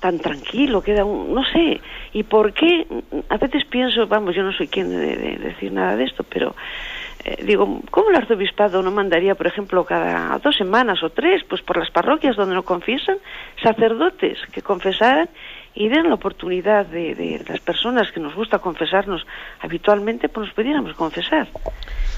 tan 0.00 0.18
tranquilo, 0.18 0.82
queda 0.82 1.04
un, 1.04 1.34
no 1.34 1.44
sé, 1.44 1.80
y 2.12 2.22
por 2.22 2.52
qué, 2.52 2.86
a 3.28 3.36
veces 3.36 3.64
pienso, 3.64 4.06
vamos, 4.06 4.34
yo 4.34 4.42
no 4.42 4.52
soy 4.52 4.68
quien 4.68 4.90
de, 4.90 5.38
decir 5.38 5.72
nada 5.72 5.96
de 5.96 6.04
esto, 6.04 6.24
pero 6.24 6.54
eh, 7.24 7.42
digo, 7.44 7.80
¿cómo 7.90 8.10
el 8.10 8.16
arzobispado 8.16 8.82
no 8.82 8.90
mandaría, 8.90 9.34
por 9.34 9.46
ejemplo, 9.46 9.84
cada 9.84 10.38
dos 10.38 10.56
semanas 10.56 11.02
o 11.02 11.10
tres, 11.10 11.42
pues 11.48 11.62
por 11.62 11.76
las 11.76 11.90
parroquias 11.90 12.36
donde 12.36 12.54
no 12.54 12.62
confiesan, 12.62 13.18
sacerdotes 13.62 14.38
que 14.52 14.62
confesaran 14.62 15.28
y 15.74 15.88
den 15.88 16.08
la 16.08 16.14
oportunidad 16.14 16.86
de, 16.86 17.42
las 17.48 17.60
personas 17.60 18.10
que 18.10 18.20
nos 18.20 18.34
gusta 18.34 18.58
confesarnos 18.58 19.26
habitualmente, 19.60 20.28
pues 20.28 20.46
nos 20.46 20.54
pudiéramos 20.54 20.94
confesar. 20.94 21.48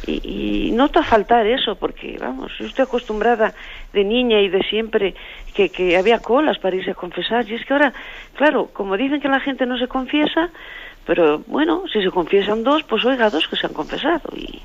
Y, 0.06 0.68
y 0.68 0.72
nota 0.72 1.02
faltar 1.02 1.46
eso, 1.46 1.76
porque, 1.76 2.16
vamos, 2.18 2.52
yo 2.58 2.66
estoy 2.66 2.84
acostumbrada 2.84 3.52
de 3.92 4.04
niña 4.04 4.40
y 4.40 4.48
de 4.48 4.62
siempre 4.62 5.14
que, 5.54 5.68
que 5.68 5.96
había 5.96 6.20
colas 6.20 6.58
para 6.58 6.76
irse 6.76 6.92
a 6.92 6.94
confesar. 6.94 7.46
Y 7.48 7.54
es 7.54 7.66
que 7.66 7.72
ahora, 7.74 7.92
claro, 8.34 8.70
como 8.72 8.96
dicen 8.96 9.20
que 9.20 9.28
la 9.28 9.40
gente 9.40 9.66
no 9.66 9.78
se 9.78 9.88
confiesa, 9.88 10.50
pero 11.06 11.40
bueno, 11.46 11.84
si 11.92 12.02
se 12.02 12.10
confiesan 12.10 12.62
dos, 12.62 12.82
pues 12.84 13.04
oiga, 13.04 13.30
dos 13.30 13.48
que 13.48 13.56
se 13.56 13.66
han 13.66 13.72
confesado. 13.72 14.30
Y, 14.36 14.62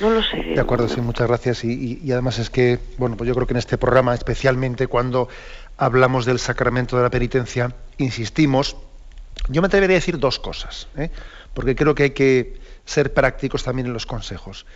no 0.00 0.10
lo 0.10 0.22
sé. 0.22 0.38
De 0.38 0.60
acuerdo, 0.60 0.88
sí, 0.88 1.00
muchas 1.00 1.28
gracias. 1.28 1.64
Y, 1.64 2.00
y, 2.02 2.12
además 2.12 2.38
es 2.38 2.50
que, 2.50 2.78
bueno, 2.98 3.16
pues 3.16 3.28
yo 3.28 3.34
creo 3.34 3.46
que 3.46 3.52
en 3.52 3.58
este 3.58 3.78
programa, 3.78 4.14
especialmente 4.14 4.86
cuando 4.86 5.28
hablamos 5.76 6.24
del 6.24 6.38
sacramento 6.38 6.96
de 6.96 7.02
la 7.02 7.10
penitencia, 7.10 7.74
insistimos, 7.98 8.76
yo 9.48 9.62
me 9.62 9.66
atrevería 9.66 9.96
a 9.96 10.00
decir 10.00 10.18
dos 10.18 10.38
cosas, 10.38 10.88
¿eh? 10.96 11.10
porque 11.54 11.74
creo 11.74 11.94
que 11.94 12.04
hay 12.04 12.10
que 12.10 12.60
ser 12.84 13.12
prácticos 13.12 13.64
también 13.64 13.86
en 13.86 13.92
los 13.92 14.06
consejos. 14.06 14.66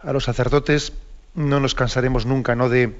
A 0.00 0.12
los 0.12 0.24
sacerdotes 0.24 0.92
no 1.34 1.60
nos 1.60 1.74
cansaremos 1.74 2.26
nunca 2.26 2.54
¿no? 2.54 2.68
De, 2.68 2.94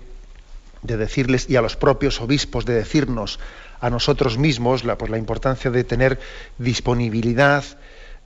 de 0.83 0.97
decirles, 0.97 1.49
y 1.49 1.57
a 1.57 1.63
los 1.63 1.77
propios 1.77 2.21
obispos, 2.21 2.65
de 2.65 2.75
decirnos 2.75 3.39
a 3.81 3.91
nosotros 3.91 4.39
mismos 4.39 4.85
la, 4.85 4.99
pues, 4.99 5.11
importancia 5.13 5.71
de 5.71 5.85
tener 5.85 6.19
disponibilidad, 6.59 7.65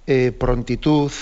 eh, 0.07 0.33
prontitud 0.33 1.13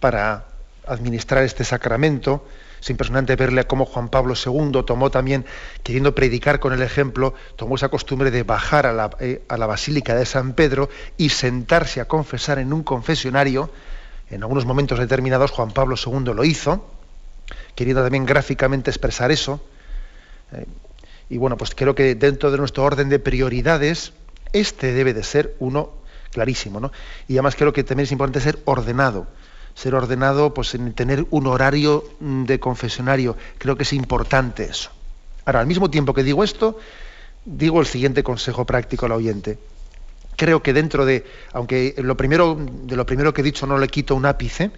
para 0.00 0.46
administrar 0.86 1.44
este 1.44 1.64
sacramento, 1.64 2.46
es 2.86 2.90
impresionante 2.90 3.34
verle 3.34 3.64
cómo 3.64 3.84
Juan 3.84 4.08
Pablo 4.08 4.34
II 4.34 4.84
tomó 4.86 5.10
también, 5.10 5.44
queriendo 5.82 6.14
predicar 6.14 6.60
con 6.60 6.72
el 6.72 6.82
ejemplo, 6.82 7.34
tomó 7.56 7.74
esa 7.74 7.88
costumbre 7.88 8.30
de 8.30 8.44
bajar 8.44 8.86
a 8.86 8.92
la, 8.92 9.10
eh, 9.18 9.42
a 9.48 9.56
la 9.56 9.66
Basílica 9.66 10.14
de 10.14 10.24
San 10.24 10.52
Pedro 10.52 10.88
y 11.16 11.30
sentarse 11.30 12.00
a 12.00 12.04
confesar 12.04 12.60
en 12.60 12.72
un 12.72 12.84
confesionario. 12.84 13.72
En 14.30 14.44
algunos 14.44 14.66
momentos 14.66 15.00
determinados 15.00 15.50
Juan 15.50 15.72
Pablo 15.72 15.96
II 15.96 16.32
lo 16.32 16.44
hizo, 16.44 16.88
queriendo 17.74 18.04
también 18.04 18.24
gráficamente 18.24 18.92
expresar 18.92 19.32
eso. 19.32 19.60
Eh, 20.52 20.66
y 21.28 21.38
bueno, 21.38 21.56
pues 21.56 21.74
creo 21.74 21.96
que 21.96 22.14
dentro 22.14 22.52
de 22.52 22.58
nuestro 22.58 22.84
orden 22.84 23.08
de 23.08 23.18
prioridades, 23.18 24.12
este 24.52 24.92
debe 24.92 25.12
de 25.12 25.24
ser 25.24 25.56
uno 25.58 25.90
clarísimo, 26.30 26.78
¿no? 26.78 26.92
Y 27.26 27.32
además 27.32 27.56
creo 27.56 27.72
que 27.72 27.82
también 27.82 28.04
es 28.04 28.12
importante 28.12 28.40
ser 28.40 28.60
ordenado 28.64 29.26
ser 29.76 29.94
ordenado, 29.94 30.54
pues 30.54 30.74
en 30.74 30.94
tener 30.94 31.26
un 31.30 31.46
horario 31.46 32.02
mm, 32.18 32.44
de 32.44 32.58
confesionario. 32.58 33.36
Creo 33.58 33.76
que 33.76 33.82
es 33.82 33.92
importante 33.92 34.64
eso. 34.64 34.90
Ahora, 35.44 35.60
al 35.60 35.66
mismo 35.66 35.90
tiempo 35.90 36.14
que 36.14 36.24
digo 36.24 36.42
esto, 36.42 36.78
digo 37.44 37.78
el 37.80 37.86
siguiente 37.86 38.24
consejo 38.24 38.64
práctico 38.64 39.04
al 39.04 39.12
oyente. 39.12 39.58
Creo 40.34 40.62
que 40.62 40.72
dentro 40.72 41.04
de, 41.04 41.24
aunque 41.52 41.94
lo 41.98 42.16
primero, 42.16 42.58
de 42.58 42.96
lo 42.96 43.04
primero 43.04 43.32
que 43.34 43.42
he 43.42 43.44
dicho 43.44 43.66
no 43.66 43.78
le 43.78 43.88
quito 43.88 44.14
un 44.14 44.24
ápice, 44.24 44.70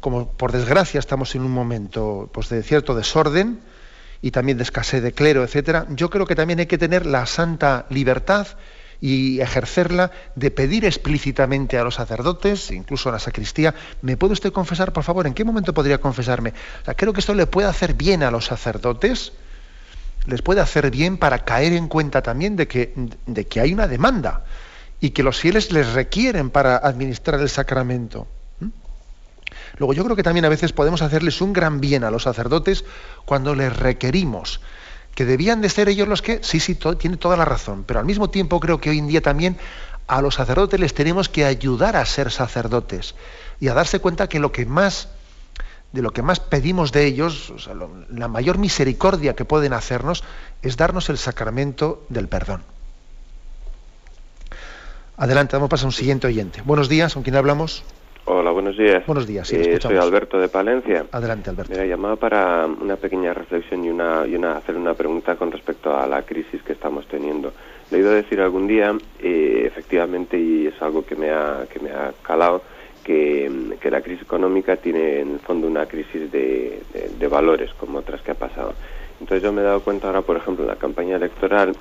como 0.00 0.30
por 0.30 0.52
desgracia 0.52 1.00
estamos 1.00 1.34
en 1.34 1.42
un 1.42 1.52
momento 1.52 2.30
pues, 2.32 2.48
de 2.48 2.62
cierto 2.62 2.94
desorden 2.94 3.60
y 4.22 4.30
también 4.30 4.56
de 4.56 4.62
escasez 4.62 5.02
de 5.02 5.12
clero, 5.12 5.42
etcétera, 5.42 5.86
yo 5.90 6.10
creo 6.10 6.26
que 6.26 6.36
también 6.36 6.60
hay 6.60 6.66
que 6.66 6.78
tener 6.78 7.06
la 7.06 7.26
santa 7.26 7.86
libertad 7.90 8.46
y 9.02 9.40
ejercerla 9.40 10.12
de 10.36 10.52
pedir 10.52 10.84
explícitamente 10.84 11.76
a 11.76 11.82
los 11.82 11.96
sacerdotes, 11.96 12.70
incluso 12.70 13.08
a 13.08 13.12
la 13.12 13.18
sacristía, 13.18 13.74
¿me 14.00 14.16
puede 14.16 14.34
usted 14.34 14.52
confesar, 14.52 14.92
por 14.92 15.02
favor? 15.02 15.26
¿En 15.26 15.34
qué 15.34 15.44
momento 15.44 15.74
podría 15.74 15.98
confesarme? 15.98 16.54
creo 16.96 17.12
que 17.12 17.18
esto 17.18 17.34
le 17.34 17.48
puede 17.48 17.66
hacer 17.66 17.94
bien 17.94 18.22
a 18.22 18.30
los 18.30 18.44
sacerdotes, 18.46 19.32
les 20.26 20.40
puede 20.40 20.60
hacer 20.60 20.92
bien 20.92 21.18
para 21.18 21.44
caer 21.44 21.72
en 21.72 21.88
cuenta 21.88 22.22
también 22.22 22.54
de 22.54 22.68
que, 22.68 22.94
de 23.26 23.44
que 23.48 23.60
hay 23.60 23.72
una 23.72 23.88
demanda 23.88 24.44
y 25.00 25.10
que 25.10 25.24
los 25.24 25.36
fieles 25.36 25.72
les 25.72 25.94
requieren 25.94 26.50
para 26.50 26.76
administrar 26.76 27.40
el 27.40 27.48
sacramento. 27.48 28.28
¿Mm? 28.60 28.68
Luego 29.78 29.94
yo 29.94 30.04
creo 30.04 30.14
que 30.14 30.22
también 30.22 30.44
a 30.44 30.48
veces 30.48 30.72
podemos 30.72 31.02
hacerles 31.02 31.40
un 31.40 31.52
gran 31.52 31.80
bien 31.80 32.04
a 32.04 32.10
los 32.12 32.22
sacerdotes 32.22 32.84
cuando 33.24 33.56
les 33.56 33.76
requerimos 33.76 34.60
que 35.14 35.24
debían 35.24 35.60
de 35.60 35.68
ser 35.68 35.88
ellos 35.88 36.08
los 36.08 36.22
que, 36.22 36.40
sí, 36.42 36.60
sí, 36.60 36.74
tiene 36.98 37.16
toda 37.16 37.36
la 37.36 37.44
razón, 37.44 37.84
pero 37.84 38.00
al 38.00 38.06
mismo 38.06 38.30
tiempo 38.30 38.60
creo 38.60 38.80
que 38.80 38.90
hoy 38.90 38.98
en 38.98 39.08
día 39.08 39.20
también 39.20 39.58
a 40.06 40.22
los 40.22 40.34
sacerdotes 40.36 40.80
les 40.80 40.94
tenemos 40.94 41.28
que 41.28 41.44
ayudar 41.44 41.96
a 41.96 42.04
ser 42.04 42.30
sacerdotes 42.30 43.14
y 43.60 43.68
a 43.68 43.74
darse 43.74 44.00
cuenta 44.00 44.28
que 44.28 44.40
lo 44.40 44.52
que 44.52 44.66
más 44.66 45.08
de 45.92 46.00
lo 46.00 46.10
que 46.12 46.22
más 46.22 46.40
pedimos 46.40 46.90
de 46.90 47.04
ellos, 47.04 47.52
la 48.08 48.26
mayor 48.26 48.56
misericordia 48.56 49.34
que 49.34 49.44
pueden 49.44 49.74
hacernos 49.74 50.24
es 50.62 50.78
darnos 50.78 51.10
el 51.10 51.18
sacramento 51.18 52.06
del 52.08 52.28
perdón. 52.28 52.62
Adelante, 55.18 55.54
vamos 55.54 55.66
a 55.66 55.68
pasar 55.68 55.84
a 55.84 55.88
un 55.88 55.92
siguiente 55.92 56.26
oyente. 56.26 56.62
Buenos 56.62 56.88
días, 56.88 57.12
¿con 57.12 57.22
quién 57.22 57.36
hablamos? 57.36 57.84
Hola, 58.24 58.52
buenos 58.52 58.76
días. 58.76 59.04
Buenos 59.04 59.26
días, 59.26 59.48
sí, 59.48 59.56
eh, 59.56 59.80
Soy 59.80 59.96
Alberto 59.96 60.38
de 60.38 60.48
Palencia. 60.48 61.06
Adelante, 61.10 61.50
Alberto. 61.50 61.76
Me 61.76 61.88
llamaba 61.88 62.14
para 62.14 62.66
una 62.66 62.94
pequeña 62.94 63.34
reflexión 63.34 63.84
y 63.84 63.90
una, 63.90 64.24
y 64.26 64.36
una 64.36 64.58
hacer 64.58 64.76
una 64.76 64.94
pregunta 64.94 65.34
con 65.34 65.50
respecto 65.50 65.96
a 65.96 66.06
la 66.06 66.22
crisis 66.22 66.62
que 66.62 66.72
estamos 66.72 67.06
teniendo. 67.08 67.52
Le 67.90 67.98
he 67.98 68.00
ido 68.00 68.10
a 68.10 68.14
decir 68.14 68.40
algún 68.40 68.68
día, 68.68 68.96
eh, 69.18 69.64
efectivamente, 69.66 70.38
y 70.38 70.68
es 70.68 70.80
algo 70.80 71.04
que 71.04 71.16
me 71.16 71.30
ha, 71.30 71.66
que 71.68 71.80
me 71.80 71.90
ha 71.90 72.12
calado, 72.22 72.62
que, 73.02 73.76
que, 73.80 73.90
la 73.90 74.00
crisis 74.00 74.22
económica 74.22 74.76
tiene 74.76 75.20
en 75.20 75.32
el 75.32 75.40
fondo 75.40 75.66
una 75.66 75.86
crisis 75.86 76.30
de, 76.30 76.80
de, 77.18 77.28
valores, 77.28 77.74
como 77.74 77.98
otras 77.98 78.22
que 78.22 78.30
ha 78.30 78.34
pasado. 78.34 78.74
Entonces 79.18 79.42
yo 79.42 79.52
me 79.52 79.62
he 79.62 79.64
dado 79.64 79.80
cuenta 79.80 80.06
ahora, 80.06 80.22
por 80.22 80.36
ejemplo, 80.36 80.62
en 80.62 80.70
la 80.70 80.76
campaña 80.76 81.16
electoral, 81.16 81.74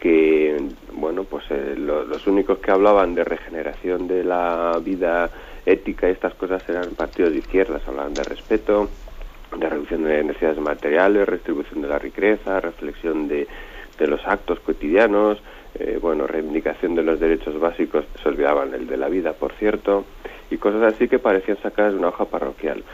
que, 0.00 0.56
bueno, 0.94 1.24
pues 1.24 1.44
eh, 1.50 1.74
los 1.76 2.26
únicos 2.26 2.58
que 2.58 2.70
hablaban 2.70 3.14
de 3.14 3.24
regeneración 3.24 4.08
de 4.08 4.24
la 4.24 4.78
vida 4.82 5.30
ética 5.66 6.08
y 6.08 6.12
estas 6.12 6.34
cosas 6.34 6.66
eran 6.68 6.90
partidos 6.90 7.32
de 7.32 7.38
izquierdas, 7.38 7.82
hablaban 7.86 8.14
de 8.14 8.22
respeto, 8.24 8.88
de 9.56 9.68
reducción 9.68 10.04
de 10.04 10.24
necesidades 10.24 10.58
materiales, 10.58 11.28
redistribución 11.28 11.82
de 11.82 11.88
la 11.88 11.98
riqueza, 11.98 12.60
reflexión 12.60 13.28
de, 13.28 13.46
de 13.98 14.06
los 14.06 14.20
actos 14.26 14.60
cotidianos, 14.60 15.38
eh, 15.78 15.98
bueno, 16.00 16.26
reivindicación 16.26 16.94
de 16.94 17.02
los 17.02 17.18
derechos 17.18 17.58
básicos, 17.58 18.04
se 18.22 18.28
olvidaban 18.28 18.74
el 18.74 18.86
de 18.86 18.96
la 18.96 19.08
vida, 19.08 19.32
por 19.32 19.52
cierto, 19.54 20.04
y 20.50 20.56
cosas 20.56 20.94
así 20.94 21.08
que 21.08 21.18
parecían 21.18 21.58
sacadas 21.62 21.92
de 21.92 21.98
una 21.98 22.08
hoja 22.08 22.26
parroquial. 22.26 22.84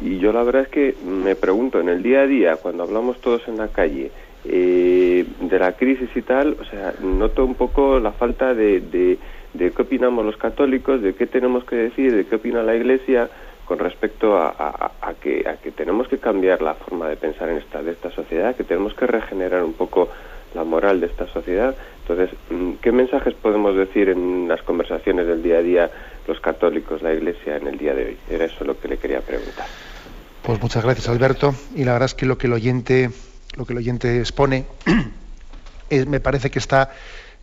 Y 0.00 0.18
yo 0.18 0.32
la 0.32 0.44
verdad 0.44 0.62
es 0.62 0.68
que 0.68 0.94
me 1.04 1.34
pregunto, 1.34 1.80
en 1.80 1.88
el 1.88 2.02
día 2.02 2.20
a 2.20 2.26
día, 2.26 2.56
cuando 2.56 2.84
hablamos 2.84 3.20
todos 3.20 3.46
en 3.48 3.56
la 3.56 3.68
calle, 3.68 4.12
eh, 4.44 5.26
de 5.40 5.58
la 5.58 5.72
crisis 5.72 6.08
y 6.14 6.22
tal, 6.22 6.56
o 6.60 6.64
sea, 6.64 6.94
noto 7.02 7.44
un 7.44 7.56
poco 7.56 7.98
la 7.98 8.12
falta 8.12 8.54
de, 8.54 8.80
de 8.80 9.18
de 9.54 9.70
qué 9.72 9.82
opinamos 9.82 10.24
los 10.24 10.36
católicos, 10.36 11.02
de 11.02 11.14
qué 11.14 11.26
tenemos 11.26 11.64
que 11.64 11.76
decir, 11.76 12.14
de 12.14 12.26
qué 12.26 12.36
opina 12.36 12.62
la 12.62 12.74
Iglesia 12.74 13.28
con 13.64 13.78
respecto 13.78 14.36
a, 14.38 14.92
que, 15.20 15.44
que 15.62 15.70
tenemos 15.72 16.08
que 16.08 16.16
cambiar 16.16 16.62
la 16.62 16.74
forma 16.74 17.06
de 17.08 17.16
pensar 17.16 17.50
en 17.50 17.58
esta, 17.58 17.82
de 17.82 17.92
esta 17.92 18.10
sociedad, 18.10 18.56
que 18.56 18.64
tenemos 18.64 18.94
que 18.94 19.06
regenerar 19.06 19.62
un 19.62 19.74
poco 19.74 20.08
la 20.54 20.64
moral 20.64 21.00
de 21.00 21.06
esta 21.06 21.26
sociedad. 21.26 21.76
Entonces, 22.00 22.30
mm, 22.48 22.72
¿qué 22.80 22.92
mensajes 22.92 23.34
podemos 23.34 23.76
decir 23.76 24.08
en 24.08 24.48
las 24.48 24.62
conversaciones 24.62 25.26
del 25.26 25.42
día 25.42 25.58
a 25.58 25.62
día 25.62 25.90
los 26.26 26.40
católicos, 26.40 27.02
la 27.02 27.12
Iglesia 27.12 27.56
en 27.56 27.66
el 27.66 27.76
día 27.76 27.94
de 27.94 28.06
hoy? 28.06 28.16
Era 28.30 28.46
eso 28.46 28.64
lo 28.64 28.80
que 28.80 28.88
le 28.88 28.96
quería 28.96 29.20
preguntar. 29.20 29.66
Pues 30.42 30.62
muchas 30.62 30.82
gracias, 30.82 31.08
Alberto. 31.10 31.54
Y 31.76 31.84
la 31.84 31.92
verdad 31.92 32.06
es 32.06 32.14
que 32.14 32.24
lo 32.24 32.38
que 32.38 32.46
el 32.46 32.54
oyente, 32.54 33.10
lo 33.56 33.66
que 33.66 33.74
el 33.74 33.78
oyente 33.80 34.18
expone, 34.18 34.64
es, 35.90 36.06
me 36.06 36.20
parece 36.20 36.50
que 36.50 36.58
está 36.58 36.90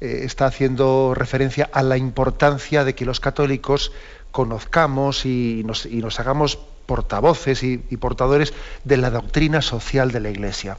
eh, 0.02 0.22
está 0.24 0.46
haciendo 0.46 1.14
referencia 1.16 1.70
a 1.72 1.82
la 1.82 1.98
importancia 1.98 2.84
de 2.84 2.96
que 2.96 3.06
los 3.06 3.20
católicos 3.20 3.91
conozcamos 4.32 5.26
y 5.26 5.64
nos, 5.66 6.20
hagamos 6.20 6.58
portavoces 6.86 7.64
y, 7.64 7.78
portadores 7.98 8.54
de 8.84 8.98
la 8.98 9.10
doctrina 9.10 9.62
social 9.62 10.12
de 10.12 10.20
la 10.20 10.30
Iglesia, 10.30 10.78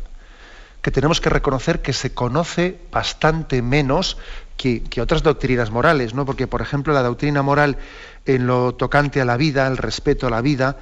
que 0.83 0.91
tenemos 0.91 1.23
que 1.23 1.31
reconocer 1.31 1.81
que 1.81 1.95
se 1.95 2.13
conoce 2.13 2.79
bastante 2.93 3.63
menos 3.63 4.19
que, 4.59 4.83
que, 4.83 5.01
otras 5.01 5.23
doctrinas 5.23 5.71
morales, 5.71 6.13
¿no? 6.13 6.27
Porque, 6.27 6.47
por 6.47 6.61
ejemplo, 6.61 6.93
la 6.93 7.03
doctrina 7.03 7.43
moral 7.43 7.79
en 8.27 8.47
lo 8.47 8.75
tocante 8.75 9.23
a 9.23 9.25
la 9.25 9.39
vida, 9.39 9.67
el 9.67 9.79
respeto 9.79 10.27
a 10.27 10.31
la 10.31 10.43
vida, 10.43 10.77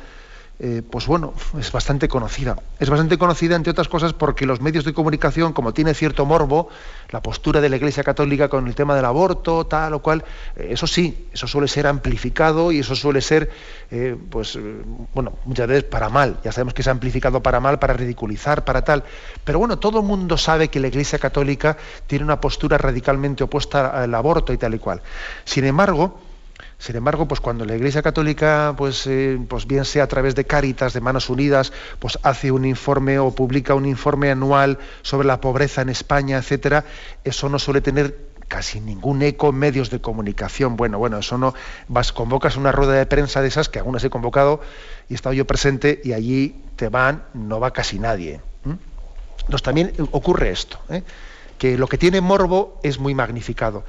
eh, 0.60 0.82
pues 0.88 1.06
bueno, 1.06 1.34
es 1.58 1.72
bastante 1.72 2.06
conocida. 2.08 2.56
Es 2.78 2.88
bastante 2.88 3.18
conocida, 3.18 3.56
entre 3.56 3.72
otras 3.72 3.88
cosas, 3.88 4.12
porque 4.12 4.46
los 4.46 4.60
medios 4.60 4.84
de 4.84 4.94
comunicación, 4.94 5.52
como 5.52 5.74
tiene 5.74 5.94
cierto 5.94 6.24
morbo, 6.26 6.68
la 7.10 7.20
postura 7.22 7.60
de 7.60 7.68
la 7.68 7.76
Iglesia 7.76 8.04
Católica 8.04 8.48
con 8.48 8.68
el 8.68 8.74
tema 8.74 8.94
del 8.94 9.04
aborto, 9.04 9.66
tal 9.66 9.94
o 9.94 9.98
cual, 10.00 10.24
eh, 10.54 10.68
eso 10.70 10.86
sí, 10.86 11.26
eso 11.32 11.48
suele 11.48 11.66
ser 11.66 11.88
amplificado 11.88 12.70
y 12.70 12.78
eso 12.78 12.94
suele 12.94 13.20
ser, 13.20 13.50
eh, 13.90 14.16
pues, 14.30 14.56
bueno, 15.12 15.32
muchas 15.44 15.66
veces 15.66 15.84
para 15.84 16.08
mal. 16.08 16.38
Ya 16.44 16.52
sabemos 16.52 16.74
que 16.74 16.82
es 16.82 16.88
amplificado 16.88 17.42
para 17.42 17.58
mal, 17.58 17.80
para 17.80 17.94
ridiculizar, 17.94 18.64
para 18.64 18.84
tal. 18.84 19.02
Pero 19.42 19.58
bueno, 19.58 19.78
todo 19.80 19.98
el 19.98 20.06
mundo 20.06 20.38
sabe 20.38 20.68
que 20.68 20.78
la 20.78 20.86
Iglesia 20.86 21.18
Católica 21.18 21.76
tiene 22.06 22.24
una 22.24 22.40
postura 22.40 22.78
radicalmente 22.78 23.42
opuesta 23.42 23.88
al 23.88 24.14
aborto 24.14 24.52
y 24.52 24.58
tal 24.58 24.74
y 24.74 24.78
cual. 24.78 25.02
Sin 25.44 25.64
embargo, 25.64 26.20
sin 26.78 26.96
embargo, 26.96 27.26
pues 27.26 27.40
cuando 27.40 27.64
la 27.64 27.76
Iglesia 27.76 28.02
Católica, 28.02 28.74
pues, 28.76 29.06
eh, 29.06 29.38
pues 29.48 29.66
bien 29.66 29.84
sea 29.84 30.04
a 30.04 30.06
través 30.06 30.34
de 30.34 30.44
Cáritas, 30.44 30.92
de 30.92 31.00
Manos 31.00 31.30
Unidas, 31.30 31.72
pues 31.98 32.18
hace 32.22 32.50
un 32.50 32.64
informe 32.64 33.18
o 33.18 33.30
publica 33.30 33.74
un 33.74 33.86
informe 33.86 34.30
anual 34.30 34.78
sobre 35.02 35.26
la 35.26 35.40
pobreza 35.40 35.82
en 35.82 35.88
España, 35.88 36.38
etcétera, 36.38 36.84
eso 37.22 37.48
no 37.48 37.58
suele 37.58 37.80
tener 37.80 38.34
casi 38.48 38.80
ningún 38.80 39.22
eco 39.22 39.48
en 39.48 39.56
medios 39.56 39.90
de 39.90 40.00
comunicación. 40.00 40.76
Bueno, 40.76 40.98
bueno, 40.98 41.18
eso 41.18 41.38
no. 41.38 41.54
Vas, 41.88 42.12
convocas 42.12 42.56
una 42.56 42.72
rueda 42.72 42.92
de 42.92 43.06
prensa 43.06 43.40
de 43.40 43.48
esas 43.48 43.68
que 43.68 43.78
algunas 43.78 44.04
he 44.04 44.10
convocado 44.10 44.60
y 45.08 45.14
he 45.14 45.16
estado 45.16 45.32
yo 45.32 45.46
presente 45.46 46.00
y 46.04 46.12
allí 46.12 46.60
te 46.76 46.88
van, 46.88 47.24
no 47.32 47.60
va 47.60 47.72
casi 47.72 47.98
nadie. 47.98 48.40
Entonces 48.64 49.62
también 49.62 49.92
ocurre 50.10 50.50
esto, 50.50 50.78
¿eh? 50.88 51.02
que 51.58 51.76
lo 51.76 51.86
que 51.86 51.98
tiene 51.98 52.20
morbo 52.20 52.80
es 52.82 52.98
muy 52.98 53.14
magnificado 53.14 53.84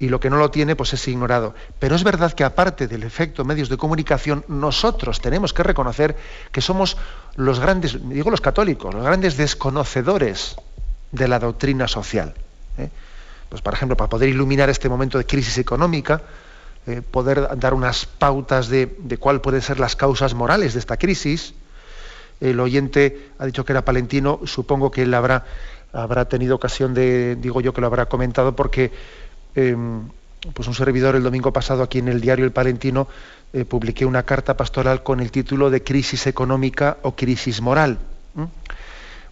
y 0.00 0.08
lo 0.08 0.20
que 0.20 0.30
no 0.30 0.36
lo 0.36 0.50
tiene 0.50 0.76
pues 0.76 0.92
es 0.92 1.08
ignorado. 1.08 1.54
Pero 1.78 1.96
es 1.96 2.04
verdad 2.04 2.32
que 2.32 2.44
aparte 2.44 2.86
del 2.86 3.02
efecto 3.02 3.44
medios 3.44 3.68
de 3.68 3.76
comunicación, 3.76 4.44
nosotros 4.48 5.20
tenemos 5.20 5.52
que 5.52 5.62
reconocer 5.62 6.16
que 6.52 6.60
somos 6.60 6.96
los 7.36 7.58
grandes, 7.58 7.98
digo 8.08 8.30
los 8.30 8.40
católicos, 8.40 8.94
los 8.94 9.04
grandes 9.04 9.36
desconocedores 9.36 10.56
de 11.10 11.28
la 11.28 11.38
doctrina 11.38 11.88
social. 11.88 12.34
¿eh? 12.78 12.90
Pues 13.48 13.62
por 13.62 13.74
ejemplo, 13.74 13.96
para 13.96 14.08
poder 14.08 14.28
iluminar 14.28 14.70
este 14.70 14.88
momento 14.88 15.18
de 15.18 15.26
crisis 15.26 15.58
económica, 15.58 16.22
eh, 16.86 17.02
poder 17.02 17.58
dar 17.58 17.74
unas 17.74 18.06
pautas 18.06 18.68
de, 18.68 18.96
de 18.98 19.18
cuáles 19.18 19.42
pueden 19.42 19.62
ser 19.62 19.80
las 19.80 19.96
causas 19.96 20.34
morales 20.34 20.74
de 20.74 20.80
esta 20.80 20.96
crisis. 20.96 21.54
El 22.40 22.60
oyente 22.60 23.30
ha 23.38 23.46
dicho 23.46 23.64
que 23.64 23.72
era 23.72 23.84
palentino, 23.84 24.40
supongo 24.44 24.92
que 24.92 25.02
él 25.02 25.12
habrá, 25.12 25.44
habrá 25.92 26.26
tenido 26.28 26.54
ocasión 26.54 26.94
de, 26.94 27.36
digo 27.36 27.60
yo 27.60 27.72
que 27.72 27.80
lo 27.80 27.88
habrá 27.88 28.06
comentado, 28.06 28.54
porque 28.54 28.92
Em, 29.58 30.08
pues 30.54 30.68
un 30.68 30.74
servidor 30.74 31.16
el 31.16 31.24
domingo 31.24 31.52
pasado 31.52 31.82
aquí 31.82 31.98
en 31.98 32.06
el 32.06 32.20
diario 32.20 32.44
El 32.44 32.52
Palentino 32.52 33.08
eh, 33.52 33.64
publiqué 33.64 34.06
una 34.06 34.22
carta 34.22 34.56
pastoral 34.56 35.02
con 35.02 35.18
el 35.18 35.32
título 35.32 35.68
de 35.68 35.82
Crisis 35.82 36.28
económica 36.28 36.98
o 37.02 37.16
crisis 37.16 37.60
moral. 37.60 37.98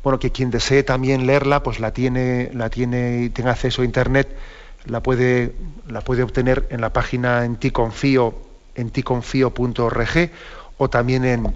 Bueno, 0.03 0.19
que 0.19 0.33
quien 0.33 0.51
desee 0.51 0.83
también 0.83 1.29
leerla, 1.29 1.63
pues 1.63 1.79
la 1.79 1.93
tiene, 1.93 2.51
la 2.55 2.71
tiene 2.71 3.23
y 3.23 3.31
tenga 3.31 3.53
acceso 3.53 3.83
a 3.83 3.85
internet, 3.85 4.37
la 4.85 5.01
puede, 5.01 5.55
la 5.87 6.01
puede 6.01 6.25
obtener 6.25 6.67
en 6.71 6.81
la 6.81 6.93
página 6.93 7.45
en 7.45 7.55
ticonfío, 7.55 8.35
en 8.75 8.91
ticonfío.org 8.91 10.31
o 10.79 10.91
también 10.91 11.25
en, 11.25 11.55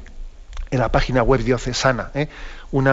en, 0.71 0.79
la 0.79 0.93
página 0.93 1.25
web 1.25 1.43
diocesana. 1.43 2.13
¿eh? 2.15 2.29
Un 2.71 2.87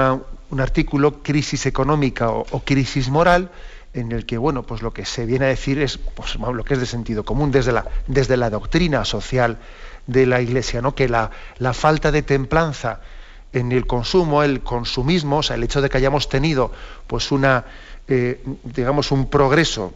artículo, 0.59 1.21
Crisis 1.21 1.67
económica 1.67 2.31
o 2.31 2.61
crisis 2.65 3.09
moral, 3.09 3.51
en 3.99 4.11
el 4.11 4.25
que 4.25 4.37
bueno 4.37 4.63
pues 4.63 4.81
lo 4.81 4.93
que 4.93 5.05
se 5.05 5.25
viene 5.25 5.45
a 5.45 5.49
decir 5.49 5.79
es 5.79 5.97
pues, 5.97 6.35
lo 6.35 6.63
que 6.63 6.75
es 6.75 6.79
de 6.79 6.85
sentido 6.85 7.23
común 7.23 7.51
desde 7.51 7.71
la, 7.71 7.85
desde 8.07 8.37
la 8.37 8.49
doctrina 8.49 9.03
social 9.05 9.57
de 10.05 10.25
la 10.25 10.41
iglesia 10.41 10.81
no 10.81 10.95
que 10.95 11.09
la, 11.09 11.31
la 11.57 11.73
falta 11.73 12.11
de 12.11 12.21
templanza 12.21 13.01
en 13.53 13.71
el 13.71 13.87
consumo 13.87 14.43
el 14.43 14.61
consumismo 14.61 15.37
o 15.37 15.43
sea 15.43 15.55
el 15.55 15.63
hecho 15.63 15.81
de 15.81 15.89
que 15.89 15.97
hayamos 15.97 16.29
tenido 16.29 16.71
pues 17.07 17.31
una 17.31 17.65
eh, 18.07 18.43
digamos 18.63 19.11
un 19.11 19.29
progreso 19.29 19.93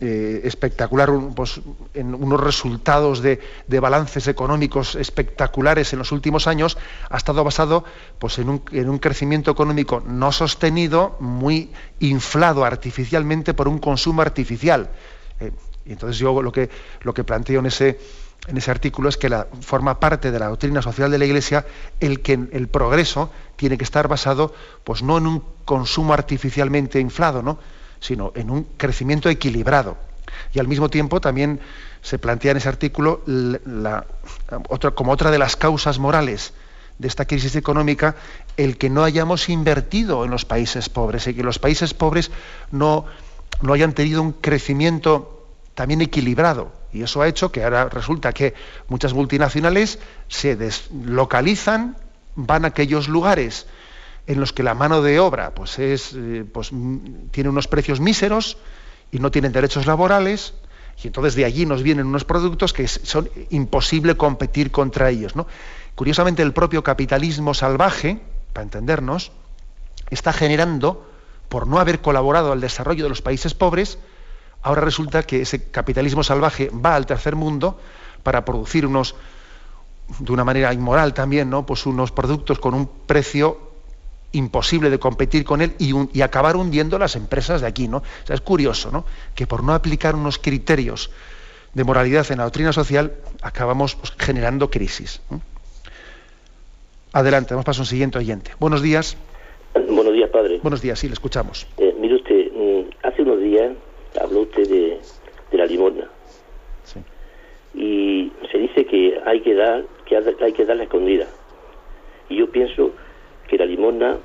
eh, 0.00 0.42
espectacular, 0.44 1.10
pues, 1.34 1.60
en 1.92 2.14
unos 2.14 2.40
resultados 2.40 3.20
de, 3.20 3.40
balances 3.80 4.28
económicos 4.28 4.94
espectaculares 4.94 5.92
en 5.92 5.98
los 5.98 6.12
últimos 6.12 6.46
años, 6.46 6.78
ha 7.10 7.16
estado 7.16 7.42
basado 7.42 7.82
pues, 8.20 8.38
en, 8.38 8.48
un, 8.48 8.98
crecimiento 9.00 9.50
económico 9.50 10.00
no 10.06 10.30
sostenido, 10.30 11.16
muy 11.18 11.72
inflado 11.98 12.64
artificialmente 12.64 13.54
por 13.54 13.66
un 13.66 13.80
consumo 13.80 14.22
artificial. 14.22 14.88
Eh, 15.40 15.50
entonces 15.86 16.18
yo 16.18 16.42
lo 16.42 16.52
que, 16.52 16.70
lo 17.00 17.12
que 17.12 17.24
planteo 17.24 17.58
en 17.58 17.66
ese, 17.66 17.98
en 18.46 18.56
ese 18.56 18.70
artículo 18.70 19.08
es 19.08 19.16
que 19.16 19.28
la, 19.28 19.48
forma 19.62 19.98
parte 19.98 20.30
de 20.30 20.38
la 20.38 20.46
doctrina 20.46 20.80
social 20.80 21.10
de 21.10 21.18
la 21.18 21.24
Iglesia 21.24 21.66
el 21.98 22.20
que 22.20 22.34
el 22.34 22.68
progreso 22.68 23.32
tiene 23.56 23.76
que 23.76 23.84
estar 23.84 24.06
basado 24.06 24.54
pues, 24.84 25.02
no 25.02 25.18
en 25.18 25.26
un 25.26 25.42
consumo 25.64 26.12
artificialmente 26.12 27.00
inflado, 27.00 27.42
¿no? 27.42 27.58
Sino 28.00 28.32
en 28.34 28.50
un 28.50 28.64
crecimiento 28.76 29.28
equilibrado. 29.28 29.96
Y 30.52 30.58
al 30.58 30.68
mismo 30.68 30.88
tiempo 30.88 31.20
también 31.20 31.60
se 32.02 32.18
plantea 32.18 32.52
en 32.52 32.56
ese 32.58 32.68
artículo 32.68 33.22
como 34.94 35.12
otra 35.12 35.30
de 35.30 35.38
las 35.38 35.56
causas 35.56 35.98
morales 35.98 36.52
de 36.98 37.08
esta 37.08 37.26
crisis 37.26 37.54
económica 37.56 38.16
el 38.56 38.76
que 38.76 38.90
no 38.90 39.04
hayamos 39.04 39.48
invertido 39.48 40.24
en 40.24 40.30
los 40.30 40.44
países 40.44 40.88
pobres 40.88 41.26
y 41.26 41.34
que 41.34 41.42
los 41.42 41.58
países 41.58 41.94
pobres 41.94 42.30
no, 42.72 43.04
no 43.62 43.72
hayan 43.72 43.92
tenido 43.92 44.20
un 44.20 44.32
crecimiento 44.32 45.46
también 45.74 46.00
equilibrado. 46.00 46.72
Y 46.92 47.02
eso 47.02 47.22
ha 47.22 47.28
hecho 47.28 47.52
que 47.52 47.62
ahora 47.62 47.88
resulta 47.88 48.32
que 48.32 48.54
muchas 48.88 49.14
multinacionales 49.14 49.98
se 50.26 50.56
deslocalizan, 50.56 51.96
van 52.34 52.64
a 52.64 52.68
aquellos 52.68 53.08
lugares 53.08 53.66
en 54.28 54.40
los 54.40 54.52
que 54.52 54.62
la 54.62 54.74
mano 54.74 55.00
de 55.00 55.18
obra 55.18 55.54
pues 55.54 55.78
es, 55.78 56.12
eh, 56.14 56.44
pues, 56.52 56.70
tiene 57.30 57.48
unos 57.48 57.66
precios 57.66 57.98
míseros 57.98 58.58
y 59.10 59.20
no 59.20 59.30
tienen 59.30 59.52
derechos 59.52 59.86
laborales, 59.86 60.52
y 61.02 61.06
entonces 61.06 61.34
de 61.34 61.46
allí 61.46 61.64
nos 61.64 61.82
vienen 61.82 62.06
unos 62.06 62.24
productos 62.24 62.74
que 62.74 62.86
son 62.88 63.30
imposible 63.48 64.18
competir 64.18 64.70
contra 64.70 65.08
ellos. 65.08 65.34
¿no? 65.34 65.46
Curiosamente, 65.94 66.42
el 66.42 66.52
propio 66.52 66.84
capitalismo 66.84 67.54
salvaje, 67.54 68.20
para 68.52 68.64
entendernos, 68.64 69.32
está 70.10 70.34
generando, 70.34 71.08
por 71.48 71.66
no 71.66 71.78
haber 71.78 72.00
colaborado 72.02 72.52
al 72.52 72.60
desarrollo 72.60 73.04
de 73.04 73.08
los 73.08 73.22
países 73.22 73.54
pobres, 73.54 73.98
ahora 74.60 74.82
resulta 74.82 75.22
que 75.22 75.40
ese 75.40 75.70
capitalismo 75.70 76.22
salvaje 76.22 76.68
va 76.68 76.96
al 76.96 77.06
tercer 77.06 77.34
mundo 77.34 77.80
para 78.22 78.44
producir 78.44 78.84
unos, 78.84 79.14
de 80.18 80.32
una 80.32 80.44
manera 80.44 80.74
inmoral 80.74 81.14
también, 81.14 81.48
¿no? 81.48 81.64
Pues 81.64 81.86
unos 81.86 82.12
productos 82.12 82.58
con 82.58 82.74
un 82.74 82.86
precio 83.06 83.67
imposible 84.32 84.90
de 84.90 84.98
competir 84.98 85.44
con 85.44 85.62
él 85.62 85.72
y, 85.78 86.20
acabar 86.20 86.56
hundiendo 86.56 86.98
las 86.98 87.16
empresas 87.16 87.60
de 87.60 87.66
aquí, 87.66 87.88
¿no? 87.88 87.98
O 87.98 88.26
sea, 88.26 88.34
es 88.34 88.40
curioso, 88.40 88.90
¿no? 88.90 89.04
Que 89.34 89.46
por 89.46 89.62
no 89.62 89.72
aplicar 89.72 90.14
unos 90.14 90.38
criterios 90.38 91.10
de 91.74 91.84
moralidad 91.84 92.30
en 92.30 92.38
la 92.38 92.44
doctrina 92.44 92.72
social, 92.72 93.12
acabamos 93.42 93.94
pues, 93.94 94.12
generando 94.18 94.70
crisis. 94.70 95.20
Adelante, 97.12 97.54
vamos 97.54 97.64
para 97.64 97.78
un 97.78 97.86
siguiente 97.86 98.18
oyente. 98.18 98.52
Buenos 98.58 98.82
días. 98.82 99.16
Buenos 99.74 100.12
días, 100.12 100.30
padre. 100.30 100.58
Buenos 100.62 100.82
días, 100.82 100.98
sí, 100.98 101.08
le 101.08 101.14
escuchamos. 101.14 101.66
Eh, 101.78 101.94
mire 101.98 102.16
usted, 102.16 102.52
mm, 102.52 102.90
hace 103.02 103.22
unos 103.22 103.40
días 103.40 103.72
habló 104.20 104.40
usted 104.40 104.68
de, 104.68 104.98
la 105.52 105.66
limosna. 105.66 106.08
Sí. 106.84 107.00
Y 107.74 108.32
se 108.50 108.58
dice 108.58 108.84
que 108.86 109.18
hay 109.24 109.40
que 109.40 109.54
dar, 109.54 109.84
que 110.04 110.16
hay 110.16 110.52
que 110.52 110.64
dar 110.64 110.76
la 110.76 110.84
escondida. 110.84 111.26
Y 112.28 112.36
yo 112.36 112.50
pienso 112.50 112.92
que 113.48 113.58
la 113.58 113.64
limosna, 113.64 114.18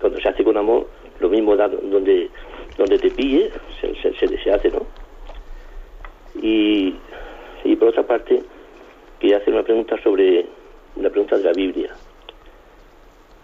cuando 0.00 0.20
se 0.20 0.28
hace 0.28 0.44
con 0.44 0.56
amor, 0.56 0.88
lo 1.20 1.28
mismo 1.28 1.56
da 1.56 1.68
donde, 1.68 2.28
donde 2.76 2.98
te 2.98 3.10
pille, 3.10 3.50
se, 3.80 3.94
se, 3.94 4.52
hace, 4.52 4.70
¿no? 4.70 4.84
Y, 6.42 6.94
y 7.64 7.76
por 7.76 7.88
otra 7.88 8.02
parte, 8.02 8.42
quería 9.20 9.38
hacer 9.38 9.54
una 9.54 9.62
pregunta 9.62 9.96
sobre 10.02 10.46
la 10.96 11.08
pregunta 11.10 11.38
de 11.38 11.44
la 11.44 11.52
Biblia. 11.52 11.94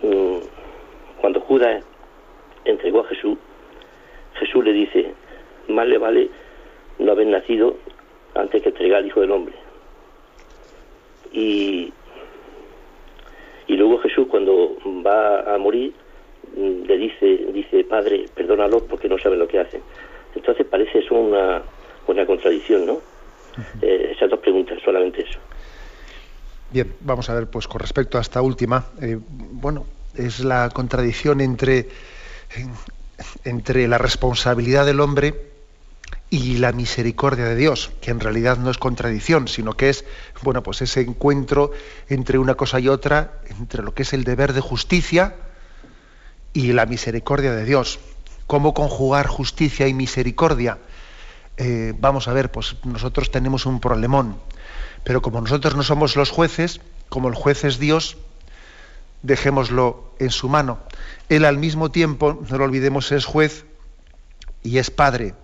Mm, 0.03 0.39
cuando 1.21 1.41
Judas 1.41 1.85
entregó 2.65 3.01
a 3.01 3.09
Jesús, 3.09 3.39
Jesús 4.35 4.65
le 4.65 4.73
dice, 4.73 5.15
más 5.69 5.87
le 5.87 5.99
vale 5.99 6.31
no 6.99 7.13
haber 7.13 7.29
nacido 7.29 7.77
antes 8.35 8.63
que 8.63 8.71
entregar 8.71 8.99
al 8.99 9.07
Hijo 9.07 9.21
del 9.21 9.31
Hombre. 9.31 9.55
Y 11.33 11.93
y 13.71 13.77
luego 13.77 13.99
Jesús 13.99 14.27
cuando 14.29 14.77
va 15.07 15.55
a 15.55 15.57
morir 15.57 15.95
mm, 16.57 16.87
le 16.87 16.99
dice, 16.99 17.27
dice, 17.53 17.85
Padre, 17.85 18.27
perdónalos 18.35 18.83
porque 18.83 19.09
no 19.09 19.17
saben 19.17 19.39
lo 19.39 19.47
que 19.47 19.61
hacen. 19.61 19.81
Entonces 20.35 20.67
parece 20.67 20.99
eso 20.99 21.15
una, 21.15 21.63
una 22.09 22.27
contradicción, 22.27 22.85
¿no? 22.85 22.99
Eh, 23.81 24.13
esas 24.17 24.29
dos 24.29 24.41
preguntas, 24.41 24.79
solamente 24.85 25.23
eso. 25.23 25.39
Bien, 26.73 26.93
vamos 27.01 27.31
a 27.31 27.35
ver, 27.35 27.49
pues 27.49 27.69
con 27.69 27.81
respecto 27.81 28.19
a 28.19 28.21
esta 28.21 28.43
última, 28.43 28.87
eh, 29.01 29.19
bueno, 29.29 29.87
es 30.17 30.41
la 30.41 30.69
contradicción 30.71 31.41
entre, 31.41 31.87
entre 33.45 33.87
la 33.87 33.99
responsabilidad 33.99 34.85
del 34.85 35.01
hombre 35.01 35.35
y 36.31 36.59
la 36.59 36.71
misericordia 36.71 37.45
de 37.45 37.57
Dios, 37.57 37.91
que 38.01 38.13
en 38.13 38.21
realidad 38.21 38.57
no 38.57 38.71
es 38.71 38.79
contradicción, 38.79 39.49
sino 39.49 39.75
que 39.75 39.91
es, 39.91 40.05
bueno, 40.43 40.63
pues 40.63 40.81
ese 40.81 41.01
encuentro 41.01 41.73
entre 42.09 42.39
una 42.39 42.55
cosa 42.55 42.79
y 42.79 42.89
otra, 42.89 43.41
entre 43.59 43.83
lo 43.83 43.95
que 43.95 44.03
es 44.03 44.13
el 44.13 44.23
deber 44.23 44.53
de 44.53 44.61
justicia 44.61 45.35
y 46.53 46.73
la 46.73 46.87
misericordia 46.87 47.53
de 47.53 47.65
Dios. 47.65 47.99
¿Cómo 48.47 48.75
conjugar 48.75 49.27
justicia 49.27 49.89
y 49.89 49.95
misericordia? 49.95 50.79
Eh, 51.57 51.95
vamos 51.99 52.29
a 52.29 52.33
ver, 52.33 52.53
pues 52.53 52.77
nosotros 52.85 53.33
tenemos 53.33 53.67
un 53.67 53.81
problemón, 53.81 54.37
pero 55.03 55.23
como 55.23 55.41
nosotros 55.41 55.75
no 55.75 55.83
somos 55.83 56.15
los 56.15 56.31
jueces, 56.31 56.81
como 57.09 57.29
el 57.29 57.35
juez 57.35 57.65
es 57.65 57.81
Dios, 57.81 58.19
dejémoslo 59.23 60.13
en 60.21 60.31
su 60.31 60.49
mano. 60.49 60.79
Él 61.29 61.45
al 61.45 61.59
mismo 61.59 61.91
tiempo, 61.91 62.41
no 62.49 62.59
lo 62.59 62.65
olvidemos, 62.65 63.11
es 63.11 63.25
juez 63.25 63.65
y 64.63 64.79
es 64.79 64.91
padre. 64.91 65.35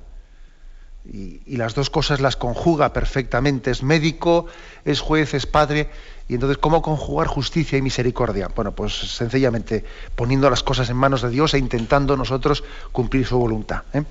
Y, 1.12 1.56
las 1.56 1.74
dos 1.74 1.90
cosas 1.90 2.20
las 2.20 2.36
conjuga 2.36 2.92
perfectamente. 2.92 3.70
Es 3.70 3.82
médico, 3.82 4.46
es 4.84 5.00
juez, 5.00 5.34
es 5.34 5.46
padre. 5.46 5.88
Y 6.28 6.34
entonces, 6.34 6.58
¿cómo 6.58 6.82
conjugar 6.82 7.28
justicia 7.28 7.78
y 7.78 7.82
misericordia? 7.82 8.48
Bueno, 8.54 8.72
pues 8.72 8.94
sencillamente 8.94 9.84
poniendo 10.14 10.50
las 10.50 10.62
cosas 10.62 10.90
en 10.90 10.96
manos 10.96 11.22
de 11.22 11.30
Dios 11.30 11.54
e 11.54 11.58
intentando 11.58 12.16
nosotros 12.16 12.64
cumplir 12.92 13.26
su 13.26 13.38
voluntad. 13.38 13.82
¿eh? 13.92 14.02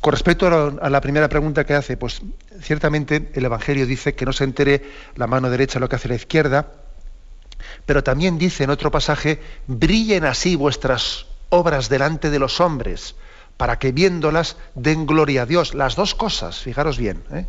Con 0.00 0.12
respecto 0.12 0.78
a 0.80 0.90
la 0.90 1.00
primera 1.00 1.28
pregunta 1.28 1.64
que 1.64 1.74
hace, 1.74 1.96
pues 1.96 2.20
ciertamente 2.60 3.30
el 3.34 3.44
Evangelio 3.46 3.86
dice 3.86 4.14
que 4.14 4.26
no 4.26 4.32
se 4.32 4.44
entere 4.44 4.82
la 5.16 5.26
mano 5.26 5.50
derecha 5.50 5.80
lo 5.80 5.88
que 5.88 5.96
hace 5.96 6.08
la 6.08 6.14
izquierda, 6.14 6.68
pero 7.86 8.04
también 8.04 8.38
dice 8.38 8.64
en 8.64 8.70
otro 8.70 8.90
pasaje, 8.90 9.40
brillen 9.66 10.24
así 10.24 10.56
vuestras 10.56 11.26
obras 11.48 11.88
delante 11.88 12.30
de 12.30 12.38
los 12.38 12.60
hombres 12.60 13.16
para 13.56 13.78
que 13.78 13.92
viéndolas 13.92 14.56
den 14.74 15.06
gloria 15.06 15.42
a 15.42 15.46
Dios. 15.46 15.74
Las 15.74 15.96
dos 15.96 16.14
cosas, 16.14 16.58
fijaros 16.58 16.98
bien. 16.98 17.22
¿eh? 17.32 17.46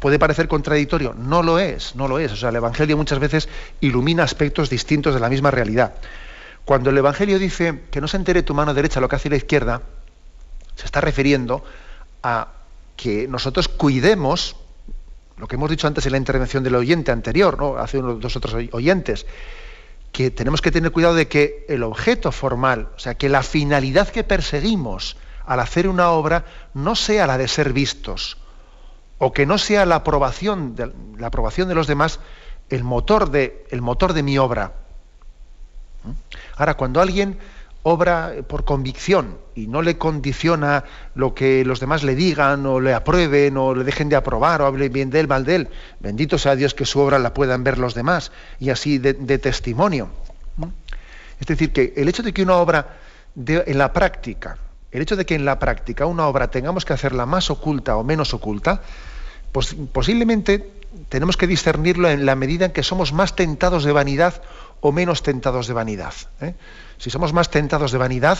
Puede 0.00 0.18
parecer 0.18 0.48
contradictorio, 0.48 1.14
no 1.14 1.42
lo 1.42 1.58
es, 1.58 1.94
no 1.96 2.08
lo 2.08 2.18
es. 2.18 2.32
O 2.32 2.36
sea, 2.36 2.50
el 2.50 2.56
Evangelio 2.56 2.96
muchas 2.96 3.18
veces 3.18 3.48
ilumina 3.80 4.22
aspectos 4.22 4.70
distintos 4.70 5.14
de 5.14 5.20
la 5.20 5.28
misma 5.28 5.50
realidad. 5.50 5.94
Cuando 6.64 6.90
el 6.90 6.98
Evangelio 6.98 7.38
dice 7.38 7.82
que 7.90 8.00
no 8.00 8.08
se 8.08 8.16
entere 8.16 8.42
tu 8.42 8.54
mano 8.54 8.74
derecha 8.74 9.00
lo 9.00 9.08
que 9.08 9.16
hace 9.16 9.30
la 9.30 9.36
izquierda, 9.36 9.82
se 10.76 10.84
está 10.84 11.00
refiriendo 11.00 11.64
a 12.22 12.48
que 12.96 13.26
nosotros 13.26 13.68
cuidemos 13.68 14.56
lo 15.38 15.46
que 15.46 15.56
hemos 15.56 15.70
dicho 15.70 15.86
antes 15.86 16.04
en 16.06 16.12
la 16.12 16.18
intervención 16.18 16.62
del 16.64 16.74
oyente 16.74 17.12
anterior, 17.12 17.58
¿no? 17.58 17.76
hace 17.78 17.98
unos 17.98 18.20
dos 18.20 18.36
otros 18.36 18.54
oyentes, 18.72 19.24
que 20.18 20.32
tenemos 20.32 20.60
que 20.60 20.72
tener 20.72 20.90
cuidado 20.90 21.14
de 21.14 21.28
que 21.28 21.64
el 21.68 21.84
objeto 21.84 22.32
formal, 22.32 22.88
o 22.96 22.98
sea, 22.98 23.14
que 23.14 23.28
la 23.28 23.44
finalidad 23.44 24.08
que 24.08 24.24
perseguimos 24.24 25.16
al 25.46 25.60
hacer 25.60 25.86
una 25.86 26.10
obra 26.10 26.44
no 26.74 26.96
sea 26.96 27.28
la 27.28 27.38
de 27.38 27.46
ser 27.46 27.72
vistos, 27.72 28.36
o 29.18 29.32
que 29.32 29.46
no 29.46 29.58
sea 29.58 29.86
la 29.86 29.94
aprobación 29.94 30.74
de, 30.74 30.90
la 31.18 31.28
aprobación 31.28 31.68
de 31.68 31.76
los 31.76 31.86
demás 31.86 32.18
el 32.68 32.82
motor 32.82 33.30
de, 33.30 33.64
el 33.70 33.80
motor 33.80 34.12
de 34.12 34.24
mi 34.24 34.38
obra. 34.38 34.72
¿Mm? 36.02 36.10
Ahora, 36.56 36.74
cuando 36.74 37.00
alguien 37.00 37.38
obra 37.82 38.34
por 38.46 38.64
convicción 38.64 39.38
y 39.54 39.66
no 39.66 39.82
le 39.82 39.96
condiciona 39.96 40.84
lo 41.14 41.34
que 41.34 41.64
los 41.64 41.80
demás 41.80 42.02
le 42.02 42.14
digan 42.14 42.66
o 42.66 42.80
le 42.80 42.94
aprueben 42.94 43.56
o 43.56 43.74
le 43.74 43.84
dejen 43.84 44.08
de 44.08 44.16
aprobar 44.16 44.62
o 44.62 44.66
hablen 44.66 44.92
bien 44.92 45.10
de 45.10 45.20
él, 45.20 45.28
mal 45.28 45.44
de 45.44 45.54
él. 45.56 45.68
Bendito 46.00 46.38
sea 46.38 46.56
Dios 46.56 46.74
que 46.74 46.84
su 46.84 47.00
obra 47.00 47.18
la 47.18 47.34
puedan 47.34 47.64
ver 47.64 47.78
los 47.78 47.94
demás 47.94 48.32
y 48.58 48.70
así 48.70 48.98
de, 48.98 49.14
testimonio. 49.38 50.08
Es 51.40 51.46
decir, 51.46 51.72
que 51.72 51.94
el 51.96 52.08
hecho 52.08 52.22
de 52.22 52.32
que 52.32 52.42
una 52.42 52.56
obra 52.56 52.98
en 53.36 53.78
la 53.78 53.92
práctica, 53.92 54.58
el 54.90 55.02
hecho 55.02 55.16
de 55.16 55.24
que 55.24 55.34
en 55.34 55.44
la 55.44 55.58
práctica 55.58 56.06
una 56.06 56.26
obra 56.26 56.50
tengamos 56.50 56.84
que 56.84 56.92
hacerla 56.92 57.26
más 57.26 57.50
oculta 57.50 57.96
o 57.96 58.04
menos 58.04 58.34
oculta, 58.34 58.82
pues 59.52 59.76
posiblemente 59.92 60.70
tenemos 61.08 61.36
que 61.36 61.46
discernirlo 61.46 62.10
en 62.10 62.26
la 62.26 62.34
medida 62.34 62.66
en 62.66 62.72
que 62.72 62.82
somos 62.82 63.12
más 63.12 63.36
tentados 63.36 63.84
de 63.84 63.92
vanidad 63.92 64.42
o 64.80 64.92
menos 64.92 65.22
tentados 65.22 65.66
de 65.66 65.74
vanidad. 65.74 66.14
¿eh? 66.40 66.54
Si 66.98 67.10
somos 67.10 67.32
más 67.32 67.50
tentados 67.50 67.92
de 67.92 67.98
vanidad, 67.98 68.38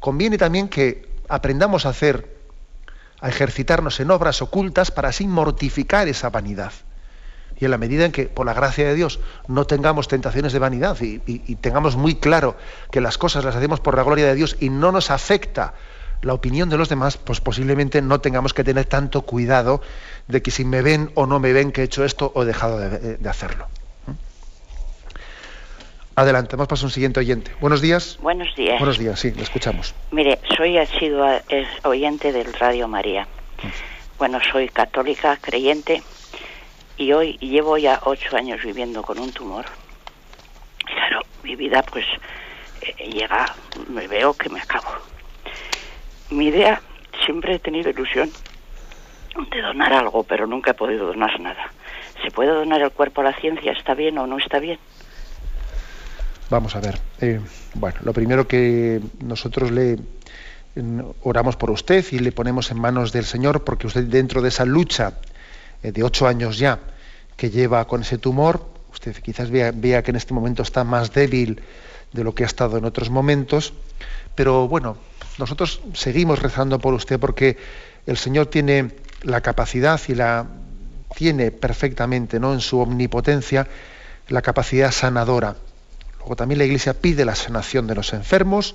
conviene 0.00 0.38
también 0.38 0.68
que 0.68 1.08
aprendamos 1.28 1.86
a 1.86 1.90
hacer, 1.90 2.36
a 3.20 3.28
ejercitarnos 3.28 4.00
en 4.00 4.10
obras 4.10 4.42
ocultas 4.42 4.90
para 4.90 5.08
así 5.08 5.26
mortificar 5.26 6.08
esa 6.08 6.30
vanidad. 6.30 6.72
Y 7.60 7.64
en 7.64 7.72
la 7.72 7.78
medida 7.78 8.04
en 8.04 8.12
que, 8.12 8.26
por 8.26 8.46
la 8.46 8.54
gracia 8.54 8.86
de 8.86 8.94
Dios, 8.94 9.18
no 9.48 9.66
tengamos 9.66 10.06
tentaciones 10.06 10.52
de 10.52 10.60
vanidad 10.60 10.96
y, 11.00 11.20
y 11.26 11.56
tengamos 11.56 11.96
muy 11.96 12.14
claro 12.14 12.56
que 12.92 13.00
las 13.00 13.18
cosas 13.18 13.44
las 13.44 13.56
hacemos 13.56 13.80
por 13.80 13.96
la 13.96 14.04
gloria 14.04 14.26
de 14.26 14.34
Dios 14.36 14.56
y 14.60 14.70
no 14.70 14.92
nos 14.92 15.10
afecta 15.10 15.74
la 16.22 16.34
opinión 16.34 16.68
de 16.68 16.76
los 16.76 16.88
demás, 16.88 17.16
pues 17.16 17.40
posiblemente 17.40 18.02
no 18.02 18.20
tengamos 18.20 18.54
que 18.54 18.64
tener 18.64 18.86
tanto 18.86 19.22
cuidado 19.22 19.80
de 20.26 20.42
que 20.42 20.50
si 20.50 20.64
me 20.64 20.82
ven 20.82 21.10
o 21.14 21.26
no 21.26 21.38
me 21.38 21.52
ven 21.52 21.72
que 21.72 21.82
he 21.82 21.84
hecho 21.84 22.04
esto 22.04 22.32
o 22.34 22.42
he 22.42 22.46
dejado 22.46 22.78
de, 22.78 23.28
hacerlo. 23.28 23.68
Adelante, 26.18 26.56
vamos 26.56 26.68
para 26.68 26.82
un 26.82 26.90
siguiente 26.90 27.20
oyente. 27.20 27.52
Buenos 27.60 27.80
días. 27.80 28.18
Buenos 28.20 28.52
días. 28.56 28.78
Buenos 28.80 28.98
días, 28.98 29.20
sí, 29.20 29.30
le 29.30 29.42
escuchamos. 29.42 29.94
Mire, 30.10 30.40
soy 30.56 30.84
sido 30.98 31.24
oyente 31.84 32.32
del 32.32 32.52
Radio 32.54 32.88
María. 32.88 33.28
Bueno, 34.18 34.40
soy 34.50 34.68
católica, 34.68 35.38
creyente, 35.40 36.02
y 36.96 37.12
hoy 37.12 37.38
llevo 37.38 37.78
ya 37.78 38.00
ocho 38.02 38.36
años 38.36 38.60
viviendo 38.64 39.02
con 39.02 39.20
un 39.20 39.30
tumor. 39.30 39.64
Claro, 40.84 41.20
mi 41.44 41.54
vida 41.54 41.84
pues 41.84 42.04
eh, 42.82 43.10
llega, 43.10 43.54
me 43.88 44.08
veo 44.08 44.34
que 44.34 44.48
me 44.48 44.60
acabo 44.60 44.90
mi 46.30 46.48
idea, 46.48 46.82
siempre 47.24 47.54
he 47.54 47.58
tenido 47.58 47.90
ilusión 47.90 48.30
de 49.50 49.62
donar 49.62 49.92
algo, 49.92 50.24
pero 50.24 50.46
nunca 50.46 50.72
he 50.72 50.74
podido 50.74 51.06
donar 51.06 51.38
nada. 51.40 51.70
¿Se 52.22 52.30
puede 52.30 52.50
donar 52.50 52.82
el 52.82 52.90
cuerpo 52.90 53.20
a 53.20 53.24
la 53.24 53.34
ciencia? 53.34 53.72
¿Está 53.72 53.94
bien 53.94 54.18
o 54.18 54.26
no 54.26 54.38
está 54.38 54.58
bien? 54.58 54.78
Vamos 56.50 56.74
a 56.76 56.80
ver. 56.80 56.98
Eh, 57.20 57.40
bueno, 57.74 57.98
lo 58.02 58.12
primero 58.12 58.48
que 58.48 59.00
nosotros 59.20 59.70
le 59.70 59.98
oramos 61.22 61.56
por 61.56 61.70
usted 61.70 62.04
y 62.12 62.20
le 62.20 62.32
ponemos 62.32 62.70
en 62.70 62.80
manos 62.80 63.12
del 63.12 63.24
Señor, 63.24 63.64
porque 63.64 63.86
usted 63.86 64.04
dentro 64.04 64.40
de 64.40 64.48
esa 64.48 64.64
lucha 64.64 65.14
eh, 65.82 65.92
de 65.92 66.02
ocho 66.02 66.26
años 66.26 66.58
ya 66.58 66.78
que 67.36 67.50
lleva 67.50 67.86
con 67.86 68.02
ese 68.02 68.18
tumor, 68.18 68.66
usted 68.92 69.14
quizás 69.16 69.50
vea, 69.50 69.72
vea 69.74 70.02
que 70.02 70.10
en 70.10 70.16
este 70.16 70.34
momento 70.34 70.62
está 70.62 70.84
más 70.84 71.12
débil 71.12 71.60
de 72.12 72.24
lo 72.24 72.34
que 72.34 72.44
ha 72.44 72.46
estado 72.46 72.78
en 72.78 72.84
otros 72.84 73.10
momentos, 73.10 73.74
pero 74.34 74.66
bueno, 74.66 74.96
nosotros 75.38 75.80
seguimos 75.92 76.40
rezando 76.40 76.78
por 76.78 76.94
usted 76.94 77.20
porque 77.20 77.56
el 78.06 78.16
Señor 78.16 78.46
tiene 78.46 78.92
la 79.22 79.40
capacidad 79.40 80.00
y 80.08 80.14
la 80.14 80.46
tiene 81.14 81.50
perfectamente, 81.50 82.40
¿no? 82.40 82.54
En 82.54 82.60
su 82.60 82.80
omnipotencia 82.80 83.68
la 84.28 84.42
capacidad 84.42 84.90
sanadora. 84.90 85.56
También 86.36 86.58
la 86.58 86.64
Iglesia 86.64 86.94
pide 86.94 87.24
la 87.24 87.34
sanación 87.34 87.86
de 87.86 87.94
los 87.94 88.12
enfermos 88.12 88.74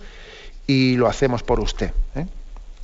y 0.67 0.95
lo 0.95 1.07
hacemos 1.07 1.43
por 1.43 1.59
usted. 1.59 1.91
¿eh? 2.15 2.25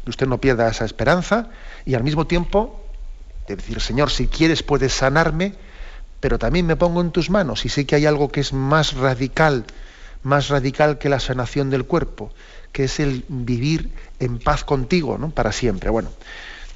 Usted 0.08 0.28
no 0.28 0.40
pierda 0.40 0.70
esa 0.70 0.86
esperanza 0.86 1.50
y 1.86 1.96
al 1.96 2.04
mismo 2.04 2.28
tiempo 2.28 2.84
de 3.48 3.56
decir, 3.56 3.80
Señor, 3.82 4.12
si 4.12 4.28
quieres 4.28 4.64
puedes 4.64 4.94
sanarme, 4.94 5.54
pero 6.20 6.38
también 6.38 6.66
me 6.66 6.76
pongo 6.76 7.02
en 7.02 7.12
tus 7.12 7.30
manos 7.30 7.66
y 7.66 7.70
sé 7.70 7.86
que 7.86 7.96
hay 7.96 8.06
algo 8.06 8.30
que 8.30 8.42
es 8.42 8.54
más 8.54 8.94
radical, 8.94 9.66
más 10.24 10.50
radical 10.50 10.98
que 10.98 11.10
la 11.10 11.20
sanación 11.20 11.70
del 11.70 11.86
cuerpo, 11.86 12.32
que 12.72 12.86
es 12.86 13.00
el 13.00 13.24
vivir 13.28 13.92
en 14.20 14.40
paz 14.40 14.64
contigo, 14.64 15.18
¿no? 15.18 15.30
Para 15.30 15.52
siempre. 15.52 15.90
Bueno, 15.90 16.10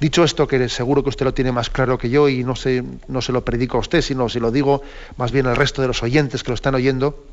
dicho 0.00 0.24
esto, 0.24 0.48
que 0.48 0.68
seguro 0.68 1.02
que 1.02 1.10
usted 1.10 1.26
lo 1.26 1.34
tiene 1.34 1.52
más 1.52 1.70
claro 1.70 1.98
que 1.98 2.10
yo 2.10 2.28
y 2.28 2.42
no 2.42 2.56
se, 2.56 2.82
no 3.06 3.20
se 3.20 3.32
lo 3.32 3.44
predico 3.44 3.76
a 3.76 3.80
usted, 3.80 4.00
sino 4.00 4.28
se 4.28 4.40
lo 4.40 4.50
digo 4.50 4.82
más 5.16 5.30
bien 5.30 5.46
al 5.46 5.56
resto 5.56 5.82
de 5.82 5.88
los 5.88 6.02
oyentes 6.02 6.42
que 6.42 6.50
lo 6.50 6.54
están 6.54 6.74
oyendo, 6.74 7.24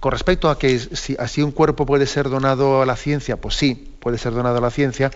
con 0.00 0.12
respecto 0.12 0.50
a 0.50 0.58
que 0.58 0.78
si 0.78 1.16
así 1.18 1.42
un 1.42 1.52
cuerpo 1.52 1.86
puede 1.86 2.06
ser 2.06 2.28
donado 2.28 2.82
a 2.82 2.86
la 2.86 2.96
ciencia, 2.96 3.36
pues 3.36 3.56
sí, 3.56 3.96
puede 4.00 4.18
ser 4.18 4.32
donado 4.32 4.58
a 4.58 4.60
la 4.60 4.70
ciencia, 4.70 5.10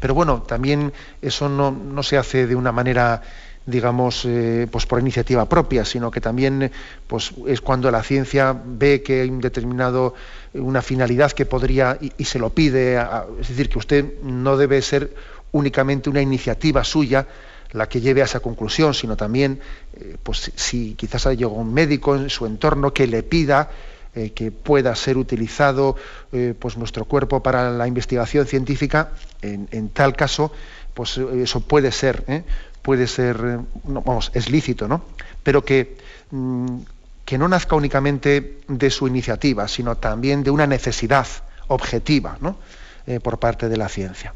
pero 0.00 0.14
bueno, 0.14 0.42
también 0.42 0.92
eso 1.22 1.48
no, 1.48 1.70
no 1.70 2.02
se 2.02 2.18
hace 2.18 2.46
de 2.46 2.56
una 2.56 2.72
manera 2.72 3.22
digamos, 3.66 4.24
eh, 4.26 4.66
pues 4.70 4.86
por 4.86 5.00
iniciativa 5.00 5.48
propia, 5.48 5.84
sino 5.84 6.10
que 6.10 6.20
también 6.20 6.70
pues, 7.06 7.32
es 7.46 7.60
cuando 7.60 7.90
la 7.90 8.02
ciencia 8.02 8.54
ve 8.64 9.02
que 9.02 9.22
hay 9.22 9.30
un 9.30 9.40
determinado, 9.40 10.14
una 10.52 10.82
finalidad 10.82 11.32
que 11.32 11.46
podría, 11.46 11.98
y, 12.00 12.24
se 12.24 12.38
lo 12.38 12.50
pide, 12.50 13.00
es 13.40 13.48
decir, 13.48 13.68
que 13.68 13.78
usted 13.78 14.20
no 14.22 14.56
debe 14.56 14.82
ser 14.82 15.14
únicamente 15.52 16.10
una 16.10 16.20
iniciativa 16.20 16.84
suya 16.84 17.26
la 17.72 17.88
que 17.88 18.00
lleve 18.00 18.22
a 18.22 18.26
esa 18.26 18.40
conclusión, 18.40 18.94
sino 18.94 19.16
también, 19.16 19.60
eh, 19.94 20.16
pues 20.22 20.52
si 20.54 20.94
quizás 20.94 21.26
haya 21.26 21.48
un 21.48 21.72
médico 21.72 22.14
en 22.14 22.30
su 22.30 22.46
entorno 22.46 22.92
que 22.92 23.06
le 23.06 23.22
pida 23.22 23.70
eh, 24.14 24.30
que 24.30 24.50
pueda 24.50 24.94
ser 24.94 25.16
utilizado 25.16 25.96
pues 26.58 26.76
nuestro 26.76 27.04
cuerpo 27.04 27.42
para 27.42 27.70
la 27.70 27.86
investigación 27.86 28.46
científica, 28.46 29.10
en, 29.40 29.68
en 29.70 29.88
tal 29.88 30.16
caso, 30.16 30.52
pues 30.94 31.16
eso 31.16 31.60
puede 31.60 31.92
ser 31.92 32.24
puede 32.84 33.06
ser, 33.06 33.38
vamos, 33.84 34.30
es 34.34 34.50
lícito, 34.50 34.86
¿no? 34.86 35.02
pero 35.42 35.64
que, 35.64 35.96
mm, 36.30 36.80
que 37.24 37.38
no 37.38 37.48
nazca 37.48 37.76
únicamente 37.76 38.58
de 38.68 38.90
su 38.90 39.08
iniciativa, 39.08 39.66
sino 39.68 39.96
también 39.96 40.44
de 40.44 40.50
una 40.50 40.66
necesidad 40.66 41.26
objetiva 41.68 42.36
eh, 43.06 43.20
por 43.20 43.38
parte 43.38 43.70
de 43.70 43.78
la 43.78 43.88
ciencia. 43.88 44.34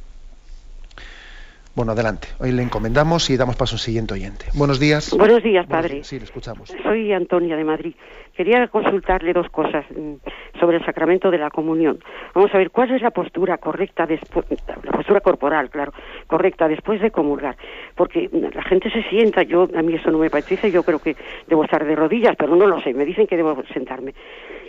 Bueno, 1.75 1.93
adelante. 1.93 2.29
Hoy 2.41 2.51
le 2.51 2.63
encomendamos 2.63 3.29
y 3.31 3.37
damos 3.37 3.55
paso 3.55 3.77
al 3.77 3.81
siguiente 3.81 4.15
oyente. 4.15 4.47
Buenos 4.55 4.81
días. 4.81 5.15
Buenos 5.17 5.43
días, 5.43 5.67
padre. 5.67 6.03
Sí, 6.03 6.19
le 6.19 6.25
escuchamos. 6.25 6.73
Soy 6.83 7.13
Antonia 7.13 7.55
de 7.55 7.65
Madrid. 7.65 7.95
Quería 8.39 8.69
consultarle 8.69 9.33
dos 9.33 9.49
cosas 9.49 9.85
mm, 9.91 10.15
sobre 10.61 10.77
el 10.77 10.85
sacramento 10.85 11.29
de 11.29 11.39
la 11.39 11.51
comunión. 11.51 11.99
Vamos 12.37 12.55
a 12.55 12.59
ver, 12.59 12.71
¿cuál 12.71 12.89
es 12.93 13.03
la 13.03 13.11
postura 13.11 13.59
correcta 13.59 14.07
después, 14.07 14.47
la 14.85 14.93
postura 14.93 15.21
corporal, 15.21 15.69
claro, 15.71 15.93
correcta 16.29 16.69
después 16.69 17.01
de 17.01 17.11
comulgar? 17.11 17.57
Porque 17.97 18.31
mm, 18.31 18.55
la 18.55 18.63
gente 18.63 18.91
se 18.91 19.03
sienta, 19.11 19.43
yo 19.43 19.67
a 19.75 19.83
mí 19.83 19.93
eso 19.93 20.13
no 20.13 20.19
me 20.19 20.31
parece, 20.31 20.71
yo 20.71 20.85
creo 20.85 21.01
que 21.01 21.17
debo 21.49 21.65
estar 21.65 21.85
de 21.85 21.97
rodillas, 21.97 22.37
pero 22.39 22.55
no 22.55 22.65
lo 22.69 22.81
sé, 22.81 22.95
me 22.95 23.05
dicen 23.05 23.27
que 23.27 23.37
debo 23.37 23.61
sentarme. 23.75 24.15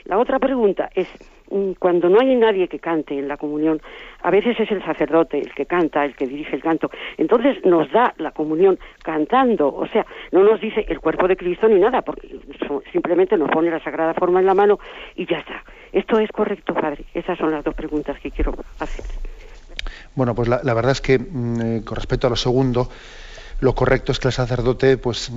La 0.06 0.18
otra 0.18 0.40
pregunta 0.40 0.90
es, 0.94 1.08
mm, 1.50 1.74
cuando 1.80 2.10
no 2.10 2.20
hay 2.20 2.36
nadie 2.36 2.68
que 2.68 2.80
cante 2.80 3.18
en 3.18 3.28
la 3.28 3.38
comunión, 3.38 3.82
a 4.22 4.32
veces 4.32 4.60
es 4.60 4.72
el 4.72 4.84
sacerdote 4.84 5.40
el 5.40 5.54
que 5.54 5.66
canta, 5.66 6.06
el 6.06 6.16
que 6.16 6.28
dirige 6.28 6.56
el 6.56 6.62
canto, 6.62 6.90
entonces 7.18 7.64
nos 7.66 7.92
da 7.92 8.14
la 8.18 8.32
comunión 8.32 8.80
cantando, 9.04 9.74
o 9.74 9.88
sea, 9.88 10.06
no 10.32 10.44
nos 10.44 10.60
dice 10.62 10.86
el 10.88 11.00
cuerpo 11.00 11.28
de 11.28 11.38
Cristo 11.38 11.68
ni 11.68 11.80
nada, 11.80 12.02
porque 12.02 12.40
simplemente 12.92 13.38
nos 13.38 13.50
pone 13.50 13.70
la 13.70 13.84
sagrada 13.84 14.14
forma 14.14 14.40
en 14.40 14.46
la 14.46 14.54
mano 14.54 14.80
y 15.16 15.26
ya 15.26 15.38
está. 15.38 15.64
¿Esto 15.92 16.20
es 16.20 16.30
correcto, 16.32 16.74
padre? 16.74 17.06
Esas 17.14 17.38
son 17.38 17.52
las 17.52 17.64
dos 17.64 17.74
preguntas 17.74 18.20
que 18.20 18.32
quiero 18.32 18.54
hacer. 18.80 19.06
Bueno, 20.16 20.36
pues 20.36 20.48
la, 20.48 20.74
verdad 20.74 20.92
es 20.92 21.02
que 21.02 21.18
mm, 21.18 21.62
eh, 21.62 21.82
con 21.84 21.96
respecto 21.96 22.28
a 22.28 22.30
lo 22.30 22.36
segundo, 22.36 22.90
lo 23.62 23.76
correcto 23.76 24.12
es 24.12 24.20
que 24.20 24.30
el 24.30 24.34
sacerdote 24.34 24.98
pues 24.98 25.32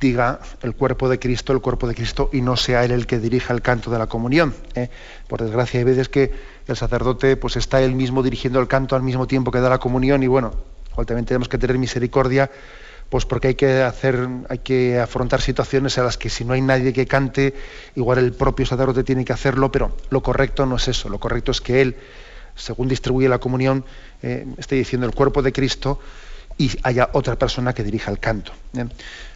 diga 0.00 0.40
el 0.62 0.74
cuerpo 0.74 1.08
de 1.08 1.18
Cristo, 1.18 1.52
el 1.52 1.60
cuerpo 1.60 1.88
de 1.88 1.94
Cristo, 1.94 2.30
y 2.32 2.40
no 2.40 2.56
sea 2.56 2.84
él 2.84 2.92
el 2.92 3.06
que 3.06 3.18
dirija 3.18 3.52
el 3.52 3.62
canto 3.62 3.90
de 3.90 3.98
la 3.98 4.06
comunión. 4.06 4.54
¿eh? 4.74 4.88
Por 5.26 5.42
desgracia 5.42 5.78
hay 5.78 5.84
veces 5.84 6.08
que 6.08 6.32
el 6.68 6.76
sacerdote 6.76 7.36
pues 7.36 7.56
está 7.56 7.82
él 7.82 7.94
mismo 7.94 8.22
dirigiendo 8.22 8.60
el 8.60 8.68
canto 8.68 8.94
al 8.94 9.02
mismo 9.02 9.26
tiempo 9.26 9.50
que 9.50 9.60
da 9.60 9.68
la 9.68 9.78
comunión, 9.78 10.22
y 10.22 10.28
bueno, 10.28 10.52
también 10.94 11.24
tenemos 11.26 11.48
que 11.48 11.58
tener 11.58 11.76
misericordia, 11.78 12.50
pues 13.10 13.24
porque 13.24 13.48
hay 13.48 13.54
que 13.54 13.82
hacer, 13.82 14.28
hay 14.48 14.58
que 14.58 14.98
afrontar 14.98 15.40
situaciones 15.40 15.98
en 15.98 16.04
las 16.04 16.16
que 16.16 16.30
si 16.30 16.44
no 16.44 16.52
hay 16.52 16.60
nadie 16.60 16.92
que 16.92 17.06
cante, 17.06 17.54
igual 17.96 18.18
el 18.18 18.32
propio 18.32 18.64
sacerdote 18.64 19.04
tiene 19.04 19.24
que 19.24 19.32
hacerlo, 19.32 19.70
pero 19.72 19.96
lo 20.10 20.22
correcto 20.22 20.66
no 20.66 20.76
es 20.76 20.88
eso, 20.88 21.08
lo 21.08 21.18
correcto 21.18 21.50
es 21.50 21.60
que 21.60 21.82
él, 21.82 21.96
según 22.54 22.88
distribuye 22.88 23.28
la 23.28 23.38
comunión, 23.38 23.84
eh, 24.22 24.46
esté 24.56 24.76
diciendo 24.76 25.06
el 25.06 25.14
cuerpo 25.14 25.42
de 25.42 25.52
Cristo 25.52 26.00
y 26.58 26.70
haya 26.82 27.10
otra 27.12 27.36
persona 27.36 27.72
que 27.72 27.82
dirija 27.82 28.10
el 28.10 28.18
canto. 28.18 28.52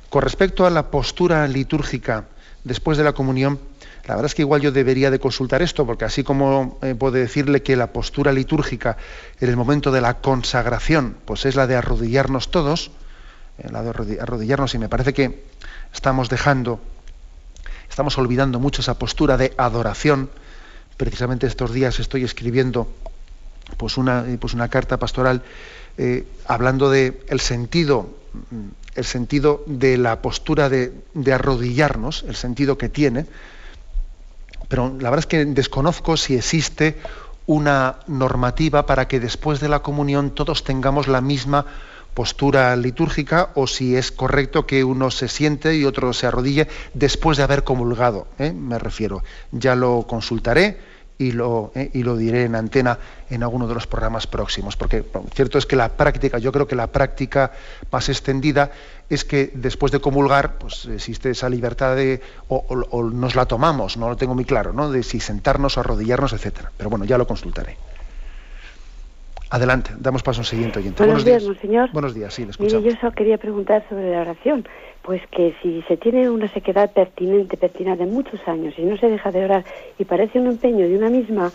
Con 0.08 0.22
respecto 0.22 0.66
a 0.66 0.70
la 0.70 0.90
postura 0.90 1.46
litúrgica 1.46 2.24
después 2.64 2.98
de 2.98 3.04
la 3.04 3.12
comunión, 3.12 3.58
la 4.06 4.14
verdad 4.14 4.26
es 4.26 4.34
que 4.34 4.42
igual 4.42 4.60
yo 4.60 4.72
debería 4.72 5.10
de 5.10 5.20
consultar 5.20 5.62
esto, 5.62 5.86
porque 5.86 6.04
así 6.04 6.24
como 6.24 6.78
eh, 6.82 6.94
puedo 6.94 7.12
decirle 7.12 7.62
que 7.62 7.76
la 7.76 7.92
postura 7.92 8.32
litúrgica 8.32 8.96
en 9.40 9.48
el 9.48 9.56
momento 9.56 9.92
de 9.92 10.00
la 10.00 10.14
consagración, 10.14 11.16
pues 11.26 11.44
es 11.46 11.54
la 11.54 11.66
de 11.66 11.76
arrodillarnos 11.76 12.50
todos, 12.50 12.90
eh, 13.58 13.68
la 13.70 13.82
de 13.82 14.20
arrodillarnos, 14.20 14.74
y 14.74 14.78
me 14.78 14.88
parece 14.88 15.12
que 15.12 15.44
estamos 15.92 16.28
dejando, 16.28 16.80
estamos 17.88 18.16
olvidando 18.18 18.58
mucho 18.58 18.80
esa 18.80 18.98
postura 18.98 19.36
de 19.36 19.54
adoración. 19.58 20.30
Precisamente 20.96 21.46
estos 21.46 21.72
días 21.72 22.00
estoy 22.00 22.24
escribiendo 22.24 22.92
pues 23.76 23.96
una, 23.96 24.24
pues 24.40 24.54
una 24.54 24.68
carta 24.68 24.98
pastoral 24.98 25.42
eh, 25.98 26.26
hablando 26.46 26.90
de 26.90 27.20
el 27.28 27.40
sentido, 27.40 28.08
el 28.94 29.04
sentido 29.04 29.62
de 29.66 29.96
la 29.98 30.22
postura 30.22 30.68
de, 30.68 30.92
arrodillarnos, 31.32 32.24
el 32.28 32.36
sentido 32.36 32.78
que 32.78 32.88
tiene, 32.88 33.26
pero 34.68 34.88
la 34.88 35.10
verdad 35.10 35.20
es 35.20 35.26
que 35.26 35.44
desconozco 35.44 36.16
si 36.16 36.36
existe 36.36 36.98
una 37.46 37.96
normativa 38.06 38.86
para 38.86 39.08
que 39.08 39.18
después 39.18 39.60
de 39.60 39.68
la 39.68 39.80
comunión 39.80 40.30
todos 40.30 40.62
tengamos 40.62 41.08
la 41.08 41.20
misma 41.20 41.66
postura 42.14 42.74
litúrgica 42.76 43.50
o 43.54 43.66
si 43.66 43.96
es 43.96 44.12
correcto 44.12 44.66
que 44.66 44.84
uno 44.84 45.10
se 45.10 45.28
siente 45.28 45.76
y 45.76 45.84
otro 45.84 46.12
se 46.12 46.26
arrodille 46.26 46.68
después 46.94 47.36
de 47.36 47.44
haber 47.44 47.64
comulgado, 47.64 48.26
¿eh? 48.38 48.52
me 48.52 48.78
refiero. 48.78 49.22
Ya 49.52 49.74
lo 49.74 50.06
consultaré 50.06 50.78
y 51.20 51.32
lo, 51.32 51.70
eh, 51.74 51.90
y 51.92 52.02
lo 52.02 52.16
diré 52.16 52.44
en 52.44 52.54
antena 52.54 52.98
en 53.28 53.42
alguno 53.42 53.68
de 53.68 53.74
los 53.74 53.86
programas 53.86 54.26
próximos, 54.26 54.74
porque 54.74 55.04
cierto 55.34 55.58
es 55.58 55.66
que 55.66 55.76
la 55.76 55.90
práctica, 55.90 56.38
yo 56.38 56.50
creo 56.50 56.66
que 56.66 56.74
la 56.74 56.86
práctica 56.86 57.52
más 57.92 58.08
extendida 58.08 58.70
es 59.10 59.26
que 59.26 59.50
después 59.52 59.92
de 59.92 60.00
comulgar, 60.00 60.56
pues 60.56 60.86
existe 60.86 61.28
esa 61.28 61.50
libertad 61.50 61.94
de, 61.94 62.22
o, 62.48 62.64
nos 63.12 63.34
la 63.34 63.44
tomamos, 63.44 63.98
no 63.98 64.08
lo 64.08 64.16
tengo 64.16 64.34
muy 64.34 64.46
claro, 64.46 64.72
¿no? 64.72 64.90
de 64.90 65.02
si 65.02 65.20
sentarnos 65.20 65.76
o 65.76 65.80
arrodillarnos, 65.80 66.32
etcétera. 66.32 66.72
Pero 66.74 66.88
bueno, 66.88 67.04
ya 67.04 67.18
lo 67.18 67.26
consultaré. 67.26 67.76
Adelante, 69.50 69.90
damos 69.98 70.22
paso 70.22 70.40
a 70.40 70.42
un 70.42 70.46
siguiente 70.46 70.78
oyente. 70.78 71.04
Buenos, 71.04 71.24
días, 71.24 71.42
señor. 71.60 71.90
Buenos 71.92 72.14
días, 72.14 72.32
sí, 72.32 72.44
le 72.44 72.52
escuchamos. 72.52 72.84
yo 72.84 72.92
solo 73.00 73.12
quería 73.12 73.36
preguntar 73.36 73.84
sobre 73.88 74.12
la 74.12 74.20
oración. 74.20 74.64
Pues 75.02 75.20
que 75.32 75.54
si 75.60 75.82
se 75.88 75.96
tiene 75.96 76.30
una 76.30 76.46
sequedad 76.52 76.92
pertinente, 76.92 77.56
pertinente 77.56 78.04
de 78.04 78.10
muchos 78.10 78.40
años 78.46 78.74
y 78.78 78.82
no 78.82 78.96
se 78.96 79.08
deja 79.08 79.32
de 79.32 79.44
orar 79.44 79.64
y 79.98 80.04
parece 80.04 80.38
un 80.38 80.46
empeño 80.46 80.86
de 80.86 80.96
una 80.96 81.08
misma, 81.08 81.50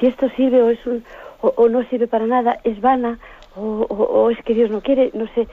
si 0.00 0.06
esto 0.06 0.30
sirve 0.30 0.62
o, 0.62 0.70
es 0.70 0.78
o, 1.42 1.68
no 1.68 1.84
sirve 1.90 2.06
para 2.06 2.26
nada, 2.26 2.60
es 2.64 2.80
vana 2.80 3.18
o, 3.56 4.30
es 4.30 4.42
que 4.44 4.54
Dios 4.54 4.70
no 4.70 4.80
quiere, 4.80 5.10
no 5.12 5.26
sé, 5.34 5.46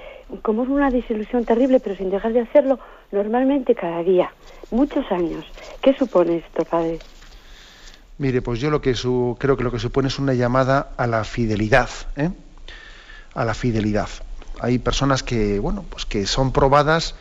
como 0.44 0.64
es 0.64 0.70
una 0.70 0.90
desilusión 0.90 1.44
terrible, 1.44 1.80
pero 1.82 1.96
sin 1.96 2.10
dejar 2.10 2.32
de 2.32 2.40
hacerlo 2.40 2.80
normalmente 3.12 3.76
cada 3.76 4.02
día, 4.02 4.32
muchos 4.72 5.12
años. 5.12 5.46
¿Qué 5.82 5.94
supone 5.94 6.38
esto, 6.38 6.64
padre? 6.64 7.00
Mire, 8.22 8.44
pues 8.44 8.60
yo 8.60 8.70
lo 8.70 8.84
que 8.84 8.94
creo 9.40 9.58
que 9.58 9.64
lo 9.64 9.72
que 9.72 9.80
supone 9.80 10.08
es 10.08 10.20
una 10.20 10.36
llamada 10.36 10.92
a 10.96 11.08
la 11.08 11.24
fidelidad, 11.24 11.90
¿eh? 12.16 12.30
a 13.34 13.46
la 13.46 13.56
fidelidad. 13.56 14.10
Hay 14.60 14.78
personas 14.78 15.24
que, 15.24 15.58
bueno, 15.58 15.84
pues 15.90 16.06
que 16.06 16.28
son 16.28 16.52
probadas 16.52 17.16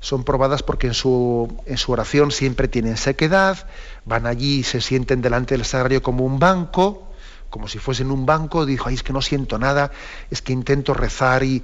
son 0.00 0.24
probadas 0.24 0.62
porque 0.62 0.88
en 0.88 0.92
su, 0.92 1.56
en 1.64 1.78
su 1.78 1.90
oración 1.90 2.30
siempre 2.32 2.68
tienen 2.68 2.98
sequedad, 2.98 3.66
van 4.04 4.26
allí 4.26 4.58
y 4.58 4.62
se 4.62 4.82
sienten 4.82 5.22
delante 5.22 5.54
del 5.54 5.64
sagrario 5.64 6.02
como 6.02 6.26
un 6.26 6.38
banco, 6.38 7.08
como 7.48 7.66
si 7.66 7.78
fuesen 7.78 8.10
un 8.10 8.26
banco, 8.26 8.66
dijo, 8.66 8.90
ay, 8.90 8.96
es 8.96 9.02
que 9.02 9.14
no 9.14 9.22
siento 9.22 9.58
nada, 9.58 9.90
es 10.30 10.42
que 10.42 10.52
intento 10.52 10.92
rezar 10.92 11.44
y, 11.44 11.62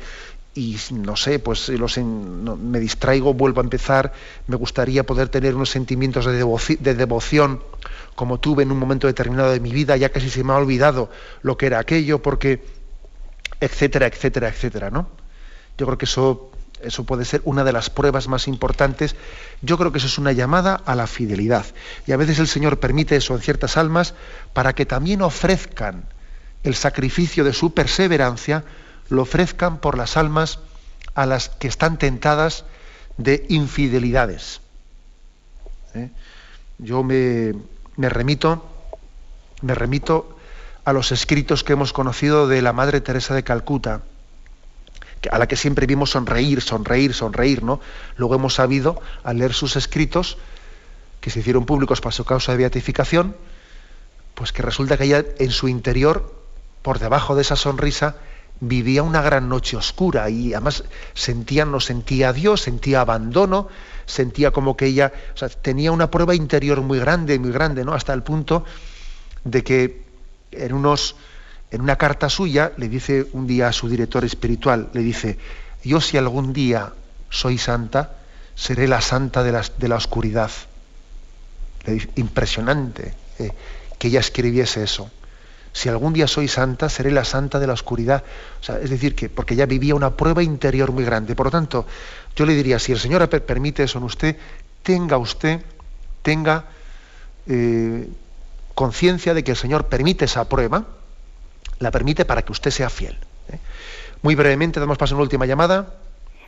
y 0.55 0.77
no 0.91 1.17
sé, 1.17 1.39
pues 1.39 1.69
los 1.71 1.97
me 1.99 2.79
distraigo, 2.79 3.33
vuelvo 3.33 3.61
a 3.61 3.65
empezar, 3.65 4.13
me 4.47 4.57
gustaría 4.57 5.05
poder 5.05 5.29
tener 5.29 5.55
unos 5.55 5.71
sentimientos 5.71 6.27
de, 6.27 6.45
de, 6.81 6.95
devoción 6.95 7.63
como 8.15 8.39
tuve 8.39 8.63
en 8.63 8.71
un 8.71 8.79
momento 8.79 9.07
determinado 9.07 9.51
de 9.51 9.61
mi 9.61 9.73
vida, 9.73 9.97
ya 9.97 10.11
casi 10.11 10.29
se 10.29 10.45
me 10.45 10.53
ha 10.53 10.57
olvidado 10.57 11.11
lo 11.41 11.57
que 11.57 11.67
era 11.67 11.79
aquello, 11.79 12.21
porque, 12.21 12.63
etcétera, 13.61 14.07
etcétera, 14.07 14.49
etcétera, 14.49 14.91
¿no? 14.91 15.09
Yo 15.79 15.87
creo 15.87 15.97
que 15.97 16.05
eso 16.05 16.51
eso 16.83 17.05
puede 17.05 17.25
ser 17.25 17.41
una 17.45 17.65
de 17.65 17.73
las 17.73 17.91
pruebas 17.91 18.29
más 18.29 18.49
importantes. 18.49 19.15
Yo 19.63 19.79
creo 19.79 19.93
que 19.93 19.99
eso 19.99 20.09
es 20.09 20.19
una 20.19 20.33
llamada 20.33 20.75
a 20.85 20.95
la 20.95 21.07
fidelidad. 21.07 21.65
Y 22.07 22.13
a 22.13 22.17
veces 22.17 22.41
el 22.41 22.49
Señor 22.49 22.81
permite 22.81 23.17
eso 23.17 23.35
en 23.35 23.41
ciertas 23.41 23.77
almas 23.77 24.15
para 24.53 24.75
que 24.75 24.85
también 24.85 25.23
ofrezcan 25.23 26.07
el 26.65 26.75
sacrificio 26.75 27.45
de 27.45 27.53
su 27.53 27.73
perseverancia, 27.73 28.65
lo 29.09 29.23
ofrezcan 29.23 29.79
por 29.79 29.97
las 29.97 30.17
almas 30.17 30.61
a 31.15 31.27
las 31.27 31.49
que 31.49 31.69
están 31.69 31.99
tentadas 31.99 32.65
de 33.17 33.45
infidelidades. 33.49 34.61
¿Eh? 35.95 36.11
Yo 36.79 37.03
me, 37.03 37.55
me 37.97 38.09
remito, 38.09 38.67
me 39.61 39.75
remito 39.75 40.37
a 40.85 40.93
los 40.93 41.13
escritos 41.13 41.63
que 41.65 41.75
hemos 41.75 41.93
conocido 41.93 42.49
de 42.49 42.63
la 42.63 42.73
Madre 42.73 43.01
Teresa 43.01 43.35
de 43.35 43.45
Calcuta 43.45 44.03
a 45.31 45.39
la 45.39 45.47
que 45.47 45.57
siempre 45.57 45.87
vimos 45.87 46.11
sonreír, 46.11 46.61
sonreír, 46.61 47.15
sonreír, 47.15 47.63
¿no? 47.63 47.81
Luego 48.17 48.35
hemos 48.35 48.55
sabido, 48.55 49.01
al 49.23 49.39
leer 49.39 49.53
sus 49.53 49.77
escritos, 49.77 50.39
que 51.21 51.31
se 51.31 51.41
hicieron 51.41 51.65
públicos 51.65 52.01
para 52.01 52.13
su 52.13 52.25
causa 52.25 52.53
de 52.53 52.59
beatificación, 52.59 53.37
pues 54.35 54.53
que 54.53 54.63
resulta 54.63 54.97
que 54.97 55.05
ella 55.05 55.25
en 55.39 55.51
su 55.51 55.69
interior, 55.69 56.35
por 56.83 56.99
debajo 56.99 57.37
de 57.37 57.43
esa 57.43 57.57
sonrisa, 57.57 58.17
vivía 58.65 59.03
una 59.03 59.21
gran 59.23 59.49
noche 59.49 59.77
oscura 59.77 60.31
y 60.31 60.55
además 60.55 60.85
sentía, 61.15 61.65
no 61.65 61.81
sentía 61.81 62.29
a 62.29 62.33
Dios, 62.33 62.61
sentía 62.63 63.01
abandono, 63.01 63.69
sentía 64.07 64.53
como 64.53 64.77
que 64.77 64.87
ella 64.87 65.13
tenía 65.63 65.91
una 65.91 66.11
prueba 66.13 66.37
interior 66.37 66.81
muy 66.81 67.01
grande, 67.01 67.41
muy 67.41 67.51
grande, 67.51 67.85
¿no? 67.85 67.93
Hasta 67.93 68.13
el 68.13 68.23
punto 68.23 68.65
de 69.43 69.65
que 69.65 70.05
en 70.53 70.73
unos 70.75 71.17
en 71.73 71.81
una 71.81 71.97
carta 71.97 72.29
suya 72.29 72.73
le 72.77 72.89
dice 72.89 73.27
un 73.33 73.49
día 73.49 73.69
a 73.69 73.73
su 73.73 73.89
director 73.89 74.25
espiritual, 74.25 74.91
le 74.93 75.01
dice, 75.01 75.39
yo 75.83 76.01
si 76.01 76.17
algún 76.17 76.53
día 76.53 76.93
soy 77.31 77.59
santa, 77.59 78.19
seré 78.55 78.87
la 78.87 79.01
santa 79.01 79.43
de 79.43 79.53
la, 79.53 79.65
de 79.79 79.89
la 79.89 79.97
oscuridad. 79.97 80.51
Impresionante 82.15 83.15
eh, 83.39 83.51
que 83.99 84.09
ella 84.09 84.21
escribiese 84.21 84.85
eso. 84.85 85.11
Si 85.73 85.89
algún 85.89 86.13
día 86.13 86.29
soy 86.29 86.49
santa, 86.49 86.89
seré 86.89 87.11
la 87.11 87.25
santa 87.25 87.59
de 87.59 87.67
la 87.67 87.73
oscuridad. 87.73 88.23
O 88.61 88.63
sea, 88.63 88.79
es 88.79 88.91
decir, 88.91 89.15
que 89.15 89.29
porque 89.29 89.57
ya 89.57 89.67
vivía 89.67 89.95
una 89.95 90.17
prueba 90.17 90.43
interior 90.43 90.93
muy 90.93 91.05
grande. 91.05 91.35
Por 91.35 91.47
lo 91.47 91.51
tanto, 91.51 91.87
yo 92.37 92.47
le 92.47 92.55
diría, 92.55 92.79
si 92.79 92.93
el 92.93 92.99
Señor 92.99 93.27
permite 93.29 93.83
eso 93.83 93.99
en 93.99 94.05
usted, 94.05 94.37
tenga 94.83 95.17
usted, 95.17 95.61
tenga 96.23 96.67
eh, 97.49 98.07
conciencia 98.75 99.33
de 99.35 99.43
que 99.43 99.53
el 99.53 99.57
Señor 99.57 99.87
permite 99.87 100.27
esa 100.27 100.49
prueba, 100.49 100.85
la 101.79 101.91
permite 101.91 102.25
para 102.25 102.43
que 102.43 102.53
usted 102.53 102.71
sea 102.71 102.91
fiel. 102.91 103.17
¿eh? 103.49 103.59
Muy 104.21 104.35
brevemente, 104.35 104.79
damos 104.79 104.99
paso 104.99 105.15
a 105.15 105.17
una 105.17 105.23
última 105.23 105.47
llamada. 105.47 105.95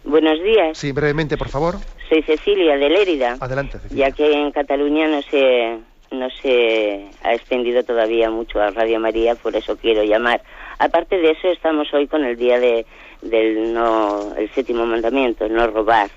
Buenos 0.05 0.41
días. 0.43 0.77
Sí, 0.77 0.93
brevemente, 0.93 1.39
por 1.39 1.49
favor. 1.49 1.77
Soy 2.11 2.23
Cecilia 2.23 2.77
de 2.77 2.91
Lérida. 2.91 3.39
Adelante, 3.41 3.79
Cecilia. 3.79 4.09
Ya 4.09 4.15
que 4.15 4.31
en 4.33 4.53
Cataluña 4.53 5.09
no 5.09 5.23
se, 5.23 5.79
no 6.15 6.31
se 6.31 7.07
ha 7.23 7.35
extendido 7.35 7.83
todavía 7.83 8.31
mucho 8.31 8.61
a 8.61 8.71
Radio 8.71 9.01
María, 9.01 9.35
por 9.35 9.55
eso 9.57 9.77
quiero 9.77 10.03
llamar. 10.05 10.43
Aparte 10.79 11.19
de 11.19 11.33
eso, 11.33 11.49
estamos 11.49 11.93
hoy 11.93 12.07
con 12.07 12.25
el 12.25 12.37
día 12.37 12.59
de, 12.59 12.87
del 13.23 13.73
no, 13.73 14.35
el 14.37 14.51
séptimo 14.51 14.87
mandamiento, 14.87 15.49
no 15.49 15.67
robar. 15.69 16.11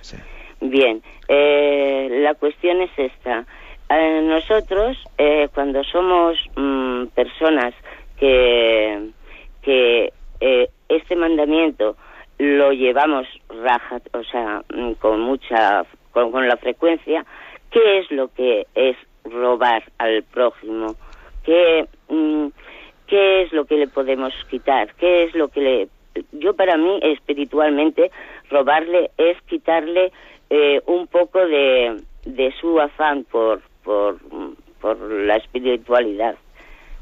Bien, 0.61 1.01
eh, 1.27 2.07
la 2.21 2.33
cuestión 2.33 2.81
es 2.81 2.91
esta. 2.97 3.45
Eh, 3.89 4.21
nosotros, 4.23 4.97
eh, 5.17 5.49
cuando 5.53 5.83
somos 5.83 6.37
mm, 6.55 7.05
personas 7.07 7.73
que, 8.19 9.09
que 9.61 10.11
este 10.89 11.15
mandamiento 11.15 11.95
lo 12.37 12.71
llevamos 12.71 13.27
raja, 13.49 13.99
o 14.13 14.23
sea, 14.23 14.63
mm, 14.73 14.93
con 14.93 15.19
mucha, 15.21 15.85
con, 16.11 16.47
la 16.47 16.57
frecuencia, 16.57 17.25
¿qué 17.71 17.99
es 17.99 18.11
lo 18.11 18.29
que 18.29 18.67
es 18.75 18.95
robar 19.31 19.83
al 19.97 20.23
prójimo? 20.23 20.95
¿Qué, 21.43 21.87
mm, 22.09 22.47
¿Qué 23.07 23.43
es 23.43 23.53
lo 23.53 23.65
que 23.65 23.75
le 23.75 23.87
podemos 23.87 24.33
quitar? 24.49 24.93
¿Qué 24.95 25.23
es 25.23 25.35
lo 25.35 25.47
que 25.47 25.61
le... 25.61 25.87
Yo 26.31 26.55
para 26.55 26.77
mí, 26.77 26.99
espiritualmente, 27.03 28.11
robarle 28.49 29.11
es 29.17 29.41
quitarle 29.43 30.11
eh, 30.49 30.81
un 30.87 31.07
poco 31.07 31.39
de, 31.45 32.01
de 32.25 32.53
su 32.59 32.79
afán 32.79 33.23
por, 33.25 33.61
por, 33.83 34.17
por 34.81 34.99
la 34.99 35.35
espiritualidad 35.35 36.35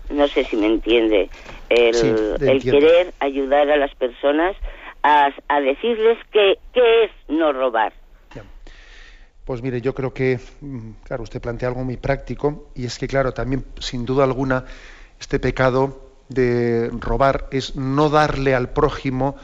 no 0.09 0.27
sé 0.29 0.45
si 0.45 0.55
me 0.55 0.67
entiende, 0.67 1.29
el, 1.69 2.35
el 2.41 2.63
querer 2.63 3.13
ayudar 3.19 3.69
a 3.69 3.77
las 3.77 3.93
personas 3.95 4.55
a, 5.03 5.31
decirles 5.61 6.17
qué 6.31 6.57
es 6.73 7.11
no 7.27 7.53
robar. 7.53 7.93
Pues 9.45 9.61
mire, 9.61 9.79
yo 9.79 9.93
creo 9.93 10.13
que, 10.13 10.39
mm, 10.61 10.89
claro, 11.03 11.23
usted 11.23 11.39
plantea 11.39 11.69
algo 11.69 11.83
muy 11.83 11.97
práctico 11.97 12.71
y 12.73 12.85
es 12.85 12.97
que, 12.97 13.07
claro, 13.07 13.33
también, 13.33 13.63
sin 13.79 14.03
duda 14.03 14.23
alguna, 14.23 14.65
este 15.19 15.39
pecado 15.39 16.01
de 16.29 16.89
robar 16.99 17.47
es 17.51 17.75
no 17.75 18.09
darle 18.09 18.55
al 18.55 18.69
prójimo 18.69 19.35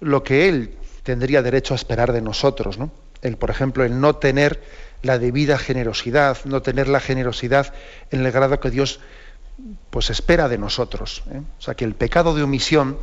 lo 0.00 0.22
que 0.22 0.48
él 0.48 0.76
tendría 1.02 1.42
derecho 1.42 1.74
a 1.74 1.76
esperar 1.76 2.12
de 2.12 2.22
nosotros, 2.22 2.78
¿no? 2.78 2.90
El, 3.20 3.36
por 3.36 3.50
ejemplo, 3.50 3.84
el 3.84 4.00
no 4.00 4.16
tener 4.16 4.62
la 5.02 5.18
debida 5.18 5.58
generosidad, 5.58 6.38
no 6.44 6.62
tener 6.62 6.88
la 6.88 7.00
generosidad 7.00 7.74
en 8.10 8.24
el 8.24 8.32
grado 8.32 8.60
que 8.60 8.70
Dios 8.70 9.00
pues 9.90 10.08
espera 10.10 10.48
de 10.48 10.56
nosotros. 10.56 11.24
¿eh? 11.32 11.40
O 11.58 11.60
sea 11.60 11.74
que 11.74 11.84
el 11.84 11.94
pecado 11.94 12.34
de 12.34 12.42
omisión 12.42 12.96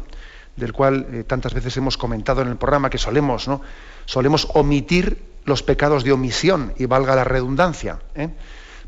del 0.55 0.71
cual 0.71 1.07
eh, 1.11 1.23
tantas 1.25 1.53
veces 1.53 1.75
hemos 1.77 1.97
comentado 1.97 2.41
en 2.41 2.47
el 2.47 2.55
programa 2.55 2.89
que 2.89 2.97
solemos, 2.97 3.47
¿no? 3.47 3.61
Solemos 4.05 4.47
omitir 4.53 5.34
los 5.45 5.63
pecados 5.63 6.03
de 6.03 6.11
omisión, 6.11 6.73
y 6.77 6.85
valga 6.85 7.15
la 7.15 7.23
redundancia. 7.23 7.99
¿eh? 8.15 8.29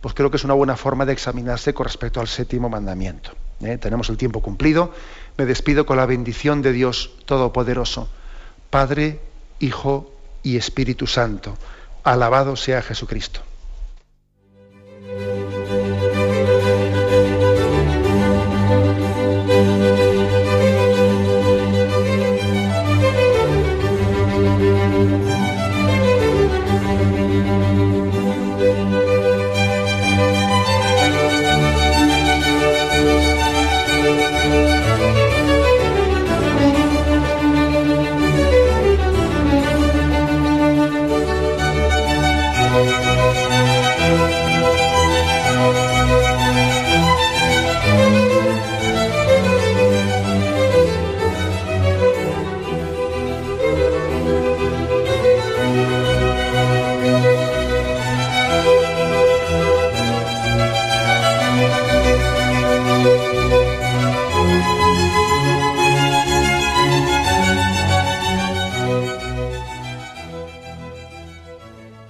Pues 0.02 0.14
creo 0.14 0.30
que 0.30 0.38
es 0.38 0.44
una 0.44 0.54
buena 0.54 0.76
forma 0.76 1.06
de 1.06 1.14
examinarse 1.14 1.74
con 1.74 1.86
respecto 1.86 2.20
al 2.20 2.28
séptimo 2.28 2.70
mandamiento. 2.70 3.32
¿eh? 3.62 3.78
Tenemos 3.78 4.10
el 4.10 4.18
tiempo 4.18 4.42
cumplido. 4.42 4.94
Me 5.38 5.46
despido 5.46 5.86
con 5.86 5.98
la 5.98 6.06
bendición 6.06 6.62
de 6.62 6.74
Dios 6.74 7.12
Todopoderoso, 7.26 8.10
Padre, 8.70 9.20
Hijo 9.60 10.12
y 10.44 10.58
Espíritu 10.58 11.08
Santo. 11.08 11.58
Alabado 12.04 12.56
sea 12.56 12.82
Jesucristo. 12.82 13.42